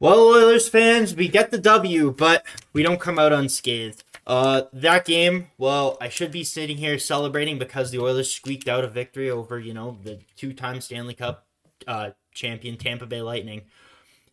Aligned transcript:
Well, 0.00 0.20
Oilers 0.20 0.68
fans, 0.68 1.16
we 1.16 1.26
get 1.26 1.50
the 1.50 1.58
W, 1.58 2.12
but 2.12 2.46
we 2.72 2.84
don't 2.84 3.00
come 3.00 3.18
out 3.18 3.32
unscathed. 3.32 4.04
Uh, 4.28 4.62
that 4.72 5.04
game, 5.04 5.48
well, 5.58 5.98
I 6.00 6.08
should 6.08 6.30
be 6.30 6.44
sitting 6.44 6.76
here 6.76 7.00
celebrating 7.00 7.58
because 7.58 7.90
the 7.90 7.98
Oilers 7.98 8.32
squeaked 8.32 8.68
out 8.68 8.84
a 8.84 8.88
victory 8.88 9.28
over, 9.28 9.58
you 9.58 9.74
know, 9.74 9.98
the 10.04 10.20
two-time 10.36 10.80
Stanley 10.80 11.14
Cup 11.14 11.46
uh, 11.88 12.10
champion 12.32 12.76
Tampa 12.76 13.06
Bay 13.06 13.22
Lightning. 13.22 13.62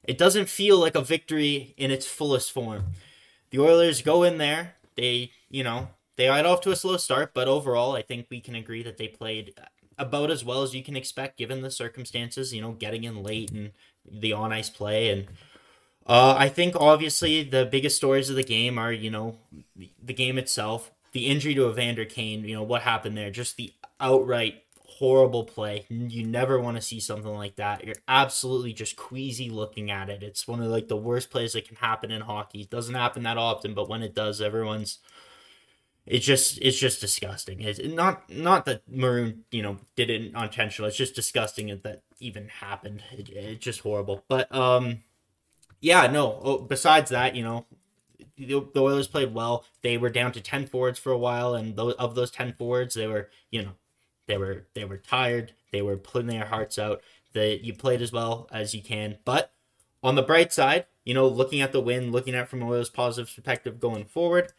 It 0.03 0.19
doesn't 0.19 0.49
feel 0.49 0.77
like 0.77 0.93
a 0.93 1.01
victory 1.01 1.73
in 1.77 1.89
its 1.89 2.05
fullest 2.05 2.51
form. 2.51 2.83
The 3.49 3.59
Oilers 3.59 4.03
go 4.03 4.21
in 4.21 4.37
there, 4.37 4.75
they, 4.95 5.31
you 5.49 5.63
know, 5.63 5.87
they 6.15 6.27
got 6.27 6.45
off 6.45 6.61
to 6.61 6.71
a 6.71 6.75
slow 6.75 6.97
start, 6.97 7.33
but 7.33 7.47
overall, 7.47 7.95
I 7.95 8.03
think 8.03 8.27
we 8.29 8.39
can 8.39 8.53
agree 8.53 8.83
that 8.83 8.97
they 8.97 9.07
played 9.07 9.55
about 9.97 10.29
as 10.29 10.45
well 10.45 10.61
as 10.61 10.75
you 10.75 10.83
can 10.83 10.95
expect 10.95 11.39
given 11.39 11.63
the 11.63 11.71
circumstances, 11.71 12.53
you 12.53 12.61
know, 12.61 12.73
getting 12.73 13.03
in 13.03 13.23
late 13.23 13.51
and 13.51 13.71
the 14.07 14.31
on 14.31 14.53
ice 14.53 14.69
play 14.69 15.09
and 15.09 15.25
uh, 16.05 16.35
I 16.37 16.49
think 16.49 16.75
obviously 16.75 17.43
the 17.43 17.65
biggest 17.65 17.97
stories 17.97 18.29
of 18.29 18.35
the 18.35 18.43
game 18.43 18.77
are, 18.77 18.91
you 18.91 19.09
know, 19.09 19.37
the 20.03 20.13
game 20.13 20.37
itself, 20.37 20.91
the 21.13 21.27
injury 21.27 21.55
to 21.55 21.69
Evander 21.69 22.05
Kane, 22.05 22.45
you 22.45 22.55
know, 22.55 22.63
what 22.63 22.83
happened 22.83 23.17
there, 23.17 23.31
just 23.31 23.57
the 23.57 23.73
outright 23.99 24.63
horrible 24.99 25.43
play. 25.43 25.85
You 25.89 26.25
never 26.25 26.59
want 26.59 26.77
to 26.77 26.81
see 26.81 26.99
something 26.99 27.33
like 27.33 27.55
that. 27.57 27.83
You're 27.83 27.95
absolutely 28.07 28.73
just 28.73 28.95
queasy 28.95 29.49
looking 29.49 29.91
at 29.91 30.09
it. 30.09 30.23
It's 30.23 30.47
one 30.47 30.61
of 30.61 30.67
like 30.67 30.87
the 30.87 30.95
worst 30.95 31.29
plays 31.29 31.53
that 31.53 31.67
can 31.67 31.77
happen 31.77 32.11
in 32.11 32.21
hockey. 32.21 32.61
It 32.61 32.69
doesn't 32.69 32.95
happen 32.95 33.23
that 33.23 33.37
often, 33.37 33.73
but 33.73 33.89
when 33.89 34.03
it 34.03 34.15
does, 34.15 34.41
everyone's 34.41 34.99
it's 36.05 36.25
just 36.25 36.59
it's 36.61 36.77
just 36.77 37.01
disgusting. 37.01 37.61
It's 37.61 37.79
not 37.83 38.29
not 38.29 38.65
that 38.65 38.83
Maroon 38.87 39.43
you 39.51 39.63
know 39.63 39.79
did 39.95 40.09
it 40.09 40.35
unintentional. 40.35 40.87
It's 40.87 40.97
just 40.97 41.15
disgusting 41.15 41.67
that 41.67 41.83
that 41.83 42.03
even 42.19 42.47
happened. 42.47 43.03
It, 43.11 43.29
it's 43.29 43.63
just 43.63 43.81
horrible. 43.81 44.23
But 44.27 44.53
um 44.53 45.03
yeah, 45.85 46.07
no. 46.07 46.39
Oh, 46.43 46.57
besides 46.57 47.11
that, 47.11 47.35
you 47.35 47.43
know, 47.43 47.67
the, 48.37 48.65
the 48.73 48.81
Oilers 48.81 49.07
played 49.07 49.35
well. 49.35 49.65
They 49.83 49.99
were 49.99 50.09
down 50.09 50.31
to 50.31 50.41
ten 50.41 50.65
forwards 50.65 50.97
for 50.97 51.11
a 51.11 51.17
while, 51.17 51.53
and 51.53 51.75
those, 51.75 51.93
of 51.93 52.15
those 52.15 52.31
ten 52.31 52.53
forwards, 52.53 52.95
they 52.95 53.05
were, 53.05 53.29
you 53.51 53.61
know, 53.61 53.71
they 54.25 54.35
were 54.35 54.65
they 54.73 54.83
were 54.83 54.97
tired. 54.97 55.53
They 55.71 55.83
were 55.83 55.95
putting 55.95 56.27
their 56.27 56.45
hearts 56.45 56.79
out. 56.79 57.03
That 57.33 57.63
you 57.63 57.73
played 57.73 58.01
as 58.01 58.11
well 58.11 58.49
as 58.51 58.73
you 58.73 58.81
can. 58.81 59.17
But 59.25 59.51
on 60.01 60.15
the 60.15 60.23
bright 60.23 60.51
side, 60.51 60.87
you 61.03 61.13
know, 61.13 61.27
looking 61.27 61.61
at 61.61 61.71
the 61.71 61.81
win, 61.81 62.11
looking 62.11 62.33
at 62.33 62.49
from 62.49 62.63
Oilers' 62.63 62.89
positive 62.89 63.31
perspective 63.35 63.79
going 63.79 64.05
forward, 64.05 64.53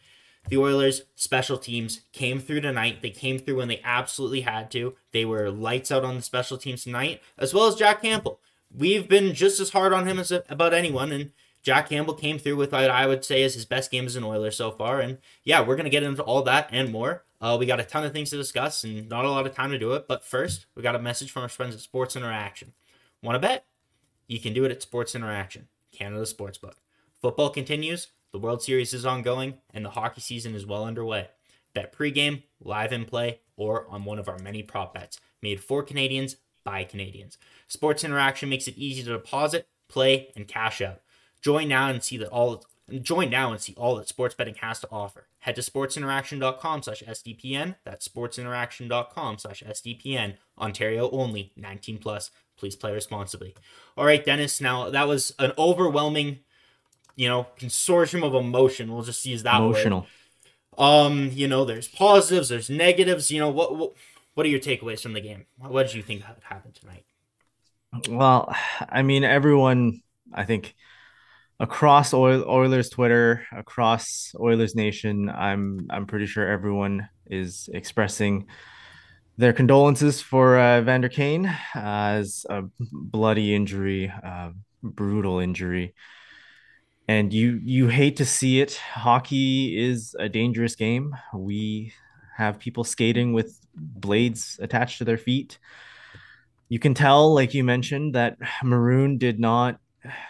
the 0.47 0.57
Oilers' 0.57 1.01
special 1.15 1.57
teams 1.57 2.01
came 2.13 2.39
through 2.39 2.61
tonight. 2.61 3.01
They 3.01 3.09
came 3.09 3.37
through 3.37 3.57
when 3.57 3.67
they 3.67 3.81
absolutely 3.83 4.41
had 4.41 4.71
to. 4.71 4.95
They 5.11 5.25
were 5.25 5.51
lights 5.51 5.91
out 5.91 6.05
on 6.05 6.15
the 6.15 6.21
special 6.21 6.57
teams 6.57 6.85
tonight, 6.85 7.21
as 7.37 7.53
well 7.53 7.67
as 7.67 7.75
Jack 7.75 8.03
Campbell 8.03 8.39
we've 8.77 9.09
been 9.09 9.33
just 9.33 9.59
as 9.59 9.71
hard 9.71 9.91
on 9.91 10.07
him 10.07 10.19
as 10.19 10.31
about 10.31 10.73
anyone, 10.73 11.11
and 11.11 11.31
Jack 11.63 11.89
Campbell 11.89 12.13
came 12.13 12.39
through 12.39 12.55
with 12.55 12.71
what 12.71 12.89
I 12.89 13.07
would 13.07 13.25
say 13.25 13.43
is 13.43 13.55
his 13.55 13.65
best 13.65 13.91
game 13.91 14.05
as 14.05 14.15
an 14.15 14.23
Oiler 14.23 14.51
so 14.51 14.71
far. 14.71 15.01
And 15.01 15.17
yeah, 15.43 15.61
we're 15.61 15.75
gonna 15.75 15.89
get 15.89 16.03
into 16.03 16.23
all 16.23 16.43
that 16.43 16.69
and 16.71 16.91
more. 16.91 17.25
Uh, 17.41 17.57
we 17.59 17.65
got 17.65 17.79
a 17.79 17.83
ton 17.83 18.03
of 18.03 18.13
things 18.13 18.29
to 18.29 18.37
discuss 18.37 18.83
and 18.83 19.09
not 19.09 19.25
a 19.25 19.29
lot 19.29 19.45
of 19.45 19.53
time 19.53 19.71
to 19.71 19.79
do 19.79 19.93
it. 19.93 20.07
But 20.07 20.23
first, 20.23 20.65
we 20.75 20.81
got 20.81 20.95
a 20.95 20.99
message 20.99 21.31
from 21.31 21.43
our 21.43 21.49
friends 21.49 21.75
at 21.75 21.81
Sports 21.81 22.15
Interaction. 22.15 22.73
Want 23.21 23.35
to 23.35 23.47
bet? 23.47 23.65
You 24.27 24.39
can 24.39 24.53
do 24.53 24.65
it 24.65 24.71
at 24.71 24.81
Sports 24.81 25.13
Interaction, 25.13 25.67
Canada 25.91 26.23
Sportsbook. 26.23 26.73
Football 27.21 27.49
continues, 27.49 28.07
the 28.31 28.39
World 28.39 28.61
Series 28.61 28.93
is 28.93 29.05
ongoing, 29.05 29.55
and 29.73 29.83
the 29.83 29.91
hockey 29.91 30.21
season 30.21 30.53
is 30.53 30.65
well 30.65 30.85
underway. 30.85 31.29
Bet 31.73 31.95
pregame, 31.95 32.43
live 32.59 32.91
in 32.91 33.05
play, 33.05 33.39
or 33.55 33.87
on 33.89 34.05
one 34.05 34.19
of 34.19 34.27
our 34.27 34.37
many 34.39 34.63
prop 34.63 34.93
bets 34.93 35.19
made 35.41 35.63
for 35.63 35.83
Canadians 35.83 36.37
by 36.67 36.83
Canadians. 36.83 37.37
Sports 37.69 38.03
Interaction 38.03 38.49
makes 38.49 38.67
it 38.67 38.77
easy 38.77 39.01
to 39.01 39.11
deposit, 39.11 39.69
play, 39.87 40.33
and 40.35 40.49
cash 40.49 40.81
out. 40.81 40.99
Join 41.41 41.69
now 41.69 41.87
and 41.87 42.03
see 42.03 42.17
that 42.17 42.27
all 42.27 42.65
join 43.01 43.29
now 43.29 43.51
and 43.53 43.61
see 43.61 43.73
all 43.77 43.95
that 43.95 44.09
sports 44.09 44.35
betting 44.35 44.55
has 44.55 44.81
to 44.81 44.87
offer. 44.91 45.27
Head 45.39 45.55
to 45.55 45.61
sportsinteraction.com 45.61 46.83
slash 46.83 47.03
SDPN. 47.03 47.75
That's 47.85 48.05
sportsinteraction.com 48.05 49.37
slash 49.37 49.63
SDPN. 49.63 50.35
Ontario 50.59 51.09
only, 51.11 51.53
19 51.55 51.99
plus. 51.99 52.31
Please 52.57 52.75
play 52.75 52.91
responsibly. 52.91 53.55
All 53.95 54.03
right, 54.05 54.25
Dennis. 54.25 54.59
Now 54.59 54.89
that 54.89 55.07
was 55.07 55.33
an 55.39 55.53
overwhelming, 55.57 56.39
you 57.15 57.29
know, 57.29 57.47
consortium 57.57 58.25
of 58.25 58.35
emotion. 58.35 58.91
We'll 58.91 59.03
just 59.03 59.25
use 59.25 59.43
that 59.43 59.61
Emotional. 59.61 60.01
word. 60.77 60.85
Um, 60.85 61.29
you 61.33 61.47
know, 61.47 61.63
there's 61.63 61.87
positives, 61.87 62.49
there's 62.49 62.69
negatives. 62.69 63.31
You 63.31 63.39
know, 63.39 63.49
what, 63.49 63.75
what 63.75 63.93
what 64.37 64.45
are 64.45 64.49
your 64.49 64.59
takeaways 64.59 65.01
from 65.01 65.13
the 65.13 65.19
game? 65.19 65.47
What 65.57 65.87
did 65.87 65.95
you 65.95 66.03
think 66.03 66.21
happened 66.43 66.75
tonight? 66.75 67.05
Well, 68.07 68.55
I 68.87 69.01
mean, 69.01 69.23
everyone, 69.23 70.03
I 70.31 70.43
think 70.43 70.75
across 71.59 72.13
Oilers 72.13 72.89
Twitter, 72.89 73.47
across 73.51 74.35
Oilers 74.39 74.75
Nation, 74.75 75.27
I'm 75.27 75.87
I'm 75.89 76.05
pretty 76.05 76.27
sure 76.27 76.47
everyone 76.47 77.09
is 77.25 77.67
expressing 77.73 78.45
their 79.39 79.53
condolences 79.53 80.21
for 80.21 80.59
uh, 80.59 80.81
Vander 80.81 81.09
Kane 81.09 81.51
as 81.73 82.45
a 82.47 82.65
bloody 82.91 83.55
injury, 83.55 84.13
uh, 84.23 84.51
brutal 84.83 85.39
injury, 85.39 85.95
and 87.07 87.33
you 87.33 87.59
you 87.63 87.87
hate 87.87 88.17
to 88.17 88.25
see 88.25 88.61
it. 88.61 88.75
Hockey 88.75 89.83
is 89.83 90.15
a 90.19 90.29
dangerous 90.29 90.75
game. 90.75 91.15
We 91.33 91.91
have 92.37 92.59
people 92.59 92.83
skating 92.83 93.33
with 93.33 93.59
blades 93.75 94.59
attached 94.61 94.99
to 94.99 95.05
their 95.05 95.17
feet. 95.17 95.57
You 96.69 96.77
can 96.77 96.93
tell, 96.93 97.33
like 97.33 97.55
you 97.55 97.63
mentioned, 97.63 98.13
that 98.13 98.37
Maroon 98.63 99.17
did 99.17 99.39
not 99.39 99.79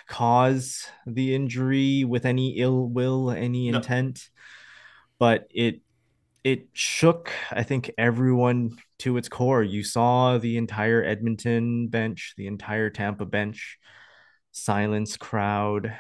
cause 0.08 0.88
the 1.06 1.36
injury 1.36 2.06
with 2.06 2.26
any 2.26 2.58
ill 2.58 2.88
will, 2.88 3.30
any 3.32 3.70
no. 3.70 3.78
intent, 3.78 4.30
but 5.20 5.48
it 5.52 5.82
it 6.46 6.68
shook, 6.72 7.34
I 7.52 7.64
think, 7.64 7.92
everyone 7.98 8.78
to 9.00 9.18
its 9.18 9.28
core. 9.28 9.64
You 9.64 9.84
saw 9.84 10.38
the 10.38 10.56
entire 10.56 11.04
Edmonton 11.04 11.90
bench, 11.90 12.36
the 12.38 12.48
entire 12.48 12.90
Tampa 12.90 13.26
bench, 13.26 13.78
silence 14.54 15.18
crowd, 15.18 15.94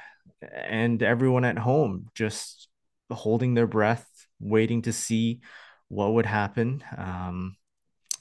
and 0.54 1.04
everyone 1.04 1.44
at 1.44 1.58
home 1.58 2.08
just 2.16 2.70
holding 3.12 3.56
their 3.56 3.68
breath, 3.68 4.08
waiting 4.40 4.84
to 4.84 4.94
see 4.94 5.42
what 5.90 6.14
would 6.14 6.26
happen. 6.26 6.84
Um, 6.98 7.56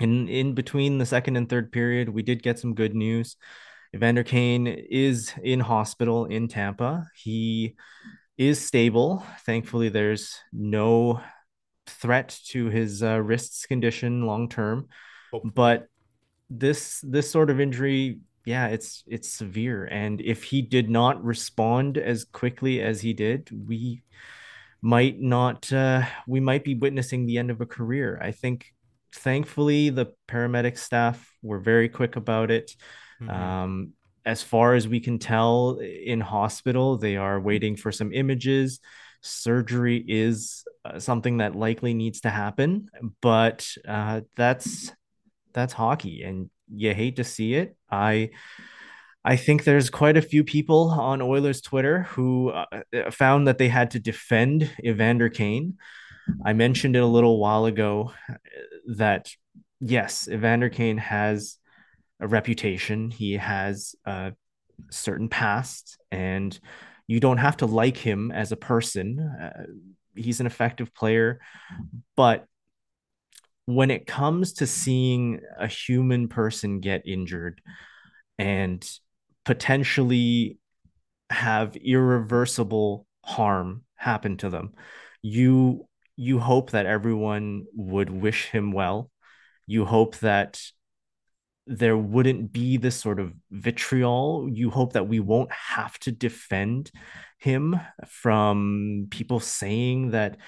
in 0.00 0.28
in 0.28 0.54
between 0.54 0.98
the 0.98 1.06
second 1.06 1.36
and 1.36 1.48
third 1.48 1.72
period, 1.72 2.08
we 2.08 2.22
did 2.22 2.42
get 2.42 2.58
some 2.58 2.74
good 2.74 2.94
news. 2.94 3.36
Evander 3.94 4.24
Kane 4.24 4.66
is 4.66 5.32
in 5.42 5.60
hospital 5.60 6.26
in 6.26 6.48
Tampa. 6.48 7.06
He 7.14 7.76
is 8.36 8.64
stable. 8.64 9.24
Thankfully, 9.46 9.88
there's 9.88 10.38
no 10.52 11.20
threat 11.86 12.38
to 12.48 12.66
his 12.66 13.02
uh, 13.02 13.20
wrists 13.20 13.66
condition 13.66 14.26
long 14.26 14.48
term. 14.48 14.88
Oh. 15.32 15.40
But 15.44 15.86
this 16.50 17.00
this 17.02 17.30
sort 17.30 17.48
of 17.50 17.60
injury, 17.60 18.20
yeah, 18.44 18.68
it's 18.68 19.02
it's 19.06 19.30
severe. 19.30 19.86
And 19.86 20.20
if 20.20 20.42
he 20.42 20.62
did 20.62 20.90
not 20.90 21.24
respond 21.24 21.96
as 21.96 22.24
quickly 22.24 22.82
as 22.82 23.00
he 23.00 23.14
did, 23.14 23.50
we 23.66 24.02
might 24.86 25.20
not 25.20 25.72
uh, 25.72 26.02
we 26.28 26.38
might 26.38 26.62
be 26.62 26.76
witnessing 26.76 27.26
the 27.26 27.38
end 27.38 27.50
of 27.50 27.60
a 27.60 27.66
career. 27.66 28.20
I 28.22 28.30
think 28.30 28.66
thankfully 29.12 29.90
the 29.90 30.12
paramedic 30.28 30.78
staff 30.78 31.28
were 31.42 31.58
very 31.58 31.88
quick 31.88 32.14
about 32.14 32.50
it. 32.52 32.70
Mm-hmm. 33.20 33.30
um, 33.30 33.92
as 34.26 34.42
far 34.42 34.74
as 34.74 34.86
we 34.86 35.00
can 35.00 35.18
tell 35.18 35.78
in 35.80 36.20
hospital 36.20 36.98
they 36.98 37.16
are 37.16 37.40
waiting 37.40 37.76
for 37.76 37.90
some 37.90 38.12
images. 38.12 38.78
Surgery 39.22 40.04
is 40.06 40.64
uh, 40.84 41.00
something 41.00 41.38
that 41.38 41.56
likely 41.56 41.94
needs 41.94 42.20
to 42.20 42.30
happen 42.30 42.88
but 43.20 43.66
uh, 43.88 44.20
that's 44.36 44.92
that's 45.52 45.72
hockey 45.72 46.22
and 46.22 46.50
you 46.72 46.94
hate 46.94 47.16
to 47.16 47.24
see 47.24 47.54
it. 47.54 47.76
I 47.90 48.30
I 49.26 49.34
think 49.34 49.64
there's 49.64 49.90
quite 49.90 50.16
a 50.16 50.22
few 50.22 50.44
people 50.44 50.88
on 50.88 51.20
Oilers 51.20 51.60
Twitter 51.60 52.04
who 52.04 52.50
uh, 52.50 52.64
uh, 52.94 53.10
found 53.10 53.48
that 53.48 53.58
they 53.58 53.66
had 53.66 53.90
to 53.90 53.98
defend 53.98 54.70
Evander 54.84 55.28
Kane. 55.28 55.78
I 56.44 56.52
mentioned 56.52 56.94
it 56.94 57.02
a 57.02 57.06
little 57.06 57.40
while 57.40 57.64
ago 57.66 58.12
uh, 58.30 58.34
that 58.94 59.32
yes, 59.80 60.28
Evander 60.28 60.68
Kane 60.68 60.98
has 60.98 61.56
a 62.20 62.28
reputation. 62.28 63.10
He 63.10 63.32
has 63.32 63.96
a 64.04 64.32
certain 64.92 65.28
past, 65.28 65.98
and 66.12 66.56
you 67.08 67.18
don't 67.18 67.38
have 67.38 67.56
to 67.58 67.66
like 67.66 67.96
him 67.96 68.30
as 68.30 68.52
a 68.52 68.56
person. 68.56 69.18
Uh, 69.18 69.64
he's 70.14 70.38
an 70.38 70.46
effective 70.46 70.94
player, 70.94 71.40
but 72.16 72.46
when 73.64 73.90
it 73.90 74.06
comes 74.06 74.52
to 74.54 74.68
seeing 74.68 75.40
a 75.58 75.66
human 75.66 76.28
person 76.28 76.78
get 76.78 77.08
injured 77.08 77.60
and 78.38 78.88
potentially 79.46 80.58
have 81.30 81.76
irreversible 81.76 83.06
harm 83.24 83.82
happen 83.96 84.36
to 84.36 84.50
them 84.50 84.74
you 85.22 85.88
you 86.16 86.38
hope 86.38 86.70
that 86.70 86.86
everyone 86.86 87.64
would 87.74 88.10
wish 88.10 88.46
him 88.46 88.72
well 88.72 89.10
you 89.66 89.84
hope 89.84 90.16
that 90.18 90.60
there 91.66 91.96
wouldn't 91.96 92.52
be 92.52 92.76
this 92.76 92.96
sort 92.96 93.18
of 93.18 93.32
vitriol. 93.50 94.48
You 94.50 94.70
hope 94.70 94.92
that 94.92 95.08
we 95.08 95.20
won't 95.20 95.50
have 95.50 95.98
to 96.00 96.12
defend 96.12 96.90
him 97.38 97.80
from 98.06 99.08
people 99.10 99.40
saying 99.40 100.12
that 100.12 100.38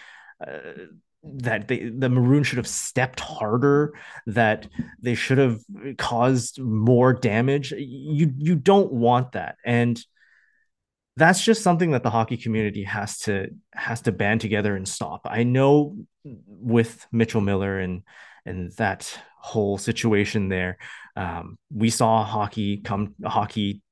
uh, 0.47 0.87
that 1.35 1.69
they, 1.69 1.89
the 1.89 2.09
maroon 2.09 2.43
should 2.43 2.59
have 2.59 2.69
stepped 2.69 3.21
harder 3.21 3.95
that 4.27 4.67
they 5.01 5.15
should 5.15 5.39
have 5.39 5.61
caused 5.97 6.61
more 6.61 7.13
damage. 7.13 7.73
You 7.73 8.33
you 8.37 8.57
don't 8.57 8.93
want 8.93 9.33
that. 9.33 9.57
And 9.65 10.03
that's 11.17 11.43
just 11.45 11.63
something 11.63 11.91
that 11.91 12.03
the 12.03 12.11
hockey 12.11 12.37
community 12.37 12.85
has 12.85 13.19
to 13.21 13.49
has 13.75 14.03
to 14.03 14.13
band 14.13 14.41
together 14.41 14.77
and 14.77 14.89
stop. 14.89 15.23
I 15.25 15.43
know 15.43 15.97
with 16.25 17.07
mitchell 17.13 17.41
miller 17.41 17.79
and 17.79 18.03
and 18.47 18.73
that 18.73 19.19
whole 19.41 19.79
situation 19.79 20.49
there 20.49 20.79
um, 21.17 21.59
we 21.73 21.91
saw 21.91 22.25
hockey 22.25 22.79
come 22.79 23.15
hockey 23.25 23.83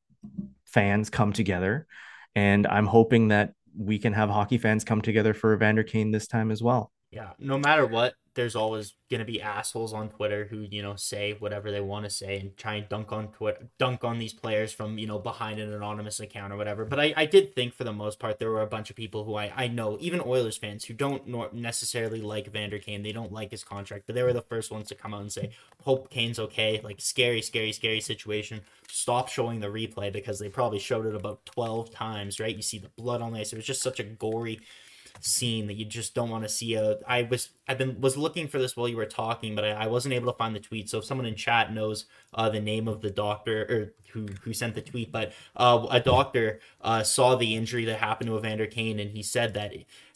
fans 0.64 1.10
come 1.10 1.32
together. 1.32 1.86
And 2.34 2.66
i'm 2.66 2.86
hoping 2.86 3.28
that 3.28 3.54
we 3.76 3.98
can 3.98 4.12
have 4.12 4.28
hockey 4.28 4.58
fans 4.58 4.84
come 4.84 5.00
together 5.00 5.34
for 5.34 5.54
evander 5.54 5.82
kane 5.82 6.10
this 6.10 6.26
time 6.26 6.50
as 6.50 6.62
well 6.62 6.92
yeah, 7.10 7.30
no 7.38 7.56
matter 7.58 7.86
what, 7.86 8.14
there's 8.34 8.54
always 8.54 8.94
gonna 9.10 9.24
be 9.24 9.40
assholes 9.40 9.94
on 9.94 10.10
Twitter 10.10 10.46
who 10.50 10.66
you 10.70 10.82
know 10.82 10.94
say 10.96 11.34
whatever 11.38 11.70
they 11.70 11.80
want 11.80 12.04
to 12.04 12.10
say 12.10 12.38
and 12.38 12.56
try 12.56 12.74
and 12.74 12.88
dunk 12.88 13.10
on 13.10 13.28
Twitter, 13.28 13.68
dunk 13.78 14.04
on 14.04 14.18
these 14.18 14.34
players 14.34 14.72
from 14.72 14.98
you 14.98 15.06
know 15.06 15.18
behind 15.18 15.58
an 15.58 15.72
anonymous 15.72 16.20
account 16.20 16.52
or 16.52 16.56
whatever. 16.56 16.84
But 16.84 17.00
I, 17.00 17.14
I 17.16 17.24
did 17.26 17.54
think 17.54 17.72
for 17.72 17.84
the 17.84 17.92
most 17.92 18.18
part 18.18 18.38
there 18.38 18.50
were 18.50 18.60
a 18.60 18.66
bunch 18.66 18.90
of 18.90 18.96
people 18.96 19.24
who 19.24 19.36
I, 19.36 19.52
I 19.56 19.68
know, 19.68 19.96
even 20.00 20.20
Oilers 20.20 20.58
fans 20.58 20.84
who 20.84 20.94
don't 20.94 21.26
necessarily 21.54 22.20
like 22.20 22.52
Vander 22.52 22.78
Kane. 22.78 23.02
They 23.02 23.12
don't 23.12 23.32
like 23.32 23.50
his 23.50 23.64
contract, 23.64 24.04
but 24.06 24.14
they 24.14 24.22
were 24.22 24.34
the 24.34 24.42
first 24.42 24.70
ones 24.70 24.88
to 24.88 24.94
come 24.94 25.14
out 25.14 25.22
and 25.22 25.32
say, 25.32 25.50
"Hope 25.82 26.10
Kane's 26.10 26.38
okay." 26.38 26.80
Like 26.84 27.00
scary, 27.00 27.40
scary, 27.40 27.72
scary 27.72 28.00
situation. 28.00 28.60
Stop 28.88 29.28
showing 29.28 29.60
the 29.60 29.68
replay 29.68 30.12
because 30.12 30.38
they 30.38 30.48
probably 30.48 30.78
showed 30.78 31.06
it 31.06 31.14
about 31.14 31.46
twelve 31.46 31.90
times. 31.90 32.38
Right? 32.38 32.54
You 32.54 32.62
see 32.62 32.78
the 32.78 32.90
blood 32.90 33.22
on 33.22 33.32
the 33.32 33.40
ice. 33.40 33.52
It 33.52 33.56
was 33.56 33.64
just 33.64 33.82
such 33.82 34.00
a 34.00 34.04
gory 34.04 34.60
scene 35.20 35.66
that 35.66 35.74
you 35.74 35.84
just 35.84 36.14
don't 36.14 36.30
want 36.30 36.44
to 36.44 36.48
see. 36.48 36.74
A, 36.74 36.98
I 37.06 37.22
was 37.22 37.50
I've 37.68 37.78
been 37.78 38.00
was 38.00 38.16
looking 38.16 38.48
for 38.48 38.58
this 38.58 38.76
while 38.76 38.88
you 38.88 38.96
were 38.96 39.06
talking, 39.06 39.54
but 39.54 39.64
I, 39.64 39.70
I 39.70 39.86
wasn't 39.86 40.14
able 40.14 40.32
to 40.32 40.38
find 40.38 40.54
the 40.54 40.60
tweet. 40.60 40.88
So 40.88 40.98
if 40.98 41.04
someone 41.04 41.26
in 41.26 41.34
chat 41.34 41.72
knows 41.72 42.06
uh, 42.34 42.48
the 42.48 42.60
name 42.60 42.88
of 42.88 43.00
the 43.00 43.10
doctor 43.10 43.62
or 43.62 43.94
who 44.12 44.28
who 44.42 44.52
sent 44.52 44.74
the 44.74 44.82
tweet, 44.82 45.12
but 45.12 45.32
uh, 45.56 45.86
a 45.90 46.00
doctor 46.00 46.60
uh, 46.80 47.02
saw 47.02 47.34
the 47.34 47.54
injury 47.54 47.84
that 47.86 47.98
happened 47.98 48.28
to 48.28 48.38
Evander 48.38 48.66
Kane, 48.66 49.00
and 49.00 49.10
he 49.10 49.22
said 49.22 49.54
that 49.54 49.72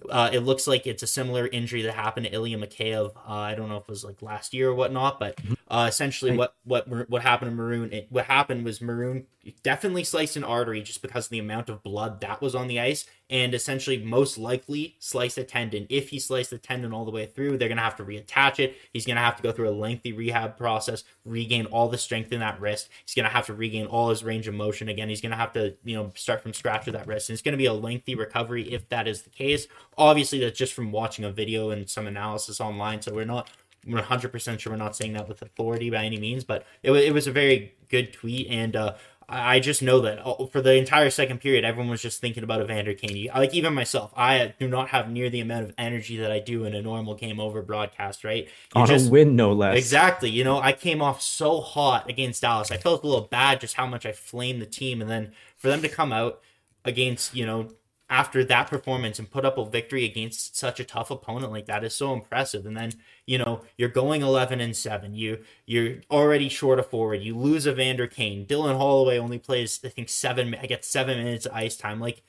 uh, 0.08 0.30
it 0.32 0.40
looks 0.40 0.66
like 0.66 0.86
it's 0.86 1.02
a 1.02 1.06
similar 1.06 1.46
injury 1.48 1.82
that 1.82 1.94
happened 1.94 2.26
to 2.26 2.32
Ilya 2.32 2.58
Mikheyev. 2.58 3.16
Uh, 3.16 3.32
I 3.32 3.54
don't 3.54 3.68
know 3.68 3.76
if 3.76 3.84
it 3.84 3.88
was 3.88 4.04
like 4.04 4.22
last 4.22 4.54
year 4.54 4.70
or 4.70 4.74
whatnot, 4.74 5.18
but 5.18 5.36
mm-hmm. 5.36 5.54
Uh, 5.70 5.86
essentially 5.88 6.36
what 6.36 6.56
what 6.64 7.08
what 7.08 7.22
happened 7.22 7.52
to 7.52 7.54
Maroon, 7.54 7.92
it, 7.92 8.08
what 8.10 8.24
happened 8.24 8.64
was 8.64 8.80
Maroon 8.80 9.26
definitely 9.62 10.02
sliced 10.02 10.36
an 10.36 10.42
artery 10.42 10.82
just 10.82 11.00
because 11.00 11.26
of 11.26 11.30
the 11.30 11.38
amount 11.38 11.68
of 11.68 11.82
blood 11.82 12.20
that 12.20 12.42
was 12.42 12.56
on 12.56 12.66
the 12.66 12.80
ice, 12.80 13.06
and 13.30 13.54
essentially 13.54 13.96
most 13.96 14.36
likely 14.36 14.96
sliced 14.98 15.38
a 15.38 15.44
tendon. 15.44 15.86
If 15.88 16.08
he 16.08 16.18
sliced 16.18 16.50
the 16.50 16.58
tendon 16.58 16.92
all 16.92 17.04
the 17.04 17.12
way 17.12 17.24
through, 17.24 17.56
they're 17.56 17.68
gonna 17.68 17.82
have 17.82 17.96
to 17.98 18.04
reattach 18.04 18.58
it. 18.58 18.76
He's 18.92 19.06
gonna 19.06 19.20
have 19.20 19.36
to 19.36 19.44
go 19.44 19.52
through 19.52 19.68
a 19.68 19.70
lengthy 19.70 20.12
rehab 20.12 20.58
process, 20.58 21.04
regain 21.24 21.66
all 21.66 21.88
the 21.88 21.98
strength 21.98 22.32
in 22.32 22.40
that 22.40 22.60
wrist. 22.60 22.88
He's 23.06 23.14
gonna 23.14 23.28
have 23.28 23.46
to 23.46 23.54
regain 23.54 23.86
all 23.86 24.10
his 24.10 24.24
range 24.24 24.48
of 24.48 24.54
motion 24.54 24.88
again. 24.88 25.08
He's 25.08 25.20
gonna 25.20 25.36
have 25.36 25.52
to 25.52 25.76
you 25.84 25.94
know 25.94 26.10
start 26.16 26.42
from 26.42 26.52
scratch 26.52 26.86
with 26.86 26.96
that 26.96 27.06
wrist, 27.06 27.28
and 27.28 27.34
it's 27.34 27.42
gonna 27.42 27.56
be 27.56 27.66
a 27.66 27.72
lengthy 27.72 28.16
recovery 28.16 28.72
if 28.72 28.88
that 28.88 29.06
is 29.06 29.22
the 29.22 29.30
case. 29.30 29.68
Obviously, 29.96 30.40
that's 30.40 30.58
just 30.58 30.72
from 30.72 30.90
watching 30.90 31.24
a 31.24 31.30
video 31.30 31.70
and 31.70 31.88
some 31.88 32.08
analysis 32.08 32.60
online, 32.60 33.02
so 33.02 33.14
we're 33.14 33.24
not 33.24 33.48
we're 33.86 34.02
100% 34.02 34.58
sure 34.58 34.72
we're 34.72 34.76
not 34.76 34.96
saying 34.96 35.14
that 35.14 35.28
with 35.28 35.42
authority 35.42 35.90
by 35.90 36.04
any 36.04 36.18
means, 36.18 36.44
but 36.44 36.66
it, 36.82 36.90
it 36.92 37.14
was 37.14 37.26
a 37.26 37.32
very 37.32 37.74
good 37.88 38.12
tweet. 38.12 38.46
And 38.48 38.76
uh, 38.76 38.94
I 39.32 39.60
just 39.60 39.80
know 39.80 40.00
that 40.00 40.20
oh, 40.24 40.46
for 40.46 40.60
the 40.60 40.74
entire 40.74 41.08
second 41.08 41.40
period, 41.40 41.64
everyone 41.64 41.88
was 41.88 42.02
just 42.02 42.20
thinking 42.20 42.42
about 42.42 42.60
Evander 42.60 42.94
Kane. 42.94 43.28
Like 43.32 43.54
even 43.54 43.74
myself, 43.74 44.12
I 44.16 44.54
do 44.58 44.68
not 44.68 44.88
have 44.88 45.08
near 45.08 45.30
the 45.30 45.40
amount 45.40 45.66
of 45.66 45.74
energy 45.78 46.16
that 46.16 46.32
I 46.32 46.40
do 46.40 46.64
in 46.64 46.74
a 46.74 46.82
normal 46.82 47.14
game 47.14 47.38
over 47.38 47.62
broadcast. 47.62 48.24
Right 48.24 48.48
you 48.74 48.80
on 48.80 48.88
just, 48.88 49.08
a 49.08 49.10
win, 49.10 49.36
no 49.36 49.52
less. 49.52 49.78
Exactly. 49.78 50.30
You 50.30 50.42
know, 50.42 50.60
I 50.60 50.72
came 50.72 51.00
off 51.00 51.22
so 51.22 51.60
hot 51.60 52.10
against 52.10 52.42
Dallas. 52.42 52.72
I 52.72 52.76
felt 52.76 53.04
a 53.04 53.06
little 53.06 53.28
bad 53.28 53.60
just 53.60 53.74
how 53.74 53.86
much 53.86 54.04
I 54.04 54.10
flamed 54.10 54.60
the 54.60 54.66
team, 54.66 55.00
and 55.00 55.08
then 55.08 55.32
for 55.56 55.68
them 55.68 55.80
to 55.82 55.88
come 55.88 56.12
out 56.12 56.40
against 56.84 57.34
you 57.34 57.46
know 57.46 57.68
after 58.10 58.44
that 58.44 58.68
performance 58.68 59.20
and 59.20 59.30
put 59.30 59.44
up 59.44 59.56
a 59.56 59.64
victory 59.64 60.04
against 60.04 60.56
such 60.56 60.80
a 60.80 60.84
tough 60.84 61.12
opponent 61.12 61.52
like 61.52 61.66
that 61.66 61.84
is 61.84 61.94
so 61.94 62.12
impressive. 62.12 62.66
And 62.66 62.76
then, 62.76 62.92
you 63.24 63.38
know, 63.38 63.62
you're 63.78 63.88
going 63.88 64.22
11 64.22 64.60
and 64.60 64.76
7. 64.76 65.14
You 65.14 65.38
you're 65.64 65.98
already 66.10 66.48
short 66.48 66.80
of 66.80 66.88
forward. 66.88 67.22
You 67.22 67.36
lose 67.38 67.68
Evander 67.68 68.08
Kane. 68.08 68.46
Dylan 68.46 68.76
Holloway 68.76 69.18
only 69.18 69.38
plays 69.38 69.78
I 69.84 69.88
think 69.88 70.08
7 70.08 70.56
I 70.60 70.66
get 70.66 70.84
7 70.84 71.16
minutes 71.16 71.46
of 71.46 71.52
ice 71.54 71.76
time. 71.76 72.00
Like 72.00 72.22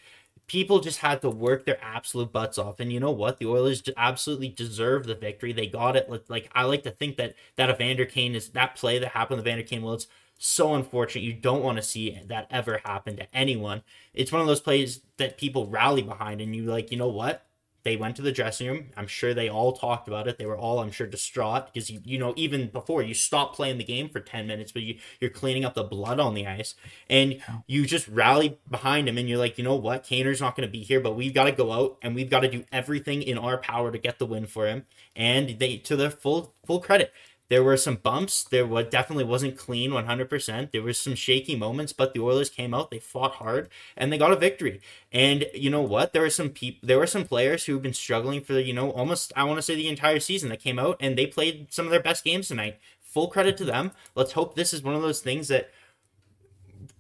people 0.48 0.82
just 0.82 1.00
had 1.00 1.22
to 1.22 1.30
work 1.30 1.66
their 1.66 1.84
absolute 1.84 2.32
butts 2.32 2.58
off. 2.60 2.80
And 2.80 2.94
you 2.94 3.00
know 3.00 3.12
what? 3.12 3.40
The 3.40 3.48
Oilers 3.48 3.82
absolutely 3.98 4.50
deserve 4.50 5.08
the 5.08 5.16
victory. 5.16 5.52
They 5.52 5.66
got 5.66 5.96
it. 5.96 6.10
Like 6.30 6.50
I 6.54 6.64
like 6.64 6.84
to 6.84 6.92
think 6.92 7.18
that 7.18 7.34
that 7.56 7.72
Evander 7.72 8.06
Kane 8.06 8.36
is 8.36 8.50
that 8.50 8.76
play 8.76 9.00
that 9.00 9.14
happened 9.14 9.44
to 9.44 9.50
Evander 9.50 9.64
Kane. 9.64 9.82
Well, 9.82 9.96
it's 9.96 10.08
so 10.42 10.74
unfortunate. 10.74 11.24
You 11.24 11.34
don't 11.34 11.64
want 11.64 11.78
to 11.78 11.84
see 11.84 12.20
that 12.28 12.48
ever 12.50 12.82
happen 12.84 13.16
to 13.18 13.36
anyone. 13.36 13.84
It's 14.14 14.32
one 14.32 14.42
of 14.42 14.48
those 14.48 14.60
plays 14.60 15.02
that 15.18 15.38
people 15.38 15.68
rally 15.68 16.02
behind, 16.02 16.42
and 16.42 16.56
you 16.56 16.64
like, 16.64 16.92
you 16.92 16.98
know 16.98 17.10
what? 17.10 17.46
They 17.84 17.96
went 17.96 18.16
to 18.18 18.22
the 18.22 18.32
dressing 18.32 18.68
room. 18.68 18.90
I'm 18.96 19.08
sure 19.08 19.34
they 19.34 19.50
all 19.50 19.74
talked 19.74 20.08
about 20.08 20.28
it. 20.28 20.38
They 20.38 20.46
were 20.46 20.58
all, 20.58 20.80
I'm 20.80 20.92
sure, 20.92 21.08
distraught 21.08 21.66
because 21.66 21.90
you, 21.90 22.00
you 22.04 22.20
know, 22.20 22.34
even 22.36 22.68
before 22.68 23.02
you 23.02 23.16
stop 23.16 23.56
playing 23.56 23.80
the 23.80 23.84
game 23.84 24.08
for 24.08 24.20
10 24.20 24.46
minutes, 24.46 24.72
but 24.72 24.84
you, 24.84 24.98
you're 25.20 25.32
cleaning 25.32 25.66
up 25.66 25.74
the 25.74 25.84
blood 25.84 26.20
on 26.20 26.36
the 26.36 26.46
ice, 26.46 26.76
and 27.10 27.42
you 27.68 27.86
just 27.86 28.08
rally 28.08 28.60
behind 28.70 29.10
him, 29.10 29.18
and 29.18 29.28
you're 29.28 29.40
like, 29.40 29.58
you 29.58 29.64
know 29.64 29.76
what? 29.76 30.04
Kaner's 30.04 30.42
not 30.42 30.56
going 30.56 30.68
to 30.68 30.72
be 30.72 30.84
here, 30.84 31.00
but 31.00 31.16
we've 31.16 31.34
got 31.34 31.46
to 31.46 31.52
go 31.52 31.72
out 31.72 31.98
and 32.02 32.14
we've 32.14 32.30
got 32.30 32.42
to 32.42 32.52
do 32.52 32.66
everything 32.72 33.22
in 33.22 33.38
our 33.38 33.58
power 33.58 33.92
to 33.92 33.98
get 33.98 34.20
the 34.20 34.26
win 34.26 34.46
for 34.46 34.68
him. 34.68 34.86
And 35.16 35.60
they, 35.60 35.78
to 35.78 35.96
their 35.96 36.12
full 36.12 36.54
full 36.66 36.80
credit, 36.80 37.12
there 37.52 37.66
were 37.66 37.76
some 37.76 37.96
bumps. 37.96 38.46
There 38.46 38.66
was, 38.66 38.86
definitely 38.86 39.26
wasn't 39.26 39.58
clean 39.58 39.92
100%. 39.92 40.72
There 40.72 40.82
was 40.82 40.98
some 40.98 41.16
shaky 41.16 41.58
moments, 41.58 41.92
but 41.92 42.14
the 42.14 42.22
Oilers 42.22 42.50
came 42.50 42.74
out, 42.74 42.92
they 42.92 43.00
fought 43.00 43.34
hard, 43.34 43.68
and 43.98 44.12
they 44.12 44.18
got 44.18 44.32
a 44.32 44.38
victory. 44.38 44.80
And 45.12 45.46
you 45.54 45.70
know 45.70 45.82
what? 45.82 46.14
There 46.14 46.22
were 46.22 46.30
some 46.30 46.52
people, 46.52 46.88
there 46.88 46.98
were 46.98 47.06
some 47.06 47.26
players 47.26 47.66
who've 47.66 47.82
been 47.82 47.94
struggling 47.94 48.40
for 48.40 48.58
you 48.58 48.72
know 48.72 48.92
almost 48.92 49.34
I 49.36 49.44
want 49.44 49.58
to 49.58 49.62
say 49.62 49.76
the 49.76 49.90
entire 49.90 50.22
season 50.22 50.48
that 50.48 50.62
came 50.62 50.80
out 50.80 50.96
and 51.02 51.18
they 51.18 51.28
played 51.28 51.74
some 51.74 51.84
of 51.84 51.92
their 51.92 52.02
best 52.02 52.24
games 52.24 52.48
tonight. 52.48 52.80
Full 53.02 53.28
credit 53.28 53.58
to 53.58 53.66
them. 53.66 53.92
Let's 54.16 54.32
hope 54.32 54.56
this 54.56 54.74
is 54.74 54.82
one 54.82 54.96
of 54.96 55.02
those 55.02 55.20
things 55.20 55.50
that 55.50 55.72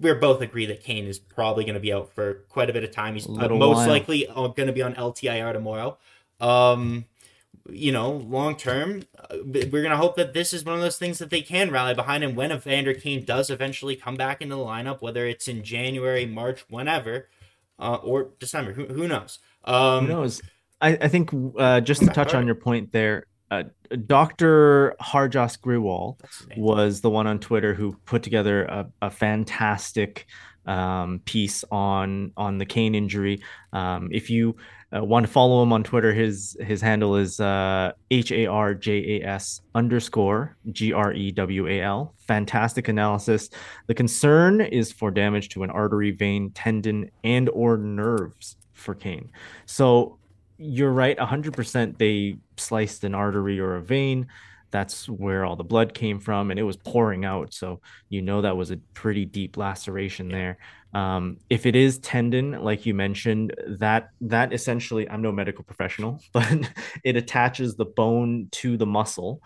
we're 0.02 0.16
both 0.16 0.42
agree 0.42 0.66
that 0.66 0.84
Kane 0.84 1.06
is 1.06 1.18
probably 1.18 1.64
going 1.64 1.76
to 1.76 1.80
be 1.80 1.94
out 1.94 2.12
for 2.12 2.44
quite 2.50 2.70
a 2.70 2.74
bit 2.74 2.84
of 2.84 2.92
time. 2.92 3.14
He's 3.14 3.26
uh, 3.26 3.48
most 3.48 3.78
while. 3.78 3.88
likely 3.88 4.28
uh, 4.28 4.48
going 4.48 4.68
to 4.68 4.74
be 4.74 4.82
on 4.82 4.96
LTIR 4.96 5.54
tomorrow. 5.54 5.98
Um, 6.42 7.06
you 7.70 7.92
know, 7.92 8.12
long 8.12 8.56
term, 8.56 9.04
uh, 9.18 9.38
we're 9.46 9.84
gonna 9.84 9.98
hope 9.98 10.16
that 10.16 10.34
this 10.34 10.54
is 10.54 10.66
one 10.66 10.76
of 10.76 10.82
those 10.82 10.98
things 10.98 11.20
that 11.20 11.30
they 11.30 11.42
can 11.42 11.72
rally 11.72 11.94
behind. 11.94 12.24
And 12.24 12.36
when 12.36 12.52
Evander 12.52 12.94
Kane 12.94 13.24
does 13.26 13.50
eventually 13.50 13.96
come 13.96 14.16
back 14.16 14.42
into 14.42 14.56
the 14.56 14.62
lineup, 14.62 15.02
whether 15.02 15.26
it's 15.26 15.48
in 15.48 15.64
January, 15.64 16.26
March, 16.26 16.66
whenever, 16.70 17.30
uh, 17.80 17.96
or 17.96 18.32
December, 18.40 18.74
who, 18.74 18.86
who 18.86 19.08
knows? 19.08 19.40
Um, 19.66 20.08
who 20.08 20.14
knows? 20.14 20.42
I, 20.82 20.98
I 21.02 21.08
think 21.08 21.30
uh, 21.58 21.82
just 21.82 22.02
to 22.02 22.08
touch 22.08 22.34
on 22.34 22.46
your 22.46 22.56
point 22.56 22.92
there, 22.92 23.28
uh, 23.52 23.64
Dr. 24.08 24.96
Harjas 25.02 25.60
Grewal 25.60 26.18
was 26.58 27.02
the 27.02 27.10
one 27.10 27.28
on 27.28 27.38
Twitter 27.38 27.74
who 27.74 27.98
put 28.06 28.24
together 28.24 28.64
a, 28.64 28.88
a 29.02 29.10
fantastic 29.12 30.26
um, 30.66 31.20
piece 31.26 31.64
on 31.72 32.32
on 32.38 32.58
the 32.58 32.66
Kane 32.66 32.96
injury. 32.96 33.42
Um, 33.74 34.10
if 34.12 34.30
you 34.30 34.56
uh, 34.96 35.04
want 35.04 35.26
to 35.26 35.32
follow 35.32 35.64
him 35.64 35.74
on 35.74 35.84
Twitter, 35.84 36.14
his 36.14 36.58
his 36.62 36.82
handle 36.82 37.16
is 37.16 37.40
uh, 37.40 37.94
H 38.10 38.32
A 38.32 38.46
R 38.46 38.74
J 38.74 39.22
A 39.22 39.28
S 39.28 39.62
underscore 39.76 40.56
G 40.72 40.94
R 40.94 41.14
E 41.14 41.32
W 41.32 41.68
A 41.68 41.82
L. 41.82 42.14
Fantastic 42.20 42.88
analysis. 42.88 43.50
The 43.88 43.94
concern 43.94 44.62
is 44.62 44.92
for 44.92 45.12
damage 45.12 45.50
to 45.50 45.64
an 45.64 45.70
artery, 45.70 46.12
vein, 46.12 46.52
tendon, 46.52 47.10
and 47.24 47.50
or 47.50 47.78
nerves 47.78 48.58
for 48.74 48.96
Kane. 48.96 49.32
So 49.66 50.18
you're 50.58 50.92
right, 50.92 51.18
100%. 51.18 51.98
They 51.98 52.38
sliced 52.58 53.04
an 53.04 53.16
artery 53.16 53.60
or 53.60 53.76
a 53.76 53.82
vein 53.82 54.28
that's 54.72 55.08
where 55.08 55.46
all 55.46 55.56
the 55.56 55.64
blood 55.64 55.94
came 55.94 56.20
from 56.20 56.50
and 56.50 56.60
it 56.60 56.64
was 56.64 56.78
pouring 56.78 57.26
out 57.26 57.54
so 57.54 57.80
you 58.10 58.22
know 58.22 58.42
that 58.42 58.58
was 58.58 58.72
a 58.72 58.78
pretty 58.94 59.26
deep 59.26 59.58
laceration 59.58 60.30
there. 60.30 60.58
Um, 60.94 61.38
if 61.50 61.66
it 61.66 61.76
is 61.76 62.00
tendon 62.00 62.62
like 62.64 62.86
you 62.86 62.94
mentioned 62.94 63.54
that 63.80 64.10
that 64.20 64.52
essentially 64.52 65.10
i'm 65.10 65.22
no 65.22 65.32
medical 65.32 65.64
professional 65.64 66.20
but 66.34 66.70
it 67.06 67.16
attaches 67.16 67.76
the 67.76 67.86
bone 67.86 68.50
to 68.52 68.76
the 68.76 68.86
muscle 68.86 69.42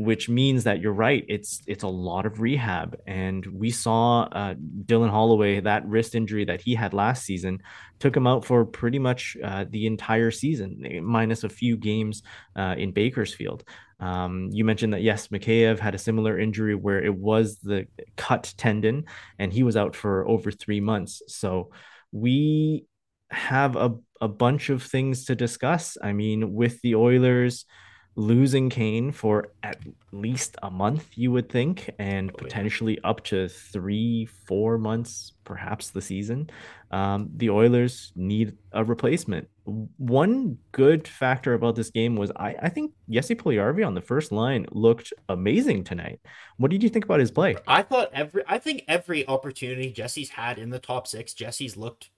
which 0.00 0.30
means 0.30 0.64
that 0.64 0.80
you're 0.80 0.94
right. 0.94 1.26
It's 1.28 1.60
it's 1.66 1.82
a 1.82 1.88
lot 1.88 2.24
of 2.24 2.40
rehab, 2.40 2.98
and 3.06 3.44
we 3.44 3.70
saw 3.70 4.22
uh, 4.22 4.54
Dylan 4.54 5.10
Holloway 5.10 5.60
that 5.60 5.86
wrist 5.86 6.14
injury 6.14 6.46
that 6.46 6.62
he 6.62 6.74
had 6.74 6.94
last 6.94 7.22
season 7.22 7.62
took 7.98 8.16
him 8.16 8.26
out 8.26 8.46
for 8.46 8.64
pretty 8.64 8.98
much 8.98 9.36
uh, 9.44 9.66
the 9.68 9.86
entire 9.86 10.30
season, 10.30 11.02
minus 11.02 11.44
a 11.44 11.50
few 11.50 11.76
games 11.76 12.22
uh, 12.56 12.76
in 12.78 12.92
Bakersfield. 12.92 13.62
Um, 14.00 14.48
you 14.52 14.64
mentioned 14.64 14.94
that 14.94 15.02
yes, 15.02 15.28
Mikheyev 15.28 15.78
had 15.78 15.94
a 15.94 15.98
similar 15.98 16.38
injury 16.38 16.74
where 16.74 17.04
it 17.04 17.14
was 17.14 17.58
the 17.58 17.86
cut 18.16 18.54
tendon, 18.56 19.04
and 19.38 19.52
he 19.52 19.62
was 19.62 19.76
out 19.76 19.94
for 19.94 20.26
over 20.26 20.50
three 20.50 20.80
months. 20.80 21.20
So 21.28 21.72
we 22.10 22.86
have 23.30 23.76
a, 23.76 23.96
a 24.18 24.28
bunch 24.28 24.70
of 24.70 24.82
things 24.82 25.26
to 25.26 25.34
discuss. 25.34 25.98
I 26.02 26.14
mean, 26.14 26.54
with 26.54 26.80
the 26.80 26.94
Oilers 26.94 27.66
losing 28.16 28.68
Kane 28.68 29.12
for 29.12 29.52
at 29.62 29.78
least 30.12 30.56
a 30.62 30.70
month, 30.70 31.06
you 31.14 31.30
would 31.32 31.48
think, 31.48 31.90
and 31.98 32.30
oh, 32.30 32.36
potentially 32.36 32.94
yeah. 32.94 33.08
up 33.08 33.24
to 33.24 33.48
three, 33.48 34.26
four 34.26 34.78
months, 34.78 35.32
perhaps 35.44 35.90
the 35.90 36.02
season. 36.02 36.50
Um, 36.90 37.30
the 37.36 37.50
Oilers 37.50 38.12
need 38.16 38.56
a 38.72 38.84
replacement. 38.84 39.48
One 39.64 40.58
good 40.72 41.06
factor 41.06 41.54
about 41.54 41.76
this 41.76 41.90
game 41.90 42.16
was 42.16 42.32
I, 42.34 42.56
I 42.60 42.68
think 42.68 42.92
Jesse 43.08 43.36
Puljujarvi 43.36 43.86
on 43.86 43.94
the 43.94 44.00
first 44.00 44.32
line 44.32 44.66
looked 44.72 45.12
amazing 45.28 45.84
tonight. 45.84 46.20
What 46.56 46.70
did 46.70 46.82
you 46.82 46.88
think 46.88 47.04
about 47.04 47.20
his 47.20 47.30
play? 47.30 47.56
I 47.68 47.82
thought 47.82 48.10
every 48.12 48.42
I 48.48 48.58
think 48.58 48.84
every 48.88 49.26
opportunity 49.28 49.92
Jesse's 49.92 50.30
had 50.30 50.58
in 50.58 50.70
the 50.70 50.80
top 50.80 51.06
six, 51.06 51.32
Jesse's 51.32 51.76
looked 51.76 52.10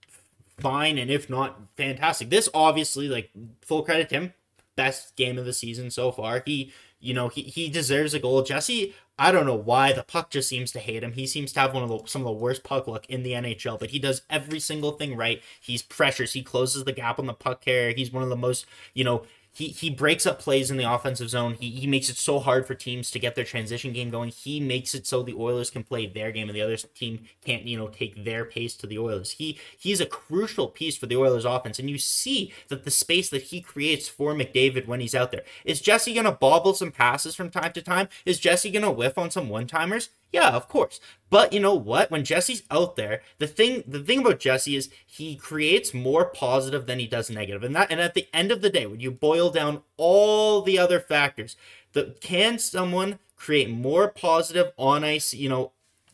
fine 0.59 0.97
and 0.97 1.11
if 1.11 1.29
not 1.29 1.59
fantastic. 1.77 2.31
This 2.31 2.49
obviously 2.53 3.07
like 3.07 3.29
full 3.61 3.83
credit 3.83 4.09
to 4.09 4.15
him 4.15 4.33
best 4.75 5.15
game 5.15 5.37
of 5.37 5.45
the 5.45 5.53
season 5.53 5.91
so 5.91 6.11
far. 6.11 6.41
He, 6.45 6.71
you 6.99 7.13
know, 7.13 7.27
he, 7.27 7.43
he 7.43 7.69
deserves 7.69 8.13
a 8.13 8.19
goal. 8.19 8.43
Jesse, 8.43 8.93
I 9.17 9.31
don't 9.31 9.45
know 9.45 9.55
why 9.55 9.93
the 9.93 10.03
puck 10.03 10.31
just 10.31 10.49
seems 10.49 10.71
to 10.71 10.79
hate 10.79 11.03
him. 11.03 11.13
He 11.13 11.27
seems 11.27 11.53
to 11.53 11.59
have 11.59 11.73
one 11.73 11.83
of 11.83 11.89
the 11.89 11.99
some 12.07 12.21
of 12.21 12.25
the 12.25 12.31
worst 12.31 12.63
puck 12.63 12.87
luck 12.87 13.05
in 13.09 13.23
the 13.23 13.33
NHL, 13.33 13.79
but 13.79 13.91
he 13.91 13.99
does 13.99 14.23
every 14.29 14.59
single 14.59 14.93
thing 14.93 15.15
right. 15.15 15.41
He's 15.61 15.83
pressures. 15.83 16.33
He 16.33 16.41
closes 16.41 16.83
the 16.83 16.93
gap 16.93 17.19
on 17.19 17.27
the 17.27 17.33
puck 17.33 17.61
carrier. 17.61 17.93
He's 17.95 18.11
one 18.11 18.23
of 18.23 18.29
the 18.29 18.35
most, 18.35 18.65
you 18.93 19.03
know, 19.03 19.23
he 19.53 19.67
he 19.67 19.89
breaks 19.91 20.25
up 20.25 20.39
plays 20.39 20.71
in 20.71 20.77
the 20.77 20.91
offensive 20.91 21.29
zone. 21.29 21.55
He 21.59 21.69
he 21.69 21.85
makes 21.85 22.09
it 22.09 22.17
so 22.17 22.39
hard 22.39 22.65
for 22.65 22.73
teams 22.73 23.11
to 23.11 23.19
get 23.19 23.35
their 23.35 23.45
transition 23.45 23.93
game 23.93 24.09
going. 24.09 24.29
He 24.29 24.59
makes 24.59 24.95
it 24.95 25.05
so 25.05 25.21
the 25.21 25.35
Oilers 25.35 25.69
can 25.69 25.83
play 25.83 26.07
their 26.07 26.31
game 26.31 26.49
and 26.49 26.55
the 26.55 26.61
other 26.61 26.75
team 26.75 27.25
can't, 27.45 27.63
you 27.63 27.77
know, 27.77 27.87
take 27.87 28.25
their 28.25 28.45
pace 28.45 28.75
to 28.77 28.87
the 28.87 28.97
Oilers. 28.97 29.31
He 29.31 29.59
he's 29.77 30.01
a 30.01 30.07
crucial 30.07 30.67
piece 30.67 30.97
for 30.97 31.05
the 31.05 31.17
Oilers 31.17 31.45
offense 31.45 31.77
and 31.77 31.89
you 31.89 31.99
see 31.99 32.51
that 32.69 32.83
the 32.83 32.91
space 32.91 33.29
that 33.29 33.43
he 33.43 33.61
creates 33.61 34.07
for 34.07 34.33
McDavid 34.33 34.87
when 34.87 34.99
he's 34.99 35.15
out 35.15 35.31
there. 35.31 35.43
Is 35.65 35.81
Jesse 35.81 36.15
to 36.15 36.31
bobble 36.31 36.73
some 36.73 36.91
passes 36.91 37.35
from 37.35 37.51
time 37.51 37.73
to 37.73 37.81
time? 37.81 38.09
Is 38.25 38.39
Jesse 38.39 38.71
to 38.71 38.91
whiff 38.91 39.17
on 39.19 39.29
some 39.29 39.49
one-timers? 39.49 40.09
Yeah, 40.33 40.49
of 40.49 40.67
course. 40.67 40.99
But 41.29 41.53
you 41.53 41.59
know 41.59 41.75
what? 41.75 42.09
When 42.09 42.25
Jesse's 42.25 42.63
out 42.71 42.95
there, 42.95 43.21
the 43.37 43.47
thing 43.47 43.83
the 43.87 43.99
thing 43.99 44.19
about 44.19 44.39
Jesse 44.39 44.75
is 44.75 44.89
he 45.05 45.35
creates 45.35 45.93
more 45.93 46.25
positive 46.25 46.87
than 46.87 46.99
he 46.99 47.07
does 47.07 47.29
negative. 47.29 47.63
And 47.63 47.75
that 47.75 47.91
and 47.91 48.01
at 48.01 48.15
the 48.15 48.27
end 48.33 48.51
of 48.51 48.61
the 48.61 48.69
day, 48.69 48.87
when 48.87 48.99
you 48.99 49.11
boil 49.11 49.51
down 49.51 49.83
all 49.95 50.63
the 50.63 50.79
other 50.79 50.99
factors, 50.99 51.55
the 51.93 52.15
can 52.19 52.57
someone 52.57 53.19
create 53.35 53.69
more 53.69 54.09
positive 54.09 54.71
on 54.75 55.03
ice, 55.03 55.33
you 55.33 55.49
know, 55.49 55.71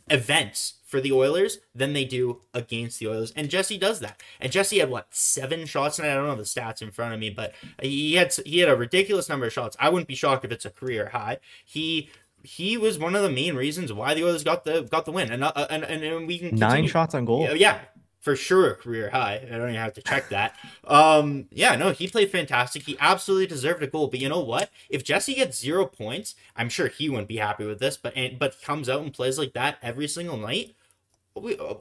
events 0.09 0.75
for 0.85 0.99
the 0.99 1.11
Oilers 1.13 1.59
than 1.73 1.93
they 1.93 2.03
do 2.03 2.41
against 2.53 2.99
the 2.99 3.07
Oilers. 3.07 3.31
And 3.35 3.49
Jesse 3.49 3.77
does 3.77 3.99
that. 3.99 4.21
And 4.41 4.51
Jesse 4.51 4.79
had 4.79 4.89
what 4.89 5.07
seven 5.11 5.65
shots 5.65 5.99
and 5.99 6.07
I 6.09 6.13
don't 6.13 6.27
know 6.27 6.35
the 6.35 6.43
stats 6.43 6.81
in 6.81 6.91
front 6.91 7.13
of 7.13 7.19
me, 7.19 7.29
but 7.29 7.53
he 7.81 8.15
had 8.15 8.33
he 8.45 8.59
had 8.59 8.69
a 8.69 8.75
ridiculous 8.75 9.29
number 9.29 9.45
of 9.45 9.53
shots. 9.53 9.77
I 9.79 9.87
wouldn't 9.87 10.07
be 10.07 10.15
shocked 10.15 10.43
if 10.43 10.51
it's 10.51 10.65
a 10.65 10.71
career 10.71 11.09
high. 11.09 11.37
He 11.63 12.09
he 12.43 12.77
was 12.77 12.97
one 12.97 13.15
of 13.15 13.23
the 13.23 13.29
main 13.29 13.55
reasons 13.55 13.91
why 13.91 14.13
the 14.13 14.23
Oilers 14.23 14.43
got 14.43 14.65
the 14.65 14.83
got 14.83 15.05
the 15.05 15.11
win, 15.11 15.31
and 15.31 15.43
uh, 15.43 15.67
and, 15.69 15.83
and 15.83 16.27
we 16.27 16.39
can 16.39 16.49
continue. 16.49 16.75
nine 16.75 16.87
shots 16.87 17.13
on 17.13 17.25
goal. 17.25 17.43
Yeah, 17.43 17.53
yeah, 17.53 17.79
for 18.19 18.35
sure, 18.35 18.71
a 18.71 18.75
career 18.75 19.09
high. 19.09 19.35
I 19.45 19.57
don't 19.57 19.69
even 19.69 19.75
have 19.75 19.93
to 19.93 20.01
check 20.01 20.29
that. 20.29 20.55
Um, 20.83 21.47
yeah, 21.51 21.75
no, 21.75 21.91
he 21.91 22.07
played 22.07 22.31
fantastic. 22.31 22.83
He 22.83 22.97
absolutely 22.99 23.47
deserved 23.47 23.81
a 23.83 23.87
goal. 23.87 24.07
But 24.07 24.19
you 24.19 24.29
know 24.29 24.41
what? 24.41 24.69
If 24.89 25.03
Jesse 25.03 25.35
gets 25.35 25.59
zero 25.59 25.85
points, 25.85 26.35
I'm 26.55 26.69
sure 26.69 26.87
he 26.87 27.09
wouldn't 27.09 27.27
be 27.27 27.37
happy 27.37 27.65
with 27.65 27.79
this. 27.79 27.97
But 27.97 28.13
and, 28.15 28.37
but 28.37 28.61
comes 28.61 28.89
out 28.89 29.01
and 29.01 29.13
plays 29.13 29.37
like 29.37 29.53
that 29.53 29.77
every 29.81 30.07
single 30.07 30.37
night 30.37 30.75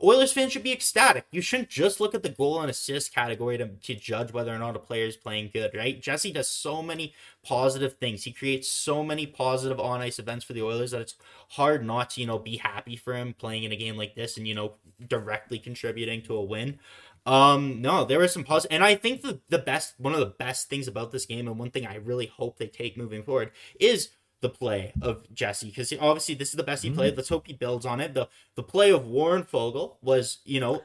Oilers 0.02 0.32
fans 0.32 0.52
should 0.52 0.62
be 0.62 0.72
ecstatic. 0.72 1.26
You 1.30 1.40
shouldn't 1.40 1.68
just 1.68 2.00
look 2.00 2.14
at 2.14 2.22
the 2.22 2.28
goal 2.28 2.60
and 2.60 2.70
assist 2.70 3.14
category 3.14 3.58
to, 3.58 3.68
to 3.68 3.94
judge 3.94 4.32
whether 4.32 4.54
or 4.54 4.58
not 4.58 4.76
a 4.76 4.80
player 4.80 5.06
is 5.06 5.16
playing 5.16 5.50
good, 5.52 5.72
right? 5.74 6.00
Jesse 6.00 6.32
does 6.32 6.48
so 6.48 6.82
many 6.82 7.14
positive 7.44 7.94
things. 7.94 8.24
He 8.24 8.32
creates 8.32 8.68
so 8.68 9.02
many 9.02 9.26
positive 9.26 9.80
on 9.80 10.00
ice 10.00 10.18
events 10.18 10.44
for 10.44 10.52
the 10.52 10.62
Oilers 10.62 10.92
that 10.92 11.00
it's 11.00 11.14
hard 11.50 11.84
not 11.84 12.10
to, 12.10 12.20
you 12.20 12.26
know, 12.26 12.38
be 12.38 12.56
happy 12.58 12.96
for 12.96 13.14
him 13.14 13.34
playing 13.34 13.64
in 13.64 13.72
a 13.72 13.76
game 13.76 13.96
like 13.96 14.14
this 14.14 14.36
and, 14.36 14.46
you 14.46 14.54
know, 14.54 14.74
directly 15.06 15.58
contributing 15.58 16.22
to 16.22 16.34
a 16.34 16.42
win. 16.42 16.78
Um, 17.26 17.82
no, 17.82 18.04
there 18.06 18.20
was 18.20 18.32
some 18.32 18.44
positive, 18.44 18.74
and 18.74 18.82
I 18.82 18.94
think 18.94 19.20
the 19.20 19.40
the 19.50 19.58
best 19.58 19.94
one 19.98 20.14
of 20.14 20.20
the 20.20 20.26
best 20.26 20.70
things 20.70 20.88
about 20.88 21.12
this 21.12 21.26
game, 21.26 21.46
and 21.46 21.58
one 21.58 21.70
thing 21.70 21.86
I 21.86 21.96
really 21.96 22.26
hope 22.26 22.56
they 22.56 22.68
take 22.68 22.96
moving 22.96 23.22
forward 23.22 23.50
is 23.78 24.08
the 24.40 24.48
play 24.48 24.92
of 25.02 25.32
Jesse 25.34 25.68
because 25.68 25.92
obviously 26.00 26.34
this 26.34 26.50
is 26.50 26.54
the 26.54 26.62
best 26.62 26.82
he 26.82 26.90
played. 26.90 27.10
Mm-hmm. 27.10 27.18
Let's 27.18 27.28
hope 27.28 27.46
he 27.46 27.52
builds 27.52 27.84
on 27.84 28.00
it. 28.00 28.14
the 28.14 28.28
The 28.54 28.62
play 28.62 28.90
of 28.90 29.06
Warren 29.06 29.42
Foegele 29.42 29.96
was, 30.00 30.38
you 30.44 30.60
know, 30.60 30.82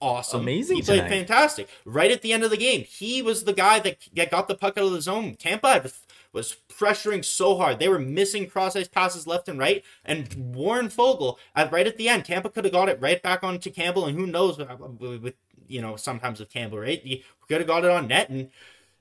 awesome. 0.00 0.40
Amazing. 0.42 0.76
He 0.76 0.82
played 0.82 0.98
tonight. 0.98 1.10
fantastic. 1.10 1.68
Right 1.84 2.10
at 2.10 2.22
the 2.22 2.32
end 2.32 2.44
of 2.44 2.50
the 2.50 2.56
game, 2.56 2.84
he 2.84 3.22
was 3.22 3.44
the 3.44 3.52
guy 3.52 3.78
that, 3.80 3.98
that 4.14 4.30
got 4.30 4.48
the 4.48 4.54
puck 4.54 4.76
out 4.76 4.84
of 4.84 4.92
the 4.92 5.00
zone. 5.00 5.36
Tampa 5.36 5.90
was 6.32 6.56
pressuring 6.68 7.24
so 7.24 7.56
hard. 7.56 7.78
They 7.78 7.88
were 7.88 7.98
missing 7.98 8.48
cross 8.48 8.76
ice 8.76 8.88
passes 8.88 9.26
left 9.26 9.48
and 9.48 9.58
right. 9.58 9.84
And 10.04 10.54
Warren 10.54 10.88
Foegele, 10.88 11.36
at 11.54 11.72
right 11.72 11.86
at 11.86 11.96
the 11.96 12.08
end, 12.08 12.24
Tampa 12.24 12.50
could 12.50 12.64
have 12.64 12.72
got 12.72 12.88
it 12.88 13.00
right 13.00 13.22
back 13.22 13.44
onto 13.44 13.70
Campbell. 13.70 14.06
And 14.06 14.18
who 14.18 14.26
knows 14.26 14.58
with, 14.58 15.22
with 15.22 15.34
you 15.66 15.80
know 15.80 15.96
sometimes 15.96 16.40
with 16.40 16.50
Campbell, 16.50 16.78
right? 16.78 17.00
He 17.02 17.24
could 17.46 17.58
have 17.58 17.66
got 17.66 17.84
it 17.84 17.90
on 17.90 18.08
net 18.08 18.28
and 18.28 18.50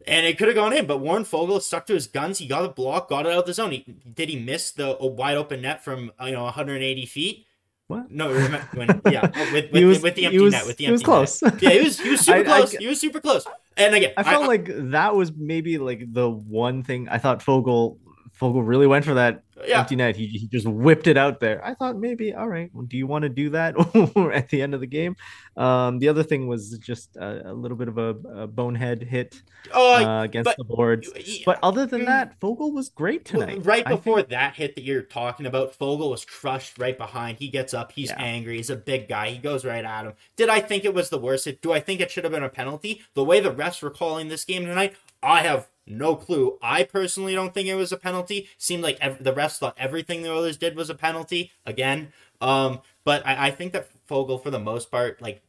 and 0.06 0.25
it 0.25 0.38
could 0.38 0.48
have 0.48 0.56
gone 0.56 0.74
in, 0.74 0.86
but 0.86 1.00
Warren 1.00 1.24
Foegele 1.24 1.62
stuck 1.62 1.86
to 1.88 1.94
his 1.94 2.08
guns. 2.08 2.38
He 2.38 2.48
got 2.48 2.66
a 2.66 2.70
block, 2.70 3.10
got 3.10 3.25
it 3.25 3.32
out 3.32 3.39
of 3.39 3.46
the 3.46 3.54
zone. 3.54 3.72
He, 3.72 3.86
did 4.13 4.30
he 4.30 4.38
miss 4.38 4.72
the 4.72 4.96
wide 5.00 5.38
open 5.38 5.62
net 5.62 5.84
from 5.84 6.12
uh, 6.22 6.25
you 6.25 6.34
know 6.34 6.44
180 6.44 7.06
feet? 7.06 7.46
What? 7.88 8.12
No, 8.12 8.34
when, 8.74 9.01
yeah, 9.10 9.22
with, 9.54 9.72
with, 9.72 9.84
was, 9.86 10.01
with 10.01 10.16
the 10.16 10.25
empty 10.25 10.39
was, 10.39 10.51
net. 10.51 10.68
With 10.68 10.77
the 10.77 10.88
empty 10.88 10.92
was 10.92 11.04
close. 11.04 11.42
Net. 11.42 11.62
Yeah, 11.62 11.70
he 11.70 11.84
was 11.84 12.00
he 12.00 12.10
was 12.10 12.20
super 12.25 12.39
I, 12.39 12.44
close. 12.44 12.75
I, 12.75 12.80
he 12.80 12.88
was 12.88 13.00
super 13.00 13.22
close. 13.22 13.48
And 13.77 13.96
again, 13.96 14.12
I 14.18 14.24
felt 14.24 14.44
I, 14.44 14.48
like 14.48 14.70
that 14.92 15.16
was 15.16 15.32
maybe 15.34 15.77
like 15.77 16.12
the 16.12 16.30
one 16.30 16.84
thing 16.84 17.08
I 17.10 17.18
thought 17.18 17.39
Foegele 17.39 17.98
Foegele 18.39 18.68
really 18.68 18.88
went 18.88 19.06
for 19.06 19.13
that 19.16 19.44
yeah. 19.66 19.80
empty 19.80 19.96
net. 19.96 20.16
He, 20.16 20.28
he 20.28 20.48
just 20.48 20.68
whipped 20.68 21.08
it 21.08 21.18
out 21.18 21.40
there. 21.40 21.64
I 21.66 21.74
thought 21.74 21.98
maybe, 21.98 22.34
all 22.34 22.48
right, 22.48 22.70
well, 22.74 22.86
do 22.86 22.98
you 22.98 23.08
want 23.08 23.24
to 23.24 23.30
do 23.30 23.50
that 23.52 23.76
at 24.34 24.50
the 24.50 24.62
end 24.62 24.74
of 24.74 24.80
the 24.80 24.88
game? 24.88 25.16
Um, 25.56 26.00
the 26.00 26.10
other 26.10 26.24
thing 26.24 26.48
was 26.48 26.78
just 26.80 27.16
a, 27.18 27.52
a 27.52 27.54
little 27.54 27.78
bit 27.78 27.88
of 27.88 27.98
a, 27.98 28.10
a 28.42 28.48
bonehead 28.48 29.04
hit 29.04 29.42
oh, 29.74 29.96
uh, 29.96 30.24
against 30.24 30.46
but, 30.46 30.58
the 30.58 30.64
boards. 30.64 31.10
But 31.46 31.60
other 31.64 31.86
than 31.86 32.02
mm. 32.02 32.06
that, 32.06 32.40
Foegele 32.40 32.74
was 32.74 32.90
great 32.90 33.26
tonight. 33.26 33.66
Right 33.66 33.86
before 33.86 34.18
think... 34.18 34.30
that 34.30 34.56
hit 34.56 34.76
that 34.76 34.84
you're 34.84 35.02
talking 35.02 35.46
about, 35.46 35.78
Foegele 35.78 36.10
was 36.10 36.26
crushed 36.26 36.78
right 36.78 36.98
behind. 36.98 37.40
He 37.40 37.48
gets 37.50 37.74
up. 37.74 37.92
He's 37.92 38.10
yeah. 38.10 38.22
angry. 38.22 38.58
He's 38.58 38.70
a 38.70 38.76
big 38.76 39.08
guy. 39.08 39.30
He 39.30 39.38
goes 39.38 39.66
right 39.66 39.84
at 39.84 40.06
him. 40.06 40.14
Did 40.36 40.50
I 40.50 40.60
think 40.60 40.86
it 40.86 40.94
was 40.94 41.10
the 41.10 41.20
worst? 41.20 41.48
Do 41.62 41.72
I 41.72 41.80
think 41.80 42.02
it 42.02 42.12
should 42.12 42.24
have 42.24 42.34
been 42.34 42.44
a 42.44 42.50
penalty? 42.50 43.02
The 43.14 43.24
way 43.24 43.40
the 43.40 43.54
refs 43.54 43.82
were 43.82 43.90
calling 43.90 44.28
this 44.28 44.46
game 44.46 44.66
tonight, 44.66 44.96
I 45.24 45.42
have 45.42 45.68
no 45.88 46.16
clue. 46.16 46.58
I 46.62 46.84
personally 46.84 47.34
don't 47.34 47.54
think 47.54 47.68
it 47.68 47.76
was 47.76 47.92
a 47.92 47.98
penalty. 47.98 48.50
Seemed 48.58 48.84
like 48.84 48.98
ev- 49.00 49.24
the 49.24 49.34
refs 49.34 49.47
thought 49.48 49.75
everything 49.77 50.22
the 50.22 50.32
Oilers 50.32 50.58
did 50.58 50.75
was 50.75 50.89
a 50.89 50.96
penalty. 50.96 51.51
Again, 51.66 52.12
um, 52.42 52.82
but 53.04 53.25
I, 53.25 53.48
I 53.48 53.51
think 53.51 53.74
that 53.74 53.88
Foegele, 54.08 54.42
for 54.42 54.51
the 54.51 54.60
most 54.60 54.92
part, 54.92 55.22
like 55.22 55.42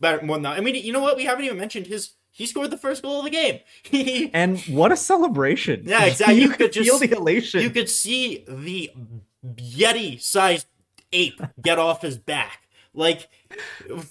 better 0.00 0.24
more 0.24 0.36
than 0.36 0.44
that. 0.44 0.58
I 0.58 0.60
mean, 0.60 0.74
you 0.74 0.92
know 0.92 1.00
what? 1.00 1.16
We 1.16 1.24
haven't 1.24 1.44
even 1.44 1.58
mentioned 1.58 1.86
his. 1.86 2.12
He 2.30 2.46
scored 2.46 2.70
the 2.70 2.76
first 2.76 3.02
goal 3.02 3.20
of 3.20 3.24
the 3.24 3.30
game. 3.30 3.60
and 4.34 4.60
what 4.62 4.92
a 4.92 4.96
celebration! 4.96 5.82
Yeah, 5.86 6.04
exactly. 6.04 6.36
You, 6.36 6.48
you 6.48 6.50
could 6.50 6.72
just 6.72 6.88
feel 6.88 6.98
the 6.98 7.16
elation. 7.16 7.62
You 7.62 7.70
could 7.70 7.88
see 7.88 8.44
the 8.46 8.92
Yeti-sized 9.44 10.66
ape 11.12 11.40
get 11.62 11.78
off 11.78 12.02
his 12.02 12.18
back. 12.18 12.68
Like 12.92 13.28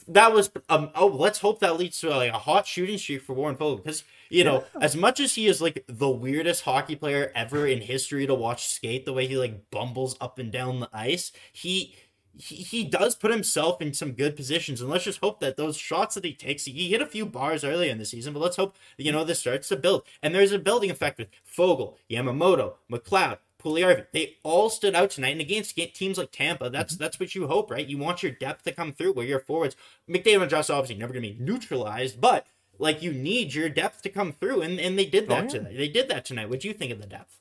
that 0.08 0.32
was 0.32 0.52
um 0.70 0.92
oh 0.94 1.08
let's 1.08 1.40
hope 1.40 1.60
that 1.60 1.78
leads 1.78 2.00
to 2.02 2.10
like 2.10 2.32
a 2.32 2.38
hot 2.38 2.68
shooting 2.68 3.00
streak 3.00 3.24
for 3.24 3.34
Warren 3.34 3.56
Foegele 3.56 3.84
because 3.84 4.04
you 4.36 4.44
know 4.44 4.64
as 4.82 4.96
much 4.96 5.20
as 5.20 5.36
he 5.36 5.48
is 5.48 5.62
like 5.62 5.84
the 5.88 6.10
weirdest 6.10 6.64
hockey 6.64 6.96
player 6.96 7.32
ever 7.34 7.66
in 7.66 7.82
history 7.82 8.28
to 8.28 8.36
watch 8.36 8.68
skate 8.68 9.06
the 9.06 9.14
way 9.14 9.26
he 9.28 9.38
like 9.38 9.70
bumbles 9.72 10.16
up 10.20 10.38
and 10.38 10.52
down 10.52 10.80
the 10.80 10.90
ice 10.94 11.32
he 11.52 11.96
he, 12.38 12.56
he 12.56 12.84
does 12.84 13.16
put 13.16 13.32
himself 13.32 13.82
in 13.82 13.94
some 13.94 14.12
good 14.12 14.36
positions 14.36 14.82
and 14.82 14.90
let's 14.90 15.06
just 15.06 15.20
hope 15.20 15.40
that 15.40 15.56
those 15.56 15.78
shots 15.78 16.16
that 16.16 16.26
he 16.26 16.34
takes 16.34 16.66
he 16.66 16.90
hit 16.90 17.02
a 17.02 17.06
few 17.06 17.26
bars 17.26 17.64
earlier 17.64 17.92
in 17.92 17.98
the 17.98 18.06
season 18.06 18.34
but 18.34 18.42
let's 18.42 18.58
hope 18.58 18.76
you 18.98 19.12
know 19.12 19.24
this 19.24 19.40
starts 19.40 19.70
to 19.70 19.78
build 19.78 20.04
and 20.22 20.36
there's 20.36 20.52
a 20.52 20.60
building 20.60 20.92
effect 20.92 21.18
with 21.18 21.30
Foegele 21.46 21.96
Yamamoto 22.10 22.74
McLeod 22.92 23.38
Puljujarvi. 23.66 24.06
They 24.14 24.36
all 24.44 24.70
stood 24.70 24.94
out 24.94 25.10
tonight, 25.10 25.32
and 25.32 25.42
against 25.42 25.76
teams 25.96 26.20
like 26.20 26.32
Tampa, 26.32 26.70
that's 26.70 26.94
mm-hmm. 26.94 27.04
that's 27.04 27.20
what 27.20 27.34
you 27.34 27.48
hope, 27.48 27.72
right? 27.72 27.88
You 27.88 27.98
want 27.98 28.22
your 28.22 28.32
depth 28.32 28.64
to 28.64 28.72
come 28.72 28.94
through 28.94 29.14
where 29.14 29.26
your 29.26 29.40
forwards, 29.40 29.76
McDavid 30.08 30.44
and 30.44 30.50
Josh, 30.52 30.70
obviously 30.70 30.98
never 30.98 31.14
going 31.14 31.24
to 31.24 31.34
be 31.34 31.44
neutralized, 31.44 32.22
but 32.22 32.46
like 32.80 33.02
you 33.02 33.14
need 33.14 33.54
your 33.54 33.70
depth 33.70 34.02
to 34.04 34.10
come 34.10 34.32
through, 34.32 34.62
and, 34.62 34.80
and 34.80 34.98
they 34.98 35.06
did 35.06 35.28
that 35.30 35.40
oh, 35.40 35.44
yeah. 35.44 35.50
tonight. 35.50 35.78
They 35.78 35.88
did 35.88 36.10
that 36.10 36.26
tonight. 36.26 36.50
What 36.50 36.60
do 36.60 36.68
you 36.68 36.74
think 36.74 36.92
of 36.92 37.02
the 37.02 37.08
depth? 37.08 37.40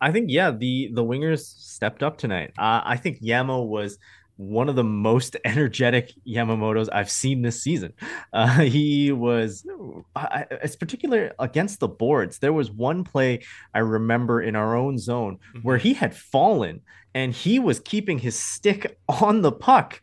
I 0.00 0.12
think 0.12 0.30
yeah, 0.30 0.50
the 0.50 0.90
the 0.92 1.04
wingers 1.04 1.40
stepped 1.40 2.02
up 2.02 2.18
tonight. 2.18 2.52
Uh, 2.58 2.82
I 2.84 2.96
think 2.96 3.20
Yamo 3.20 3.66
was 3.66 3.98
one 4.38 4.68
of 4.68 4.76
the 4.76 4.84
most 4.84 5.36
energetic 5.44 6.12
Yamamoto's 6.26 6.88
I've 6.88 7.10
seen 7.10 7.42
this 7.42 7.62
season. 7.62 7.92
Uh, 8.30 8.60
he 8.60 9.10
was, 9.10 9.66
it's 10.62 10.76
particular 10.76 11.32
against 11.38 11.80
the 11.80 11.88
boards. 11.88 12.38
There 12.38 12.52
was 12.52 12.70
one 12.70 13.02
play 13.02 13.40
I 13.74 13.78
remember 13.78 14.42
in 14.42 14.54
our 14.54 14.76
own 14.76 14.98
zone 14.98 15.38
mm-hmm. 15.38 15.60
where 15.60 15.78
he 15.78 15.94
had 15.94 16.14
fallen 16.14 16.82
and 17.14 17.32
he 17.32 17.58
was 17.58 17.80
keeping 17.80 18.18
his 18.18 18.38
stick 18.38 18.98
on 19.08 19.40
the 19.40 19.50
puck 19.50 20.00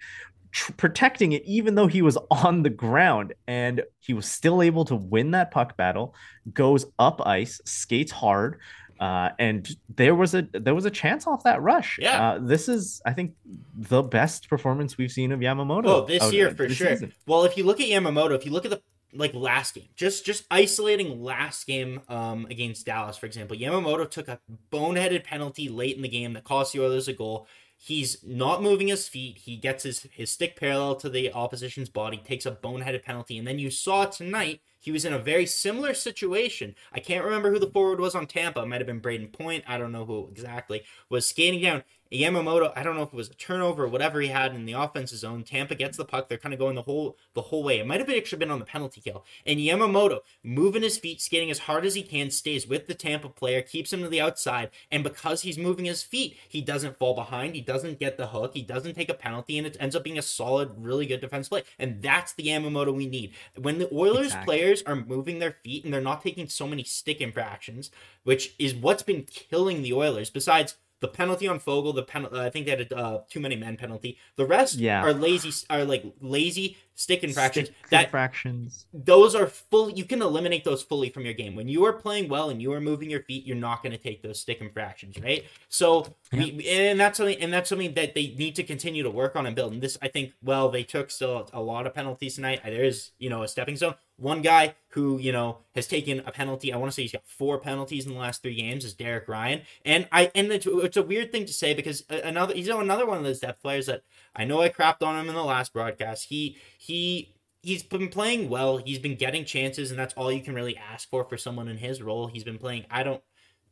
tr- 0.56 0.72
protecting 0.74 1.34
it 1.34 1.44
even 1.46 1.76
though 1.76 1.88
he 1.88 2.02
was 2.02 2.18
on 2.32 2.64
the 2.64 2.70
ground 2.70 3.34
and 3.48 3.84
he 4.00 4.14
was 4.14 4.26
still 4.26 4.62
able 4.62 4.86
to 4.86 4.96
win 4.96 5.32
that 5.32 5.52
puck 5.52 5.76
battle 5.78 6.16
goes 6.54 6.86
up 6.98 7.22
ice 7.26 7.62
skates 7.66 8.12
hard 8.12 8.60
uh, 8.98 9.32
and 9.40 9.76
there 9.94 10.16
was 10.16 10.34
a 10.34 10.48
there 10.54 10.74
was 10.74 10.86
a 10.86 10.90
chance 10.90 11.28
off 11.28 11.44
that 11.44 11.62
rush. 11.62 12.00
Yeah, 12.00 12.30
uh, 12.30 12.40
this 12.40 12.70
is 12.70 13.02
I 13.06 13.12
think 13.12 13.34
the 13.76 14.02
best 14.02 14.48
performance 14.48 14.98
we've 14.98 15.12
seen 15.12 15.34
of 15.34 15.42
Yamamoto. 15.42 15.86
Oh, 15.86 16.06
this 16.06 16.32
year 16.32 16.50
for 16.52 16.70
sure. 16.70 16.92
Season. 16.92 17.14
Well, 17.28 17.44
if 17.44 17.58
you 17.58 17.66
look 17.66 17.82
at 17.82 17.88
Yamamoto, 17.88 18.36
if 18.36 18.46
you 18.46 18.54
look 18.54 18.64
at 18.64 18.72
the 18.72 18.82
like 19.14 19.34
last 19.34 19.76
game, 19.76 19.90
just 19.98 20.26
just 20.26 20.46
isolating 20.50 21.22
last 21.22 21.68
game 21.68 22.04
um, 22.08 22.48
against 22.50 22.86
Dallas, 22.86 23.18
for 23.18 23.26
example, 23.26 23.58
Yamamoto 23.58 24.10
took 24.10 24.30
a 24.30 24.40
boneheaded 24.72 25.26
penalty 25.26 25.68
late 25.68 25.98
in 25.98 26.02
the 26.02 26.08
game 26.08 26.32
that 26.32 26.46
cost 26.46 26.72
the 26.72 26.82
Oilers 26.82 27.10
a 27.10 27.14
goal. 27.14 27.48
He's 27.78 28.24
not 28.24 28.64
moving 28.64 28.88
his 28.88 29.08
feet. 29.08 29.38
He 29.40 29.58
gets 29.58 29.84
his, 29.84 30.08
his 30.12 30.32
stick 30.32 30.60
parallel 30.60 30.96
to 30.96 31.10
the 31.10 31.32
opposition's 31.32 31.90
body, 31.90 32.18
takes 32.18 32.46
a 32.46 32.52
boneheaded 32.52 33.04
penalty. 33.04 33.38
And 33.38 33.48
then 33.48 33.60
you 33.60 33.70
saw 33.70 34.06
tonight, 34.06 34.62
he 34.80 34.92
was 34.92 35.06
in 35.06 35.14
a 35.14 35.20
very 35.20 35.46
similar 35.46 35.94
situation. 35.94 36.76
I 36.94 37.00
can't 37.00 37.26
remember 37.26 37.52
who 37.52 37.60
the 37.60 37.72
forward 37.72 38.00
was 38.00 38.16
on 38.16 38.28
Tampa. 38.28 38.62
It 38.62 38.68
might 38.68 38.82
have 38.82 38.88
been 38.88 39.02
Brayden 39.02 39.32
Point. 39.32 39.64
I 39.68 39.78
don't 39.78 39.92
know 39.92 40.06
who 40.06 40.28
exactly. 40.32 40.84
Was 41.10 41.26
skating 41.26 41.62
down. 41.62 41.84
Yamamoto, 42.12 42.72
I 42.76 42.84
don't 42.84 42.96
know 42.96 43.04
if 43.04 43.14
it 43.14 43.16
was 43.16 43.30
a 43.30 43.34
turnover 43.34 43.86
or 43.86 43.88
whatever 43.88 44.22
he 44.22 44.28
had 44.28 44.54
in 44.54 44.66
the 44.66 44.74
offensive 44.74 45.18
zone. 45.18 45.44
Tampa 45.44 45.76
gets 45.76 45.98
the 45.98 46.06
puck. 46.06 46.30
They're 46.30 46.38
kind 46.38 46.54
of 46.54 46.60
going 46.60 46.76
the 46.76 46.84
whole 46.84 47.18
the 47.34 47.42
whole 47.42 47.64
way. 47.64 47.80
It 47.80 47.88
might 47.88 48.00
have 48.00 48.10
actually 48.10 48.40
been 48.40 48.52
on 48.52 48.60
the 48.60 48.66
penalty 48.66 49.02
kill. 49.02 49.26
And 49.46 49.60
Yamamoto, 49.60 50.20
moving 50.44 50.84
his 50.84 50.98
feet, 50.98 51.20
skating 51.22 51.50
as 51.50 51.60
hard 51.60 51.86
as 51.86 51.96
he 51.96 52.04
can, 52.04 52.30
stays 52.30 52.68
with 52.68 52.88
the 52.88 52.94
Tampa 52.94 53.30
player, 53.30 53.62
keeps 53.62 53.92
him 53.92 54.02
to 54.02 54.10
the 54.10 54.22
outside. 54.22 54.70
And 54.92 55.04
because 55.04 55.42
he's 55.42 55.58
moving 55.58 55.86
his 55.86 56.04
feet, 56.04 56.38
he 56.48 56.62
doesn't 56.62 57.00
fall 57.00 57.16
behind. 57.16 57.56
He 57.56 57.62
doesn't 57.62 58.00
get 58.00 58.18
the 58.18 58.28
hook. 58.28 58.52
He 58.54 58.62
doesn't 58.62 58.94
take 58.94 59.10
a 59.10 59.16
penalty, 59.16 59.58
and 59.58 59.66
it 59.66 59.78
ends 59.80 59.96
up 59.96 60.04
being 60.04 60.18
a 60.18 60.22
solid, 60.22 60.72
really 60.78 61.06
good 61.06 61.22
defense 61.22 61.50
play. 61.50 61.64
And 61.80 62.02
that's 62.02 62.34
the 62.34 62.48
Yamamoto 62.48 62.94
we 62.94 63.08
need. 63.08 63.34
When 63.56 63.80
the 63.80 63.94
Oilers 63.94 64.28
exactly. 64.28 64.58
players 64.58 64.84
are 64.84 64.96
moving 64.96 65.40
their 65.40 65.58
feet 65.64 65.84
and 65.84 65.94
they're 65.94 66.02
not 66.02 66.22
taking 66.22 66.48
so 66.50 66.68
many 66.68 66.84
stick 66.84 67.20
infractions, 67.20 67.90
which 68.24 68.54
is 68.60 68.76
what's 68.76 69.04
been 69.04 69.24
killing 69.24 69.82
the 69.82 69.94
Oilers. 69.94 70.30
Besides 70.30 70.76
the 71.02 71.08
penalty 71.08 71.48
on 71.48 71.60
Foegele, 71.60 71.94
the 71.94 72.04
penalty, 72.04 72.40
I 72.40 72.50
think 72.50 72.66
they 72.66 72.72
had 72.72 72.92
a 72.92 72.98
uh, 72.98 73.22
too 73.30 73.40
many 73.40 73.56
men 73.56 73.78
penalty. 73.78 74.18
The 74.36 74.46
rest 74.46 74.76
yeah. 74.76 75.04
are 75.04 75.14
lazy, 75.14 75.52
are 75.70 75.84
like 75.84 76.04
lazy 76.22 76.78
stick 76.96 77.24
infractions. 77.24 77.68
Stick 77.68 77.90
that 77.92 78.06
infractions. 78.06 78.88
Those 78.94 79.36
are 79.36 79.48
full. 79.48 79.92
You 79.92 80.06
can 80.06 80.22
eliminate 80.22 80.64
those 80.64 80.82
fully 80.82 81.10
from 81.10 81.26
your 81.26 81.34
game. 81.34 81.56
When 81.56 81.68
you 81.68 81.86
are 81.86 81.94
playing 81.94 82.30
well 82.30 82.50
and 82.50 82.62
you 82.62 82.74
are 82.74 82.82
moving 82.82 83.10
your 83.10 83.22
feet, 83.24 83.46
you're 83.46 83.56
not 83.56 83.84
going 83.84 83.92
to 83.92 83.98
take 83.98 84.24
those 84.24 84.40
stick 84.40 84.62
infractions, 84.62 85.20
right? 85.22 85.46
So, 85.70 86.16
yeah. 86.32 86.40
we, 86.40 86.68
and 86.68 87.00
that's 87.00 87.18
something, 87.18 87.40
and 87.40 87.54
that's 87.54 87.70
something 87.70 87.94
that 87.94 88.16
they 88.16 88.34
need 88.38 88.56
to 88.56 88.64
continue 88.64 89.04
to 89.04 89.12
work 89.12 89.36
on 89.36 89.46
and 89.46 89.56
build. 89.56 89.74
And 89.74 89.82
this, 89.82 89.98
I 90.02 90.08
think, 90.08 90.34
well, 90.42 90.70
they 90.70 90.84
took 90.84 91.12
still 91.12 91.50
a 91.54 91.62
lot 91.62 91.86
of 91.86 91.94
penalties 91.94 92.36
tonight. 92.36 92.62
There 92.64 92.84
is, 92.84 93.12
you 93.20 93.30
know, 93.30 93.44
a 93.44 93.48
stepping 93.48 93.76
stone. 93.76 93.96
One 94.18 94.42
guy 94.42 94.76
who 94.96 95.18
you 95.18 95.34
know 95.34 95.58
has 95.76 95.88
taken 95.88 96.22
a 96.26 96.32
penalty. 96.32 96.72
I 96.72 96.78
want 96.78 96.90
to 96.90 96.96
say 96.96 97.02
he's 97.02 97.12
got 97.12 97.28
four 97.28 97.58
penalties 97.60 98.06
in 98.06 98.14
the 98.14 98.18
last 98.18 98.42
three 98.42 98.56
games. 98.56 98.86
Is 98.86 98.94
Derek 98.94 99.28
Ryan, 99.28 99.64
and 99.84 100.08
I 100.10 100.32
and 100.34 100.50
it's, 100.54 100.66
it's 100.66 100.96
a 100.96 101.04
weird 101.04 101.34
thing 101.34 101.46
to 101.46 101.52
say 101.52 101.74
because 101.74 102.06
uh, 102.10 102.22
another 102.24 102.54
he's 102.54 102.70
another 102.70 103.06
one 103.06 103.18
of 103.18 103.26
those 103.26 103.42
depth 103.42 103.62
players 103.62 103.88
that 103.88 104.04
I 104.34 104.46
know 104.46 104.62
I 104.62 104.70
crapped 104.70 105.06
on 105.06 105.20
him 105.20 105.28
in 105.28 105.36
the 105.36 105.44
last 105.44 105.74
broadcast. 105.74 106.30
He 106.30 106.58
he 106.86 107.36
he's 107.64 107.82
been 107.84 108.10
playing 108.10 108.48
well. 108.48 108.78
He's 108.78 109.00
been 109.00 109.16
getting 109.16 109.44
chances, 109.44 109.90
and 109.90 110.00
that's 110.00 110.14
all 110.14 110.32
you 110.32 110.42
can 110.42 110.54
really 110.54 110.78
ask 110.78 111.10
for 111.10 111.24
for 111.24 111.38
someone 111.38 111.68
in 111.68 111.78
his 111.78 112.02
role. 112.02 112.28
He's 112.28 112.44
been 112.44 112.60
playing. 112.60 112.86
I 112.92 113.04
don't. 113.04 113.22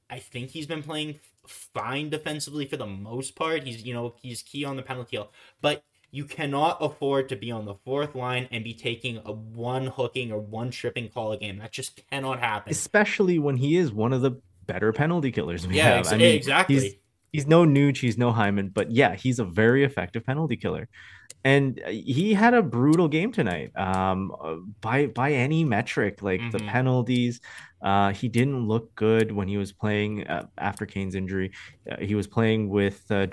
I 0.09 0.19
think 0.19 0.49
he's 0.49 0.67
been 0.67 0.83
playing 0.83 1.19
fine 1.47 2.09
defensively 2.09 2.65
for 2.65 2.77
the 2.77 2.87
most 2.87 3.35
part. 3.35 3.63
He's 3.63 3.83
you 3.83 3.93
know 3.93 4.15
he's 4.21 4.41
key 4.41 4.65
on 4.65 4.75
the 4.77 4.81
penalty 4.81 5.17
kill, 5.17 5.31
but 5.61 5.83
you 6.11 6.25
cannot 6.25 6.77
afford 6.81 7.29
to 7.29 7.35
be 7.35 7.51
on 7.51 7.65
the 7.65 7.75
fourth 7.85 8.15
line 8.15 8.47
and 8.51 8.63
be 8.63 8.73
taking 8.73 9.19
a 9.25 9.31
one 9.31 9.87
hooking 9.87 10.31
or 10.31 10.39
one 10.39 10.71
tripping 10.71 11.09
call 11.09 11.31
a 11.31 11.37
game. 11.37 11.59
That 11.59 11.71
just 11.71 12.01
cannot 12.09 12.39
happen. 12.39 12.71
Especially 12.71 13.39
when 13.39 13.57
he 13.57 13.77
is 13.77 13.91
one 13.91 14.13
of 14.13 14.21
the 14.21 14.41
better 14.65 14.91
penalty 14.91 15.31
killers 15.31 15.67
we 15.67 15.75
yeah, 15.75 15.89
have. 15.89 15.99
Ex- 15.99 16.11
I 16.11 16.17
mean, 16.17 16.35
exactly. 16.35 16.79
He's, 16.79 16.95
he's 17.33 17.47
no 17.47 17.65
Nuge, 17.65 17.97
he's 17.97 18.17
no 18.17 18.31
Hyman, 18.31 18.69
but 18.69 18.91
yeah, 18.91 19.15
he's 19.15 19.39
a 19.39 19.43
very 19.43 19.83
effective 19.83 20.25
penalty 20.25 20.55
killer. 20.55 20.87
And 21.43 21.81
uh, 21.85 21.89
he 21.89 22.33
had 22.33 22.53
a 22.53 22.61
brutal 22.61 23.09
game 23.09 23.33
tonight 23.33 23.71
um 23.75 24.33
uh, 24.41 24.55
by 24.79 25.07
by 25.07 25.33
any 25.33 25.65
metric 25.65 26.21
like 26.21 26.39
mm-hmm. 26.39 26.57
the 26.57 26.59
penalties. 26.59 27.41
Uh 27.81 28.13
he 28.13 28.29
didn't 28.29 28.65
look 28.65 28.95
good 28.95 29.31
when 29.33 29.49
he 29.49 29.57
was 29.57 29.73
playing 29.73 30.25
uh, 30.27 30.45
after 30.57 30.85
Kane's 30.85 31.15
injury. 31.15 31.51
Uh, 31.91 31.97
he 31.99 32.15
was 32.15 32.27
playing 32.27 32.69
with 32.69 33.03
uh, 33.11 33.27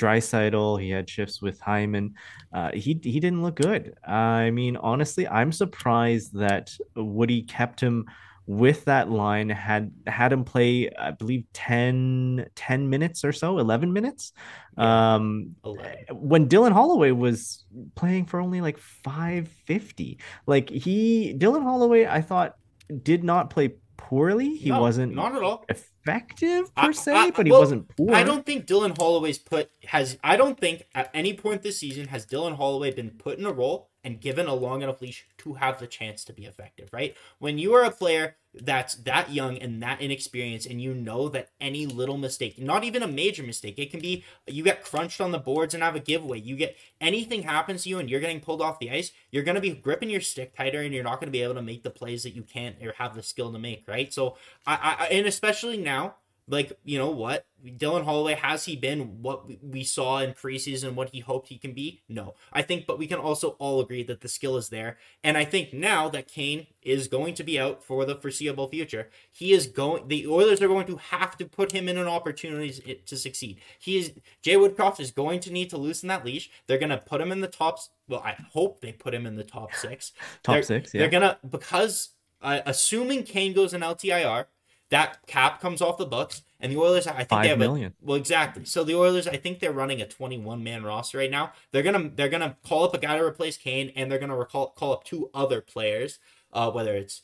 he 0.79 0.91
had 0.91 1.09
shifts 1.09 1.41
with 1.41 1.61
Hyman. 1.61 2.15
Uh 2.53 2.71
he 2.73 2.99
he 3.03 3.21
didn't 3.21 3.43
look 3.43 3.57
good. 3.57 3.95
I 4.05 4.51
mean 4.51 4.77
honestly 4.77 5.29
i'm 5.29 5.53
surprised 5.53 6.35
that 6.35 6.77
woody 6.97 7.43
kept 7.43 7.81
him 7.81 8.07
with 8.51 8.85
that 8.87 9.09
line 9.09 9.49
had 9.49 9.93
had 10.09 10.33
him 10.33 10.43
play 10.43 10.91
i 10.99 11.13
believe 11.13 11.45
10 11.53 12.47
10 12.57 12.91
minutes 12.91 13.25
or 13.25 13.33
so 13.33 13.59
11 13.59 13.93
minutes. 13.93 14.33
Yeah, 14.77 15.15
um 15.15 15.55
11. 15.65 16.07
when 16.11 16.49
dylan 16.49 16.73
holloway 16.73 17.13
was 17.13 17.65
playing 17.95 18.27
for 18.27 18.41
only 18.41 18.61
like 18.61 18.77
550 18.79 20.19
like 20.49 20.69
he 20.69 21.33
dylan 21.39 21.63
holloway 21.63 22.07
i 22.07 22.21
thought 22.21 22.57
did 23.05 23.23
not 23.23 23.51
play 23.51 23.75
poorly. 23.97 24.57
He 24.57 24.71
no, 24.71 24.81
wasn't 24.81 25.15
not 25.15 25.37
at 25.37 25.43
all. 25.43 25.65
effective 25.69 26.75
per 26.75 26.89
I, 26.89 26.93
se 26.93 27.13
I, 27.15 27.31
but 27.31 27.47
he 27.47 27.53
well, 27.53 27.61
wasn't 27.61 27.95
poor. 27.97 28.15
I 28.15 28.25
don't 28.25 28.45
think 28.45 28.67
dylan 28.67 28.97
holloway's 28.97 29.39
put 29.39 29.71
has 29.85 30.19
i 30.25 30.37
don't 30.37 30.59
think 30.59 30.87
at 30.95 31.11
any 31.15 31.35
point 31.35 31.63
this 31.63 31.79
season 31.79 32.09
has 32.09 32.27
dylan 32.27 32.57
holloway 32.57 32.91
been 32.93 33.11
put 33.11 33.39
in 33.39 33.47
a 33.47 33.53
role 33.53 33.90
and 34.03 34.21
given 34.21 34.47
a 34.47 34.55
long 34.55 34.83
enough 34.83 35.01
leash 35.01 35.27
to 35.39 35.55
have 35.55 35.79
the 35.79 35.87
chance 35.87 36.25
to 36.25 36.33
be 36.33 36.45
effective, 36.45 36.89
right? 36.93 37.17
When 37.39 37.59
you 37.59 37.75
are 37.75 37.85
a 37.85 37.91
player 37.91 38.37
that's 38.55 38.95
that 38.95 39.31
young 39.33 39.59
and 39.59 39.83
that 39.83 40.01
inexperienced, 40.01 40.67
and 40.67 40.81
you 40.81 40.95
know 40.95 41.29
that 41.29 41.51
any 41.61 41.87
little 41.87 42.17
mistake, 42.17 42.59
not 42.59 42.83
even 42.83 43.03
a 43.03 43.09
major 43.09 43.43
mistake, 43.43 43.79
it 43.79 43.91
can 43.91 44.01
be 44.01 44.25
you 44.47 44.65
get 44.65 44.83
crunched 44.85 45.21
on 45.21 45.31
the 45.31 45.39
boards 45.39 45.75
and 45.75 45.83
have 45.83 45.95
a 45.95 46.01
giveaway. 46.01 46.41
You 46.41 46.57
get 46.57 46.77
anything 47.01 47.43
happens 47.43 47.85
to 47.85 47.91
you 47.91 47.99
and 47.99 48.11
you're 48.11 48.21
getting 48.21 48.41
pulled 48.41 48.63
off 48.63 48.79
the 48.79 48.91
ice, 48.91 49.13
you're 49.31 49.45
going 49.45 49.55
to 49.55 49.61
be 49.61 49.71
gripping 49.71 50.11
your 50.11 50.21
stick 50.21 50.57
tighter 50.57 50.81
and 50.81 50.95
you're 50.95 51.05
not 51.05 51.21
going 51.21 51.29
to 51.29 51.33
be 51.33 51.43
able 51.43 51.55
to 51.55 51.63
make 51.63 51.83
the 51.83 51.91
plays 51.91 52.23
that 52.23 52.35
you 52.35 52.43
can't 52.43 52.77
or 52.83 52.93
have 52.99 53.15
the 53.15 53.23
skill 53.23 53.53
to 53.53 53.59
make, 53.59 53.85
right? 53.87 54.13
So, 54.13 54.37
I, 54.67 54.97
I 54.99 55.07
and 55.09 55.27
especially 55.27 55.77
now 55.77 56.17
like 56.51 56.73
you 56.85 56.99
know 56.99 57.11
what? 57.11 57.47
Dylan 57.65 58.05
Holloway 58.05 58.35
has 58.35 58.65
he 58.65 58.75
been 58.75 59.23
what 59.23 59.45
we 59.63 59.85
saw 59.85 60.19
in 60.19 60.33
preseason 60.33 60.95
what 60.95 61.11
he 61.11 61.21
hoped 61.21 61.49
he 61.49 61.59
can 61.59 61.73
be? 61.73 62.03
No. 62.09 62.35
I 62.53 62.63
think 62.63 62.87
but 62.87 62.99
we 62.99 63.07
can 63.07 63.19
also 63.19 63.51
all 63.59 63.81
agree 63.81 64.03
that 64.05 64.21
the 64.21 64.29
skill 64.29 64.57
is 64.57 64.69
there. 64.69 64.99
And 65.23 65.37
I 65.37 65.45
think 65.45 65.73
now 65.73 66.09
that 66.09 66.27
Kane 66.27 66.67
is 66.83 67.07
going 67.09 67.35
to 67.35 67.45
be 67.45 67.59
out 67.59 67.85
for 67.85 68.05
the 68.05 68.17
foreseeable 68.17 68.69
future 68.69 69.11
he 69.31 69.53
is 69.53 69.67
going 69.67 70.09
the 70.09 70.27
Oilers 70.27 70.61
are 70.61 70.69
going 70.69 70.87
to 70.87 70.97
have 70.97 71.37
to 71.39 71.45
put 71.47 71.73
him 71.73 71.89
in 71.89 71.97
an 71.97 72.09
opportunity 72.09 73.01
to 73.07 73.17
succeed. 73.17 73.61
He 73.79 73.99
is 73.99 74.13
Jay 74.43 74.57
Woodcroft 74.57 74.99
is 74.99 75.13
going 75.13 75.41
to 75.41 75.53
need 75.53 75.71
to 75.71 75.77
loosen 75.77 76.09
that 76.09 76.25
leash. 76.25 76.51
They're 76.67 76.79
going 76.79 76.91
to 76.91 76.99
put 76.99 77.21
him 77.21 77.31
in 77.31 77.41
the 77.41 77.49
tops 77.49 77.91
well 78.09 78.23
I 78.25 78.37
hope 78.53 78.81
they 78.81 78.93
put 78.93 79.15
him 79.15 79.27
in 79.27 79.37
the 79.37 79.45
top 79.45 79.75
6 79.75 80.13
top 80.43 80.55
they're, 80.55 80.63
6 80.63 80.95
yeah 80.95 81.01
they're 81.01 81.11
going 81.11 81.23
to 81.23 81.39
because 81.49 82.11
uh, 82.43 82.61
assuming 82.67 83.23
Kane 83.23 83.53
goes 83.53 83.75
in 83.75 83.83
LTIR 83.83 84.47
that 84.91 85.27
cap 85.27 85.61
comes 85.61 85.81
off 85.81 85.99
the 85.99 86.07
books, 86.07 86.43
and 86.61 86.71
the 86.71 86.79
Oilers, 86.79 87.07
I 87.07 87.13
think 87.13 87.29
Five 87.29 87.43
they 87.43 87.49
have 87.49 87.59
million. 87.59 87.93
A, 87.93 88.05
well, 88.05 88.17
exactly. 88.17 88.65
So 88.65 88.85
the 88.85 88.95
Oilers, 88.95 89.27
I 89.27 89.37
think 89.37 89.61
they're 89.61 89.73
running 89.73 90.01
a 90.01 90.07
21 90.07 90.63
man 90.63 90.83
roster 90.83 91.19
right 91.19 91.31
now. 91.31 91.53
They're 91.73 91.83
gonna 91.83 92.11
they're 92.15 92.29
gonna 92.29 92.57
call 92.67 92.85
up 92.85 92.95
a 92.95 92.99
guy 92.99 93.17
to 93.17 93.25
replace 93.25 93.57
Kane, 93.57 93.93
and 93.97 94.11
they're 94.11 94.19
gonna 94.19 94.37
recall, 94.37 94.71
call 94.71 94.93
up 94.93 95.05
two 95.05 95.31
other 95.33 95.61
players. 95.61 96.19
Uh, 96.53 96.71
whether 96.71 96.95
it's 96.95 97.23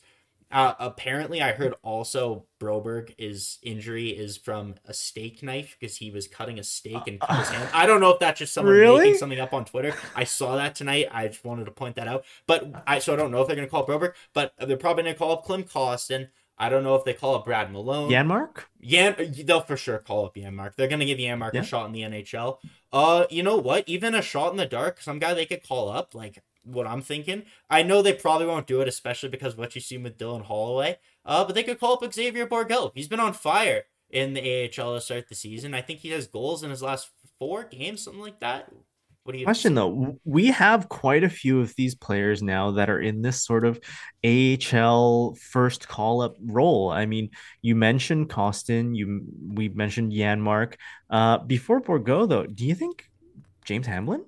uh, 0.49 0.73
apparently, 0.79 1.41
I 1.41 1.51
heard 1.51 1.73
also 1.83 2.45
Broberg 2.59 3.13
is 3.17 3.59
injury 3.61 4.09
is 4.09 4.37
from 4.37 4.75
a 4.85 4.93
steak 4.93 5.43
knife 5.43 5.75
because 5.77 5.97
he 5.97 6.09
was 6.09 6.27
cutting 6.27 6.57
a 6.57 6.63
steak 6.63 7.05
and 7.05 7.19
cut 7.19 7.39
his 7.39 7.49
hand. 7.49 7.69
I 7.73 7.85
don't 7.85 7.99
know 7.99 8.11
if 8.11 8.19
that's 8.19 8.39
just 8.39 8.53
someone 8.53 8.73
really? 8.73 9.05
making 9.05 9.17
something 9.17 9.39
up 9.39 9.53
on 9.53 9.65
Twitter. 9.65 9.93
I 10.15 10.23
saw 10.23 10.55
that 10.55 10.73
tonight. 10.75 11.07
I 11.11 11.27
just 11.27 11.43
wanted 11.43 11.65
to 11.65 11.71
point 11.71 11.97
that 11.97 12.07
out. 12.07 12.23
But 12.45 12.83
I 12.87 12.99
so 12.99 13.13
I 13.13 13.17
don't 13.17 13.31
know 13.31 13.41
if 13.41 13.47
they're 13.47 13.57
gonna 13.57 13.67
call 13.67 13.85
Broberg, 13.85 14.13
but 14.33 14.53
they're 14.57 14.77
probably 14.77 15.03
gonna 15.03 15.15
call 15.15 15.33
up 15.33 15.43
Klim 15.43 15.63
Kostin. 15.65 16.29
I 16.57 16.69
don't 16.69 16.83
know 16.83 16.95
if 16.95 17.05
they 17.05 17.13
call 17.13 17.35
up 17.35 17.45
Brad 17.45 17.71
Malone. 17.71 18.09
Janmark? 18.09 18.63
Yan, 18.79 19.15
they'll 19.45 19.61
for 19.61 19.77
sure 19.77 19.99
call 19.99 20.25
up 20.25 20.35
Janmark. 20.35 20.75
They're 20.75 20.87
gonna 20.87 21.05
give 21.05 21.19
Janmark 21.19 21.53
yeah. 21.53 21.61
a 21.61 21.63
shot 21.63 21.85
in 21.85 21.91
the 21.91 22.01
NHL. 22.01 22.57
Uh, 22.91 23.25
you 23.29 23.43
know 23.43 23.57
what? 23.57 23.83
Even 23.87 24.15
a 24.15 24.21
shot 24.21 24.51
in 24.51 24.57
the 24.57 24.65
dark, 24.65 25.01
some 25.01 25.19
guy 25.19 25.33
they 25.33 25.45
could 25.45 25.67
call 25.67 25.89
up. 25.89 26.15
Like 26.15 26.43
what 26.67 26.87
I'm 26.87 27.01
thinking. 27.01 27.43
I 27.69 27.83
know 27.83 28.01
they 28.01 28.13
probably 28.13 28.47
won't 28.47 28.67
do 28.67 28.81
it, 28.81 28.87
especially 28.87 29.29
because 29.29 29.55
what 29.55 29.75
you 29.75 29.81
see 29.81 29.97
with 29.97 30.17
Dylan 30.17 30.43
Holloway. 30.43 30.97
Uh, 31.25 31.45
but 31.45 31.55
they 31.55 31.63
could 31.63 31.79
call 31.79 31.93
up 31.93 32.13
Xavier 32.13 32.47
Bourgault. 32.47 32.91
He's 32.93 33.07
been 33.07 33.19
on 33.19 33.33
fire 33.33 33.83
in 34.09 34.33
the 34.33 34.41
AHL 34.41 34.95
to 34.95 35.01
start 35.01 35.29
the 35.29 35.35
season. 35.35 35.73
I 35.73 35.81
think 35.81 35.99
he 35.99 36.09
has 36.09 36.27
goals 36.27 36.63
in 36.63 36.69
his 36.69 36.81
last 36.81 37.09
four 37.39 37.63
games, 37.63 38.03
something 38.03 38.21
like 38.21 38.39
that. 38.39 38.71
What 39.27 39.33
do 39.33 39.39
you 39.39 39.45
question 39.45 39.73
though? 39.73 40.17
We 40.23 40.47
have 40.51 40.87
quite 40.87 41.25
a 41.25 41.29
few 41.29 41.59
of 41.59 41.75
these 41.75 41.95
players 41.95 42.41
now 42.41 42.71
that 42.71 42.89
are 42.89 43.01
in 43.01 43.21
this 43.21 43.43
sort 43.43 43.65
of 43.65 43.77
AHL 44.23 45.35
first 45.35 45.89
call 45.89 46.21
up 46.21 46.37
role. 46.39 46.89
I 46.89 47.07
mean, 47.07 47.31
you 47.61 47.75
mentioned 47.75 48.29
Kostin, 48.29 48.95
you 48.95 49.25
we 49.45 49.67
mentioned 49.67 50.13
Janmark. 50.13 50.75
Uh, 51.09 51.39
before 51.39 51.81
Bourgault, 51.81 52.29
though, 52.29 52.45
do 52.45 52.65
you 52.65 52.73
think 52.73 53.09
James 53.65 53.85
Hamblin? 53.85 54.23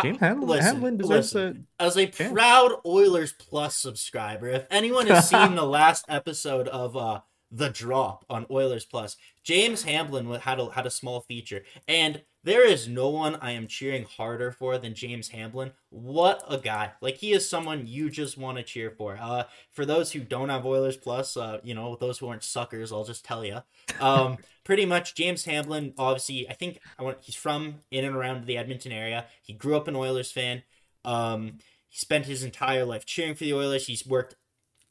James 0.00 0.18
Hamblin, 0.18 0.48
listen, 0.48 0.64
Hamblin 0.64 0.96
deserves 0.96 1.34
listen, 1.34 1.66
a 1.78 1.82
as 1.82 1.98
a 1.98 2.06
proud 2.06 2.72
Oilers 2.86 3.34
Plus 3.34 3.76
subscriber. 3.76 4.48
If 4.48 4.66
anyone 4.70 5.08
has 5.08 5.28
seen 5.28 5.54
the 5.56 5.66
last 5.66 6.06
episode 6.08 6.68
of 6.68 6.96
uh, 6.96 7.20
the 7.52 7.68
drop 7.68 8.24
on 8.30 8.46
Oilers 8.50 8.86
Plus. 8.86 9.16
James 9.44 9.82
Hamblin 9.82 10.32
had 10.40 10.58
a, 10.58 10.70
had 10.70 10.86
a 10.86 10.90
small 10.90 11.20
feature, 11.20 11.64
and 11.86 12.22
there 12.44 12.66
is 12.66 12.88
no 12.88 13.08
one 13.08 13.36
I 13.36 13.52
am 13.52 13.66
cheering 13.66 14.04
harder 14.04 14.50
for 14.50 14.76
than 14.78 14.94
James 14.94 15.28
Hamblin. 15.28 15.72
What 15.90 16.42
a 16.48 16.58
guy! 16.58 16.92
Like 17.00 17.16
he 17.16 17.32
is 17.32 17.48
someone 17.48 17.86
you 17.86 18.10
just 18.10 18.36
want 18.36 18.58
to 18.58 18.64
cheer 18.64 18.90
for. 18.90 19.16
Uh, 19.20 19.44
for 19.70 19.86
those 19.86 20.12
who 20.12 20.20
don't 20.20 20.48
have 20.48 20.66
Oilers 20.66 20.96
Plus, 20.96 21.36
uh, 21.36 21.58
you 21.62 21.74
know 21.74 21.96
those 21.96 22.18
who 22.18 22.28
aren't 22.28 22.44
suckers, 22.44 22.92
I'll 22.92 23.04
just 23.04 23.24
tell 23.24 23.44
you. 23.44 23.62
Um, 24.00 24.38
pretty 24.64 24.86
much 24.86 25.14
James 25.14 25.44
Hamblin. 25.44 25.94
Obviously, 25.96 26.48
I 26.48 26.54
think 26.54 26.80
I 26.98 27.02
want 27.02 27.18
he's 27.20 27.36
from 27.36 27.80
in 27.90 28.04
and 28.04 28.16
around 28.16 28.46
the 28.46 28.56
Edmonton 28.56 28.92
area. 28.92 29.26
He 29.42 29.52
grew 29.52 29.76
up 29.76 29.88
an 29.88 29.96
Oilers 29.96 30.32
fan. 30.32 30.62
Um, 31.04 31.58
he 31.88 31.98
spent 31.98 32.26
his 32.26 32.42
entire 32.42 32.84
life 32.84 33.04
cheering 33.04 33.34
for 33.34 33.44
the 33.44 33.54
Oilers. 33.54 33.86
He's 33.86 34.06
worked 34.06 34.34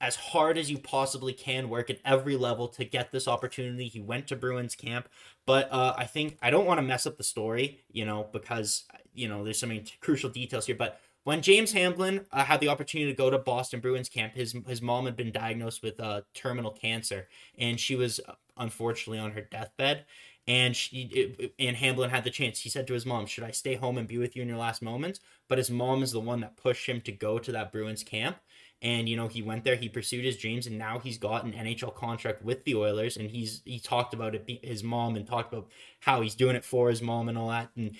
as 0.01 0.15
hard 0.15 0.57
as 0.57 0.69
you 0.69 0.79
possibly 0.79 1.31
can, 1.31 1.69
work 1.69 1.89
at 1.89 1.99
every 2.03 2.35
level 2.35 2.67
to 2.69 2.83
get 2.83 3.11
this 3.11 3.27
opportunity. 3.27 3.87
He 3.87 4.01
went 4.01 4.27
to 4.27 4.35
Bruins 4.35 4.75
camp, 4.75 5.07
but 5.45 5.71
uh, 5.71 5.93
I 5.95 6.05
think 6.05 6.37
I 6.41 6.49
don't 6.49 6.65
want 6.65 6.79
to 6.79 6.81
mess 6.81 7.05
up 7.05 7.17
the 7.17 7.23
story, 7.23 7.81
you 7.91 8.03
know, 8.05 8.27
because 8.33 8.83
you 9.13 9.27
know 9.27 9.43
there's 9.43 9.59
so 9.59 9.67
some 9.67 9.83
crucial 10.01 10.29
details 10.29 10.65
here. 10.65 10.75
But 10.75 10.99
when 11.23 11.43
James 11.43 11.71
Hamblin 11.71 12.25
uh, 12.31 12.43
had 12.43 12.59
the 12.59 12.69
opportunity 12.69 13.11
to 13.11 13.17
go 13.17 13.29
to 13.29 13.37
Boston 13.37 13.79
Bruins 13.79 14.09
camp, 14.09 14.33
his 14.33 14.55
his 14.67 14.81
mom 14.81 15.05
had 15.05 15.15
been 15.15 15.31
diagnosed 15.31 15.83
with 15.83 15.99
uh, 15.99 16.21
terminal 16.33 16.71
cancer, 16.71 17.27
and 17.57 17.79
she 17.79 17.95
was 17.95 18.19
uh, 18.27 18.33
unfortunately 18.57 19.19
on 19.19 19.31
her 19.31 19.41
deathbed. 19.41 20.05
And 20.47 20.75
she 20.75 21.53
and 21.59 21.77
Hamblin 21.77 22.09
had 22.09 22.23
the 22.23 22.31
chance. 22.31 22.59
He 22.59 22.69
said 22.69 22.87
to 22.87 22.93
his 22.93 23.05
mom, 23.05 23.27
"Should 23.27 23.43
I 23.43 23.51
stay 23.51 23.75
home 23.75 23.99
and 23.99 24.07
be 24.07 24.17
with 24.17 24.35
you 24.35 24.41
in 24.41 24.47
your 24.47 24.57
last 24.57 24.81
moments?" 24.81 25.19
But 25.47 25.59
his 25.59 25.69
mom 25.69 26.01
is 26.01 26.11
the 26.11 26.19
one 26.19 26.39
that 26.39 26.57
pushed 26.57 26.89
him 26.89 26.99
to 27.01 27.11
go 27.11 27.37
to 27.37 27.51
that 27.51 27.71
Bruins 27.71 28.03
camp 28.03 28.37
and 28.81 29.07
you 29.07 29.15
know 29.15 29.27
he 29.27 29.41
went 29.41 29.63
there 29.63 29.75
he 29.75 29.89
pursued 29.89 30.25
his 30.25 30.37
dreams 30.37 30.67
and 30.67 30.77
now 30.77 30.99
he's 30.99 31.17
got 31.17 31.43
an 31.43 31.53
nhl 31.53 31.93
contract 31.93 32.43
with 32.43 32.63
the 32.63 32.75
oilers 32.75 33.17
and 33.17 33.31
he's 33.31 33.61
he 33.65 33.79
talked 33.79 34.13
about 34.13 34.35
it 34.35 34.59
his 34.63 34.83
mom 34.83 35.15
and 35.15 35.27
talked 35.27 35.53
about 35.53 35.67
how 36.01 36.21
he's 36.21 36.35
doing 36.35 36.55
it 36.55 36.65
for 36.65 36.89
his 36.89 37.01
mom 37.01 37.29
and 37.29 37.37
all 37.37 37.49
that 37.49 37.69
and 37.75 37.95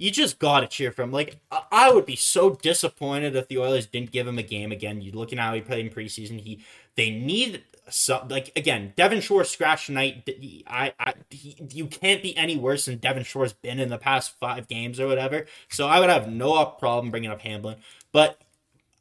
you 0.00 0.10
just 0.10 0.38
gotta 0.38 0.66
cheer 0.66 0.90
for 0.90 1.02
him. 1.02 1.12
Like 1.12 1.40
i 1.70 1.92
would 1.92 2.06
be 2.06 2.16
so 2.16 2.50
disappointed 2.50 3.36
if 3.36 3.48
the 3.48 3.58
oilers 3.58 3.86
didn't 3.86 4.12
give 4.12 4.26
him 4.26 4.38
a 4.38 4.42
game 4.42 4.72
again. 4.72 5.02
You 5.02 5.12
look 5.12 5.32
at 5.32 5.38
how 5.38 5.52
he 5.52 5.60
played 5.60 5.86
in 5.86 5.92
preseason 5.92 6.40
he 6.40 6.64
they 6.96 7.10
need 7.10 7.62
some 7.88 8.28
like 8.28 8.52
again 8.56 8.92
devin 8.96 9.20
shore 9.20 9.42
scratch 9.42 9.86
tonight 9.86 10.28
i 10.68 10.92
i 11.00 11.12
you 11.72 11.86
can't 11.86 12.22
be 12.22 12.36
any 12.36 12.56
worse 12.56 12.84
than 12.86 12.98
devin 12.98 13.24
shore's 13.24 13.52
been 13.52 13.80
in 13.80 13.88
the 13.88 13.98
past 13.98 14.38
five 14.40 14.66
games 14.68 14.98
or 14.98 15.06
whatever. 15.06 15.46
So 15.68 15.86
i 15.86 16.00
would 16.00 16.08
have 16.08 16.28
no 16.28 16.64
problem 16.64 17.10
bringing 17.10 17.30
up 17.30 17.42
hamblin 17.42 17.76
but 18.10 18.40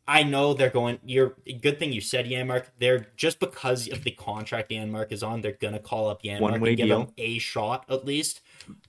I 0.09 0.23
know 0.23 0.55
they're 0.55 0.71
going. 0.71 0.97
You're 1.05 1.35
good 1.61 1.77
thing 1.77 1.93
you 1.93 2.01
said 2.01 2.25
Janmark. 2.25 2.65
They're 2.79 3.09
just 3.15 3.39
because 3.39 3.87
of 3.87 4.03
the 4.03 4.09
contract 4.09 4.71
Janmark 4.71 5.11
is 5.11 5.21
on, 5.21 5.41
they're 5.41 5.51
gonna 5.51 5.77
call 5.77 6.09
up 6.09 6.23
Janmark 6.23 6.55
and 6.55 6.65
give 6.65 6.87
deal. 6.87 7.01
him 7.01 7.07
a 7.19 7.37
shot 7.37 7.85
at 7.87 8.05
least. 8.05 8.41